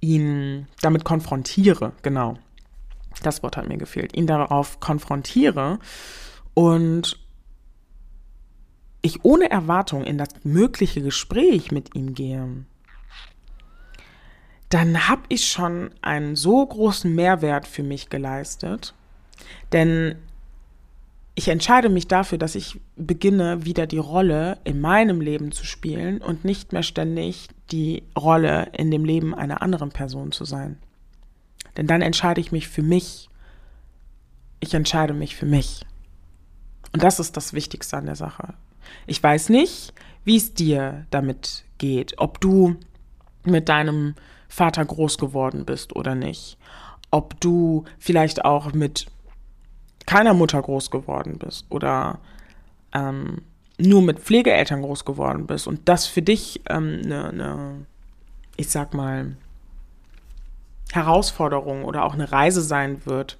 ihn 0.00 0.66
damit 0.80 1.04
konfrontiere, 1.04 1.92
genau. 2.02 2.38
Das 3.22 3.42
Wort 3.42 3.56
hat 3.56 3.68
mir 3.68 3.76
gefehlt. 3.76 4.16
Ihn 4.16 4.26
darauf 4.26 4.80
konfrontiere 4.80 5.78
und 6.54 7.18
ich 9.02 9.24
ohne 9.24 9.50
Erwartung 9.50 10.04
in 10.04 10.18
das 10.18 10.28
mögliche 10.44 11.02
Gespräch 11.02 11.70
mit 11.70 11.94
ihm 11.94 12.14
gehe, 12.14 12.64
dann 14.68 15.08
habe 15.08 15.22
ich 15.28 15.46
schon 15.46 15.90
einen 16.00 16.36
so 16.36 16.64
großen 16.64 17.12
Mehrwert 17.12 17.66
für 17.66 17.82
mich 17.82 18.08
geleistet. 18.08 18.94
Denn 19.72 20.16
ich 21.34 21.48
entscheide 21.48 21.88
mich 21.88 22.06
dafür, 22.06 22.38
dass 22.38 22.54
ich 22.54 22.80
beginne, 22.96 23.64
wieder 23.64 23.86
die 23.86 23.98
Rolle 23.98 24.58
in 24.64 24.80
meinem 24.80 25.20
Leben 25.20 25.52
zu 25.52 25.64
spielen 25.64 26.18
und 26.18 26.44
nicht 26.44 26.72
mehr 26.72 26.82
ständig 26.82 27.48
die 27.72 28.02
Rolle 28.18 28.70
in 28.72 28.90
dem 28.90 29.04
Leben 29.04 29.34
einer 29.34 29.62
anderen 29.62 29.90
Person 29.90 30.32
zu 30.32 30.44
sein. 30.44 30.78
Denn 31.76 31.86
dann 31.86 32.02
entscheide 32.02 32.40
ich 32.40 32.52
mich 32.52 32.68
für 32.68 32.82
mich. 32.82 33.28
Ich 34.60 34.74
entscheide 34.74 35.14
mich 35.14 35.36
für 35.36 35.46
mich. 35.46 35.86
Und 36.92 37.02
das 37.02 37.20
ist 37.20 37.36
das 37.36 37.52
Wichtigste 37.52 37.96
an 37.96 38.06
der 38.06 38.16
Sache. 38.16 38.54
Ich 39.06 39.22
weiß 39.22 39.48
nicht, 39.48 39.92
wie 40.24 40.36
es 40.36 40.54
dir 40.54 41.06
damit 41.10 41.64
geht, 41.78 42.14
ob 42.18 42.40
du 42.40 42.76
mit 43.44 43.68
deinem 43.68 44.14
Vater 44.48 44.84
groß 44.84 45.18
geworden 45.18 45.64
bist 45.64 45.94
oder 45.94 46.14
nicht, 46.14 46.58
ob 47.10 47.40
du 47.40 47.84
vielleicht 47.98 48.44
auch 48.44 48.72
mit 48.72 49.06
keiner 50.06 50.34
Mutter 50.34 50.60
groß 50.60 50.90
geworden 50.90 51.38
bist 51.38 51.66
oder 51.70 52.18
ähm, 52.92 53.42
nur 53.80 54.02
mit 54.02 54.20
Pflegeeltern 54.20 54.82
groß 54.82 55.04
geworden 55.04 55.46
bist 55.46 55.66
und 55.66 55.88
das 55.88 56.06
für 56.06 56.22
dich 56.22 56.60
eine, 56.66 56.78
ähm, 56.78 57.00
ne, 57.00 57.32
ne, 57.32 57.86
ich 58.56 58.68
sag 58.68 58.94
mal, 58.94 59.34
Herausforderung 60.92 61.84
oder 61.84 62.04
auch 62.04 62.14
eine 62.14 62.32
Reise 62.32 62.62
sein 62.62 63.06
wird, 63.06 63.38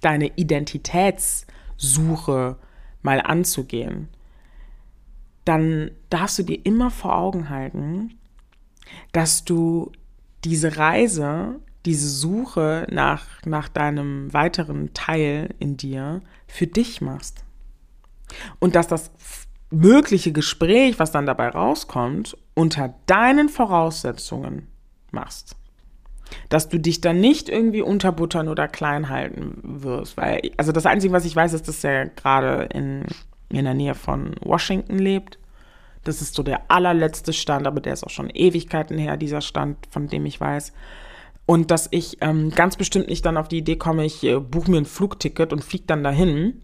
deine 0.00 0.28
Identitätssuche 0.36 2.56
mal 3.02 3.20
anzugehen, 3.20 4.08
dann 5.44 5.90
darfst 6.10 6.38
du 6.38 6.44
dir 6.44 6.64
immer 6.64 6.90
vor 6.90 7.16
Augen 7.16 7.50
halten, 7.50 8.14
dass 9.12 9.44
du 9.44 9.92
diese 10.44 10.76
Reise, 10.76 11.60
diese 11.84 12.08
Suche 12.08 12.86
nach, 12.90 13.26
nach 13.44 13.68
deinem 13.68 14.32
weiteren 14.32 14.94
Teil 14.94 15.54
in 15.58 15.76
dir 15.76 16.22
für 16.46 16.66
dich 16.66 17.00
machst. 17.00 17.43
Und 18.58 18.74
dass 18.74 18.88
das 18.88 19.10
mögliche 19.70 20.32
Gespräch, 20.32 20.98
was 20.98 21.12
dann 21.12 21.26
dabei 21.26 21.48
rauskommt, 21.48 22.36
unter 22.54 22.94
deinen 23.06 23.48
Voraussetzungen 23.48 24.68
machst. 25.10 25.56
Dass 26.48 26.68
du 26.68 26.78
dich 26.78 27.00
dann 27.00 27.20
nicht 27.20 27.48
irgendwie 27.48 27.82
unterbuttern 27.82 28.48
oder 28.48 28.68
klein 28.68 29.08
halten 29.08 29.58
wirst. 29.62 30.16
Weil, 30.16 30.50
also 30.56 30.72
das 30.72 30.86
Einzige, 30.86 31.12
was 31.12 31.24
ich 31.24 31.36
weiß, 31.36 31.52
ist, 31.52 31.68
dass 31.68 31.84
er 31.84 32.06
gerade 32.06 32.68
in, 32.72 33.04
in 33.50 33.64
der 33.64 33.74
Nähe 33.74 33.94
von 33.94 34.34
Washington 34.40 34.98
lebt. 34.98 35.38
Das 36.02 36.20
ist 36.20 36.34
so 36.34 36.42
der 36.42 36.70
allerletzte 36.70 37.32
Stand, 37.32 37.66
aber 37.66 37.80
der 37.80 37.94
ist 37.94 38.04
auch 38.04 38.10
schon 38.10 38.30
Ewigkeiten 38.30 38.98
her, 38.98 39.16
dieser 39.16 39.40
Stand, 39.40 39.78
von 39.90 40.08
dem 40.08 40.26
ich 40.26 40.40
weiß. 40.40 40.72
Und 41.46 41.70
dass 41.70 41.88
ich 41.90 42.18
ähm, 42.20 42.50
ganz 42.50 42.76
bestimmt 42.76 43.08
nicht 43.08 43.24
dann 43.26 43.36
auf 43.36 43.48
die 43.48 43.58
Idee 43.58 43.76
komme, 43.76 44.04
ich 44.04 44.22
äh, 44.24 44.38
buche 44.38 44.70
mir 44.70 44.78
ein 44.78 44.86
Flugticket 44.86 45.52
und 45.52 45.62
fliege 45.64 45.84
dann 45.86 46.02
dahin. 46.02 46.62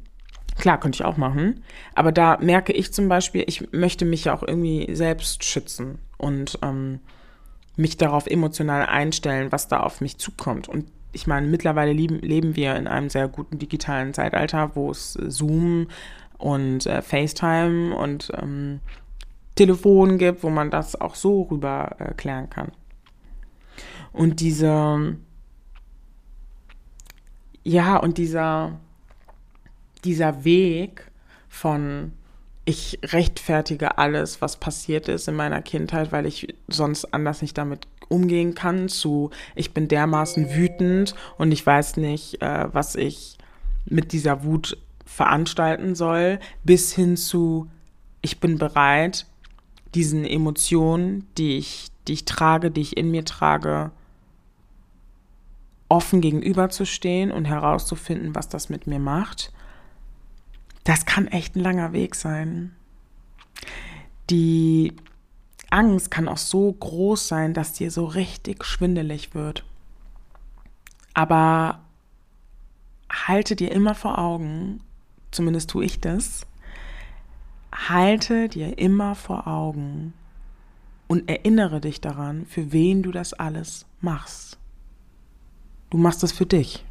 Klar, 0.58 0.78
könnte 0.78 0.96
ich 0.96 1.04
auch 1.04 1.16
machen. 1.16 1.62
Aber 1.94 2.12
da 2.12 2.38
merke 2.40 2.72
ich 2.72 2.92
zum 2.92 3.08
Beispiel, 3.08 3.44
ich 3.46 3.72
möchte 3.72 4.04
mich 4.04 4.24
ja 4.24 4.34
auch 4.34 4.42
irgendwie 4.42 4.94
selbst 4.94 5.44
schützen 5.44 5.98
und 6.18 6.58
ähm, 6.62 7.00
mich 7.76 7.96
darauf 7.96 8.26
emotional 8.26 8.86
einstellen, 8.86 9.52
was 9.52 9.68
da 9.68 9.80
auf 9.80 10.00
mich 10.00 10.18
zukommt. 10.18 10.68
Und 10.68 10.86
ich 11.12 11.26
meine, 11.26 11.46
mittlerweile 11.46 11.92
leben, 11.92 12.20
leben 12.20 12.56
wir 12.56 12.76
in 12.76 12.86
einem 12.86 13.10
sehr 13.10 13.28
guten 13.28 13.58
digitalen 13.58 14.14
Zeitalter, 14.14 14.72
wo 14.74 14.90
es 14.90 15.14
Zoom 15.14 15.88
und 16.38 16.86
äh, 16.86 17.02
FaceTime 17.02 17.94
und 17.94 18.30
ähm, 18.40 18.80
Telefon 19.56 20.18
gibt, 20.18 20.42
wo 20.42 20.50
man 20.50 20.70
das 20.70 21.00
auch 21.00 21.14
so 21.14 21.42
rüber 21.42 21.96
äh, 21.98 22.14
klären 22.14 22.48
kann. 22.48 22.72
Und 24.12 24.40
diese, 24.40 25.16
ja, 27.62 27.96
und 27.96 28.18
dieser, 28.18 28.80
dieser 30.04 30.44
Weg 30.44 31.10
von 31.48 32.12
ich 32.64 32.98
rechtfertige 33.02 33.98
alles, 33.98 34.40
was 34.40 34.56
passiert 34.56 35.08
ist 35.08 35.28
in 35.28 35.34
meiner 35.34 35.62
Kindheit, 35.62 36.12
weil 36.12 36.26
ich 36.26 36.54
sonst 36.68 37.12
anders 37.12 37.42
nicht 37.42 37.58
damit 37.58 37.86
umgehen 38.08 38.54
kann, 38.54 38.88
zu 38.88 39.30
ich 39.54 39.72
bin 39.72 39.88
dermaßen 39.88 40.54
wütend 40.54 41.14
und 41.38 41.52
ich 41.52 41.64
weiß 41.64 41.96
nicht, 41.96 42.42
äh, 42.42 42.68
was 42.72 42.96
ich 42.96 43.38
mit 43.86 44.12
dieser 44.12 44.44
Wut 44.44 44.76
veranstalten 45.04 45.94
soll, 45.94 46.38
bis 46.64 46.92
hin 46.92 47.16
zu 47.16 47.68
ich 48.22 48.38
bin 48.40 48.58
bereit, 48.58 49.26
diesen 49.94 50.24
Emotionen, 50.24 51.26
die 51.38 51.56
ich, 51.56 51.88
die 52.06 52.12
ich 52.12 52.24
trage, 52.24 52.70
die 52.70 52.82
ich 52.82 52.96
in 52.96 53.10
mir 53.10 53.24
trage, 53.24 53.90
offen 55.88 56.20
gegenüberzustehen 56.20 57.32
und 57.32 57.46
herauszufinden, 57.46 58.34
was 58.34 58.48
das 58.48 58.68
mit 58.68 58.86
mir 58.86 59.00
macht 59.00 59.52
das 60.84 61.04
kann 61.04 61.26
echt 61.26 61.56
ein 61.56 61.60
langer 61.60 61.92
Weg 61.92 62.14
sein. 62.14 62.74
Die 64.30 64.94
Angst 65.70 66.10
kann 66.10 66.28
auch 66.28 66.38
so 66.38 66.72
groß 66.72 67.28
sein, 67.28 67.54
dass 67.54 67.72
dir 67.72 67.90
so 67.90 68.04
richtig 68.04 68.64
schwindelig 68.64 69.34
wird. 69.34 69.64
Aber 71.14 71.80
halte 73.10 73.56
dir 73.56 73.72
immer 73.72 73.94
vor 73.94 74.18
Augen, 74.18 74.80
zumindest 75.30 75.70
tue 75.70 75.84
ich 75.84 76.00
das, 76.00 76.46
halte 77.72 78.48
dir 78.48 78.78
immer 78.78 79.14
vor 79.14 79.46
Augen 79.46 80.12
und 81.08 81.28
erinnere 81.28 81.80
dich 81.80 82.00
daran, 82.00 82.46
für 82.46 82.72
wen 82.72 83.02
du 83.02 83.10
das 83.10 83.32
alles 83.32 83.86
machst. 84.00 84.58
Du 85.90 85.98
machst 85.98 86.22
es 86.22 86.32
für 86.32 86.46
dich. 86.46 86.84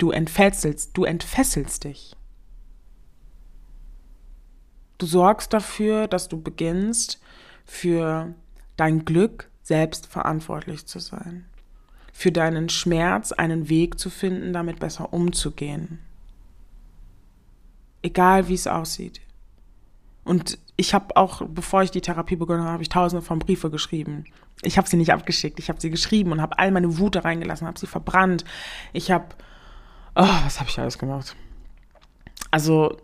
Du 0.00 0.12
entfesselst, 0.12 0.96
du 0.96 1.04
entfesselst 1.04 1.84
dich. 1.84 2.16
Du 4.96 5.04
sorgst 5.04 5.52
dafür, 5.52 6.08
dass 6.08 6.30
du 6.30 6.40
beginnst, 6.40 7.20
für 7.66 8.34
dein 8.78 9.04
Glück 9.04 9.50
selbst 9.62 10.06
verantwortlich 10.06 10.86
zu 10.86 11.00
sein. 11.00 11.44
Für 12.14 12.32
deinen 12.32 12.70
Schmerz 12.70 13.32
einen 13.32 13.68
Weg 13.68 13.98
zu 13.98 14.08
finden, 14.08 14.54
damit 14.54 14.80
besser 14.80 15.12
umzugehen. 15.12 15.98
Egal 18.00 18.48
wie 18.48 18.54
es 18.54 18.66
aussieht. 18.66 19.20
Und 20.24 20.58
ich 20.76 20.94
habe 20.94 21.14
auch, 21.14 21.42
bevor 21.46 21.82
ich 21.82 21.90
die 21.90 22.00
Therapie 22.00 22.36
begonnen 22.36 22.62
habe, 22.62 22.72
habe 22.72 22.82
ich 22.82 22.88
tausende 22.88 23.20
von 23.20 23.38
Briefe 23.38 23.68
geschrieben. 23.68 24.24
Ich 24.62 24.78
habe 24.78 24.88
sie 24.88 24.96
nicht 24.96 25.12
abgeschickt, 25.12 25.58
ich 25.58 25.68
habe 25.68 25.78
sie 25.78 25.90
geschrieben 25.90 26.32
und 26.32 26.40
habe 26.40 26.58
all 26.58 26.70
meine 26.70 26.96
Wut 26.96 27.22
reingelassen, 27.22 27.66
habe 27.66 27.78
sie 27.78 27.86
verbrannt. 27.86 28.46
Ich 28.94 29.10
habe 29.10 29.26
Oh, 30.14 30.28
was 30.44 30.60
habe 30.60 30.68
ich 30.68 30.78
alles 30.78 30.98
gemacht? 30.98 31.36
Also 32.50 32.96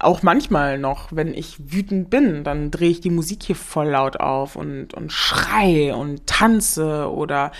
auch 0.00 0.22
manchmal 0.22 0.78
noch, 0.78 1.08
wenn 1.12 1.34
ich 1.34 1.72
wütend 1.72 2.10
bin, 2.10 2.44
dann 2.44 2.70
drehe 2.70 2.90
ich 2.90 3.00
die 3.00 3.10
Musik 3.10 3.42
hier 3.44 3.56
voll 3.56 3.88
laut 3.88 4.18
auf 4.18 4.56
und, 4.56 4.94
und 4.94 5.12
schrei 5.12 5.94
und 5.94 6.26
tanze 6.26 7.10
oder 7.12 7.52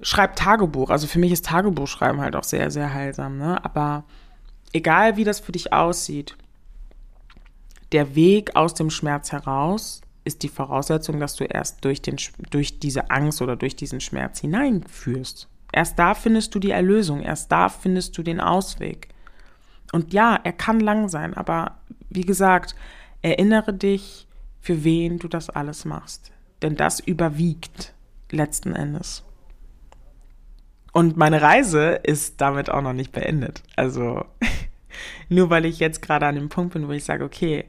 schreibe 0.00 0.34
Tagebuch. 0.34 0.90
Also 0.90 1.06
für 1.06 1.18
mich 1.18 1.32
ist 1.32 1.46
Tagebuchschreiben 1.46 2.20
halt 2.20 2.36
auch 2.36 2.44
sehr, 2.44 2.70
sehr 2.70 2.92
heilsam. 2.92 3.38
Ne? 3.38 3.64
Aber 3.64 4.04
egal 4.72 5.16
wie 5.16 5.24
das 5.24 5.40
für 5.40 5.52
dich 5.52 5.72
aussieht, 5.72 6.36
der 7.92 8.14
Weg 8.14 8.56
aus 8.56 8.74
dem 8.74 8.90
Schmerz 8.90 9.32
heraus 9.32 10.02
ist 10.24 10.42
die 10.42 10.48
Voraussetzung, 10.48 11.20
dass 11.20 11.36
du 11.36 11.44
erst 11.44 11.84
durch, 11.84 12.02
den, 12.02 12.16
durch 12.50 12.80
diese 12.80 13.10
Angst 13.10 13.40
oder 13.42 13.56
durch 13.56 13.76
diesen 13.76 14.00
Schmerz 14.00 14.40
hineinführst. 14.40 15.48
Erst 15.72 15.98
da 15.98 16.14
findest 16.14 16.54
du 16.54 16.58
die 16.58 16.70
Erlösung, 16.70 17.22
erst 17.22 17.52
da 17.52 17.68
findest 17.68 18.16
du 18.16 18.22
den 18.22 18.40
Ausweg. 18.40 19.08
Und 19.92 20.12
ja, 20.12 20.38
er 20.42 20.52
kann 20.52 20.80
lang 20.80 21.08
sein, 21.08 21.34
aber 21.34 21.78
wie 22.08 22.22
gesagt, 22.22 22.74
erinnere 23.22 23.72
dich, 23.74 24.26
für 24.60 24.84
wen 24.84 25.18
du 25.18 25.28
das 25.28 25.50
alles 25.50 25.84
machst. 25.84 26.32
Denn 26.62 26.76
das 26.76 27.00
überwiegt 27.00 27.94
letzten 28.30 28.74
Endes. 28.74 29.22
Und 30.92 31.16
meine 31.16 31.42
Reise 31.42 32.00
ist 32.02 32.40
damit 32.40 32.70
auch 32.70 32.80
noch 32.80 32.94
nicht 32.94 33.12
beendet. 33.12 33.62
Also 33.76 34.24
nur 35.28 35.50
weil 35.50 35.66
ich 35.66 35.78
jetzt 35.78 36.02
gerade 36.02 36.26
an 36.26 36.34
dem 36.34 36.48
Punkt 36.48 36.72
bin, 36.72 36.88
wo 36.88 36.92
ich 36.92 37.04
sage, 37.04 37.24
okay, 37.24 37.66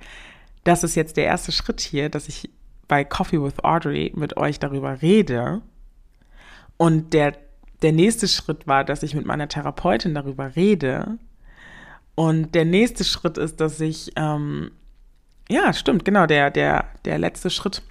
das 0.64 0.84
ist 0.84 0.96
jetzt 0.96 1.18
der 1.18 1.26
erste 1.26 1.52
Schritt 1.52 1.82
hier, 1.82 2.10
dass 2.10 2.28
ich 2.28 2.50
bei 2.88 3.04
Coffee 3.04 3.42
with 3.42 3.64
Audrey 3.64 4.12
mit 4.16 4.38
euch 4.38 4.60
darüber 4.60 5.02
rede. 5.02 5.62
Und 6.78 7.14
der 7.14 7.38
der 7.82 7.92
nächste 7.92 8.28
Schritt 8.28 8.68
war, 8.68 8.84
dass 8.84 9.04
ich 9.04 9.14
mit 9.14 9.26
meiner 9.26 9.48
Therapeutin 9.48 10.16
darüber 10.16 10.56
rede. 10.56 11.18
Und 12.16 12.56
der 12.56 12.66
nächste 12.66 13.04
Schritt 13.04 13.38
ist, 13.38 13.62
dass 13.62 13.80
ich, 13.80 14.12
ähm, 14.16 14.72
ja, 15.50 15.72
stimmt, 15.74 16.04
genau, 16.04 16.26
der, 16.26 16.50
der, 16.50 16.86
der 17.06 17.20
letzte 17.20 17.50
Schritt 17.50 17.84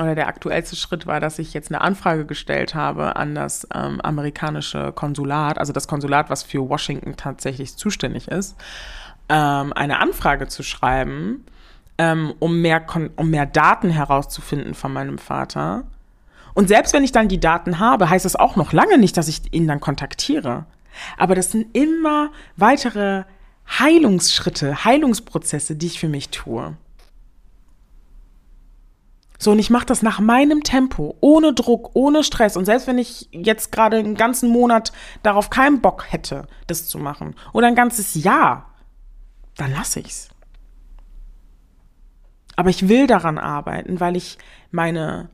oder 0.00 0.14
der 0.14 0.26
aktuellste 0.26 0.76
Schritt 0.76 1.06
war, 1.06 1.20
dass 1.20 1.38
ich 1.38 1.54
jetzt 1.54 1.70
eine 1.70 1.80
Anfrage 1.80 2.24
gestellt 2.24 2.74
habe 2.74 3.16
an 3.16 3.34
das 3.34 3.68
ähm, 3.72 4.00
amerikanische 4.00 4.92
Konsulat, 4.92 5.58
also 5.58 5.72
das 5.72 5.86
Konsulat, 5.86 6.30
was 6.30 6.42
für 6.42 6.68
Washington 6.68 7.16
tatsächlich 7.16 7.76
zuständig 7.76 8.26
ist, 8.28 8.56
ähm, 9.28 9.72
eine 9.72 10.00
Anfrage 10.00 10.48
zu 10.48 10.64
schreiben, 10.64 11.44
ähm, 11.98 12.34
um, 12.40 12.60
mehr 12.60 12.84
um 13.16 13.30
mehr 13.30 13.46
Daten 13.46 13.90
herauszufinden 13.90 14.74
von 14.74 14.92
meinem 14.92 15.18
Vater 15.18 15.84
und 16.54 16.68
selbst 16.68 16.92
wenn 16.94 17.04
ich 17.04 17.12
dann 17.12 17.28
die 17.28 17.40
Daten 17.40 17.78
habe, 17.78 18.08
heißt 18.08 18.24
das 18.24 18.36
auch 18.36 18.56
noch 18.56 18.72
lange 18.72 18.98
nicht, 18.98 19.16
dass 19.16 19.28
ich 19.28 19.52
ihn 19.52 19.66
dann 19.66 19.80
kontaktiere. 19.80 20.66
Aber 21.18 21.34
das 21.34 21.50
sind 21.50 21.76
immer 21.76 22.30
weitere 22.56 23.24
Heilungsschritte, 23.68 24.84
Heilungsprozesse, 24.84 25.74
die 25.74 25.86
ich 25.86 25.98
für 25.98 26.08
mich 26.08 26.30
tue. 26.30 26.76
So, 29.38 29.50
und 29.50 29.58
ich 29.58 29.68
mache 29.68 29.86
das 29.86 30.02
nach 30.02 30.20
meinem 30.20 30.62
Tempo, 30.62 31.16
ohne 31.20 31.52
Druck, 31.52 31.90
ohne 31.94 32.22
Stress. 32.22 32.56
Und 32.56 32.64
selbst 32.66 32.86
wenn 32.86 32.98
ich 32.98 33.28
jetzt 33.32 33.72
gerade 33.72 33.98
einen 33.98 34.14
ganzen 34.14 34.48
Monat 34.48 34.92
darauf 35.22 35.50
keinen 35.50 35.80
Bock 35.80 36.10
hätte, 36.10 36.46
das 36.68 36.88
zu 36.88 36.98
machen, 36.98 37.34
oder 37.52 37.66
ein 37.66 37.74
ganzes 37.74 38.14
Jahr, 38.14 38.70
dann 39.56 39.72
lasse 39.72 40.00
ich's. 40.00 40.28
Aber 42.56 42.70
ich 42.70 42.88
will 42.88 43.08
daran 43.08 43.38
arbeiten, 43.38 43.98
weil 43.98 44.16
ich 44.16 44.38
meine 44.70 45.28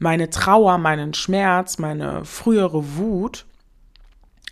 meine 0.00 0.30
Trauer, 0.30 0.78
meinen 0.78 1.14
Schmerz, 1.14 1.78
meine 1.78 2.24
frühere 2.24 2.96
Wut 2.96 3.46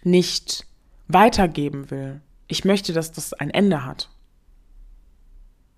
nicht 0.05 0.67
weitergeben 1.09 1.91
will. 1.91 2.21
Ich 2.47 2.65
möchte, 2.65 2.93
dass 2.93 3.11
das 3.13 3.33
ein 3.33 3.51
Ende 3.51 3.85
hat. 3.85 4.11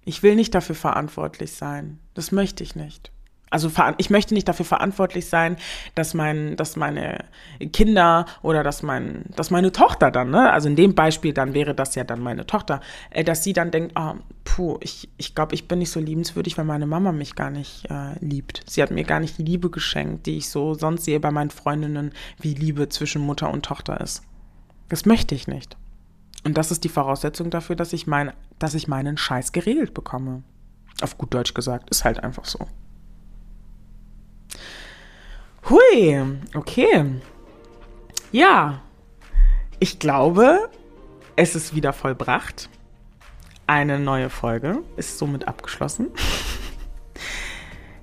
Ich 0.04 0.22
will 0.22 0.34
nicht 0.34 0.54
dafür 0.54 0.74
verantwortlich 0.74 1.52
sein. 1.52 2.00
Das 2.14 2.32
möchte 2.32 2.64
ich 2.64 2.74
nicht. 2.74 3.12
Also 3.50 3.70
ich 3.98 4.10
möchte 4.10 4.32
nicht 4.32 4.46
dafür 4.46 4.64
verantwortlich 4.64 5.26
sein, 5.26 5.56
dass 5.96 6.14
mein, 6.14 6.56
dass 6.56 6.76
meine 6.76 7.24
Kinder 7.72 8.26
oder 8.42 8.62
dass 8.62 8.84
mein, 8.84 9.24
dass 9.34 9.50
meine 9.50 9.72
Tochter 9.72 10.12
dann, 10.12 10.30
ne, 10.30 10.52
also 10.52 10.68
in 10.68 10.76
dem 10.76 10.94
Beispiel 10.94 11.32
dann 11.32 11.52
wäre 11.52 11.74
das 11.74 11.96
ja 11.96 12.04
dann 12.04 12.20
meine 12.20 12.46
Tochter, 12.46 12.80
äh, 13.10 13.24
dass 13.24 13.42
sie 13.42 13.52
dann 13.52 13.72
denkt, 13.72 13.94
oh, 13.98 14.14
puh, 14.44 14.78
ich, 14.80 15.08
ich 15.16 15.34
glaube, 15.34 15.56
ich 15.56 15.66
bin 15.66 15.80
nicht 15.80 15.90
so 15.90 15.98
liebenswürdig, 15.98 16.56
weil 16.58 16.64
meine 16.64 16.86
Mama 16.86 17.10
mich 17.10 17.34
gar 17.34 17.50
nicht 17.50 17.90
äh, 17.90 18.14
liebt. 18.20 18.62
Sie 18.68 18.82
hat 18.82 18.92
mir 18.92 19.04
gar 19.04 19.18
nicht 19.18 19.36
die 19.38 19.44
Liebe 19.44 19.68
geschenkt, 19.68 20.26
die 20.26 20.36
ich 20.36 20.48
so 20.48 20.74
sonst 20.74 21.04
sehe 21.04 21.18
bei 21.18 21.32
meinen 21.32 21.50
Freundinnen, 21.50 22.12
wie 22.38 22.54
Liebe 22.54 22.88
zwischen 22.88 23.20
Mutter 23.20 23.50
und 23.50 23.64
Tochter 23.64 24.00
ist. 24.00 24.22
Das 24.88 25.06
möchte 25.06 25.34
ich 25.34 25.48
nicht. 25.48 25.76
Und 26.44 26.56
das 26.56 26.70
ist 26.70 26.84
die 26.84 26.88
Voraussetzung 26.88 27.50
dafür, 27.50 27.74
dass 27.74 27.92
ich 27.92 28.06
mein, 28.06 28.32
dass 28.60 28.74
ich 28.74 28.86
meinen 28.86 29.16
Scheiß 29.16 29.50
geregelt 29.50 29.92
bekomme. 29.92 30.44
Auf 31.02 31.18
gut 31.18 31.34
Deutsch 31.34 31.54
gesagt, 31.54 31.90
ist 31.90 32.04
halt 32.04 32.22
einfach 32.22 32.44
so. 32.44 32.66
Hui, 35.68 36.20
okay. 36.54 37.04
Ja, 38.32 38.80
ich 39.78 39.98
glaube, 39.98 40.68
es 41.36 41.54
ist 41.54 41.74
wieder 41.74 41.92
vollbracht. 41.92 42.68
Eine 43.66 43.98
neue 43.98 44.30
Folge 44.30 44.82
ist 44.96 45.18
somit 45.18 45.46
abgeschlossen. 45.46 46.08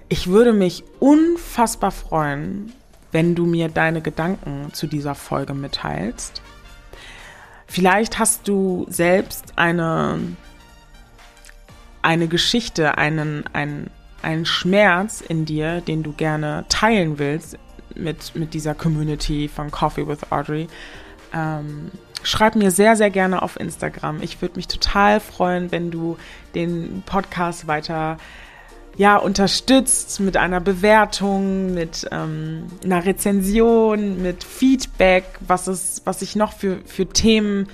Ich 0.09 0.27
würde 0.27 0.53
mich 0.53 0.85
unfassbar 0.99 1.91
freuen, 1.91 2.71
wenn 3.11 3.35
du 3.35 3.45
mir 3.45 3.67
deine 3.67 4.01
Gedanken 4.01 4.73
zu 4.73 4.87
dieser 4.87 5.15
Folge 5.15 5.53
mitteilst. 5.53 6.41
Vielleicht 7.67 8.17
hast 8.17 8.47
du 8.47 8.85
selbst 8.89 9.57
eine, 9.57 10.19
eine 12.01 12.27
Geschichte, 12.27 12.97
einen, 12.97 13.43
einen, 13.51 13.89
einen 14.21 14.45
Schmerz 14.45 15.21
in 15.21 15.45
dir, 15.45 15.81
den 15.81 16.03
du 16.03 16.11
gerne 16.13 16.65
teilen 16.69 17.19
willst 17.19 17.57
mit, 17.95 18.35
mit 18.35 18.53
dieser 18.53 18.75
Community 18.75 19.47
von 19.47 19.71
Coffee 19.71 20.07
with 20.07 20.31
Audrey. 20.31 20.67
Ähm, 21.33 21.91
schreib 22.23 22.55
mir 22.55 22.71
sehr, 22.71 22.95
sehr 22.95 23.09
gerne 23.09 23.41
auf 23.41 23.59
Instagram. 23.59 24.21
Ich 24.21 24.41
würde 24.41 24.55
mich 24.55 24.67
total 24.67 25.19
freuen, 25.19 25.71
wenn 25.71 25.91
du 25.91 26.17
den 26.55 27.03
Podcast 27.05 27.67
weiter 27.67 28.17
ja, 28.97 29.17
unterstützt 29.17 30.19
mit 30.19 30.37
einer 30.37 30.59
Bewertung, 30.59 31.73
mit 31.73 32.07
ähm, 32.11 32.65
einer 32.83 33.05
Rezension, 33.05 34.21
mit 34.23 34.43
Feedback, 34.43 35.25
was 35.39 35.67
es, 35.67 36.01
was 36.03 36.23
ich 36.23 36.35
noch 36.35 36.53
für, 36.53 36.79
für 36.85 37.05
Themen 37.05 37.67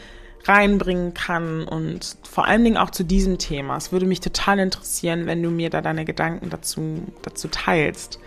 reinbringen 0.46 1.14
kann 1.14 1.64
und 1.64 2.18
vor 2.24 2.46
allen 2.46 2.64
Dingen 2.64 2.78
auch 2.78 2.90
zu 2.92 3.04
diesem 3.04 3.38
Thema. 3.38 3.78
Es 3.78 3.92
würde 3.92 4.06
mich 4.06 4.20
total 4.20 4.60
interessieren, 4.60 5.26
wenn 5.26 5.42
du 5.42 5.50
mir 5.50 5.70
da 5.70 5.82
deine 5.82 6.06
Gedanken 6.06 6.50
dazu, 6.50 7.04
dazu 7.22 7.48
teilst. 7.48 8.20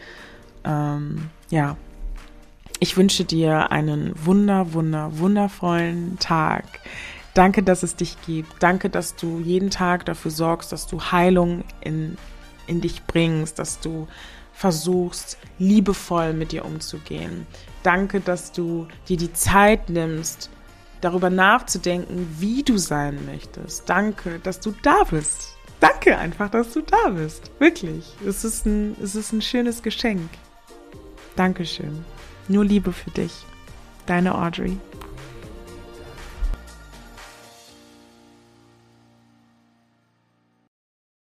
Ähm, 0.64 1.30
ja. 1.50 1.76
Ich 2.78 2.96
wünsche 2.96 3.24
dir 3.24 3.72
einen 3.72 4.12
wunder, 4.24 4.74
wunder, 4.74 5.18
wundervollen 5.18 6.18
Tag. 6.18 6.64
Danke, 7.32 7.62
dass 7.62 7.82
es 7.82 7.96
dich 7.96 8.16
gibt. 8.26 8.62
Danke, 8.62 8.90
dass 8.90 9.16
du 9.16 9.40
jeden 9.40 9.70
Tag 9.70 10.04
dafür 10.04 10.30
sorgst, 10.30 10.72
dass 10.72 10.86
du 10.86 11.00
Heilung 11.00 11.64
in 11.80 12.16
in 12.66 12.80
dich 12.80 13.04
bringst, 13.04 13.58
dass 13.58 13.80
du 13.80 14.06
versuchst, 14.52 15.38
liebevoll 15.58 16.32
mit 16.32 16.52
dir 16.52 16.64
umzugehen. 16.64 17.46
Danke, 17.82 18.20
dass 18.20 18.52
du 18.52 18.86
dir 19.08 19.16
die 19.16 19.32
Zeit 19.32 19.90
nimmst, 19.90 20.50
darüber 21.06 21.30
nachzudenken, 21.30 22.36
wie 22.40 22.64
du 22.64 22.78
sein 22.78 23.24
möchtest. 23.26 23.88
Danke, 23.88 24.40
dass 24.40 24.58
du 24.58 24.74
da 24.82 25.04
bist. 25.08 25.56
Danke 25.78 26.18
einfach, 26.18 26.50
dass 26.50 26.72
du 26.72 26.80
da 26.80 27.10
bist. 27.10 27.52
Wirklich. 27.60 28.12
Es 28.26 28.44
ist 28.44 28.66
ein, 28.66 28.96
es 29.00 29.14
ist 29.14 29.32
ein 29.32 29.40
schönes 29.40 29.82
Geschenk. 29.82 30.28
Dankeschön. 31.36 32.04
Nur 32.48 32.64
Liebe 32.64 32.92
für 32.92 33.10
dich. 33.10 33.32
Deine 34.06 34.34
Audrey. 34.36 34.78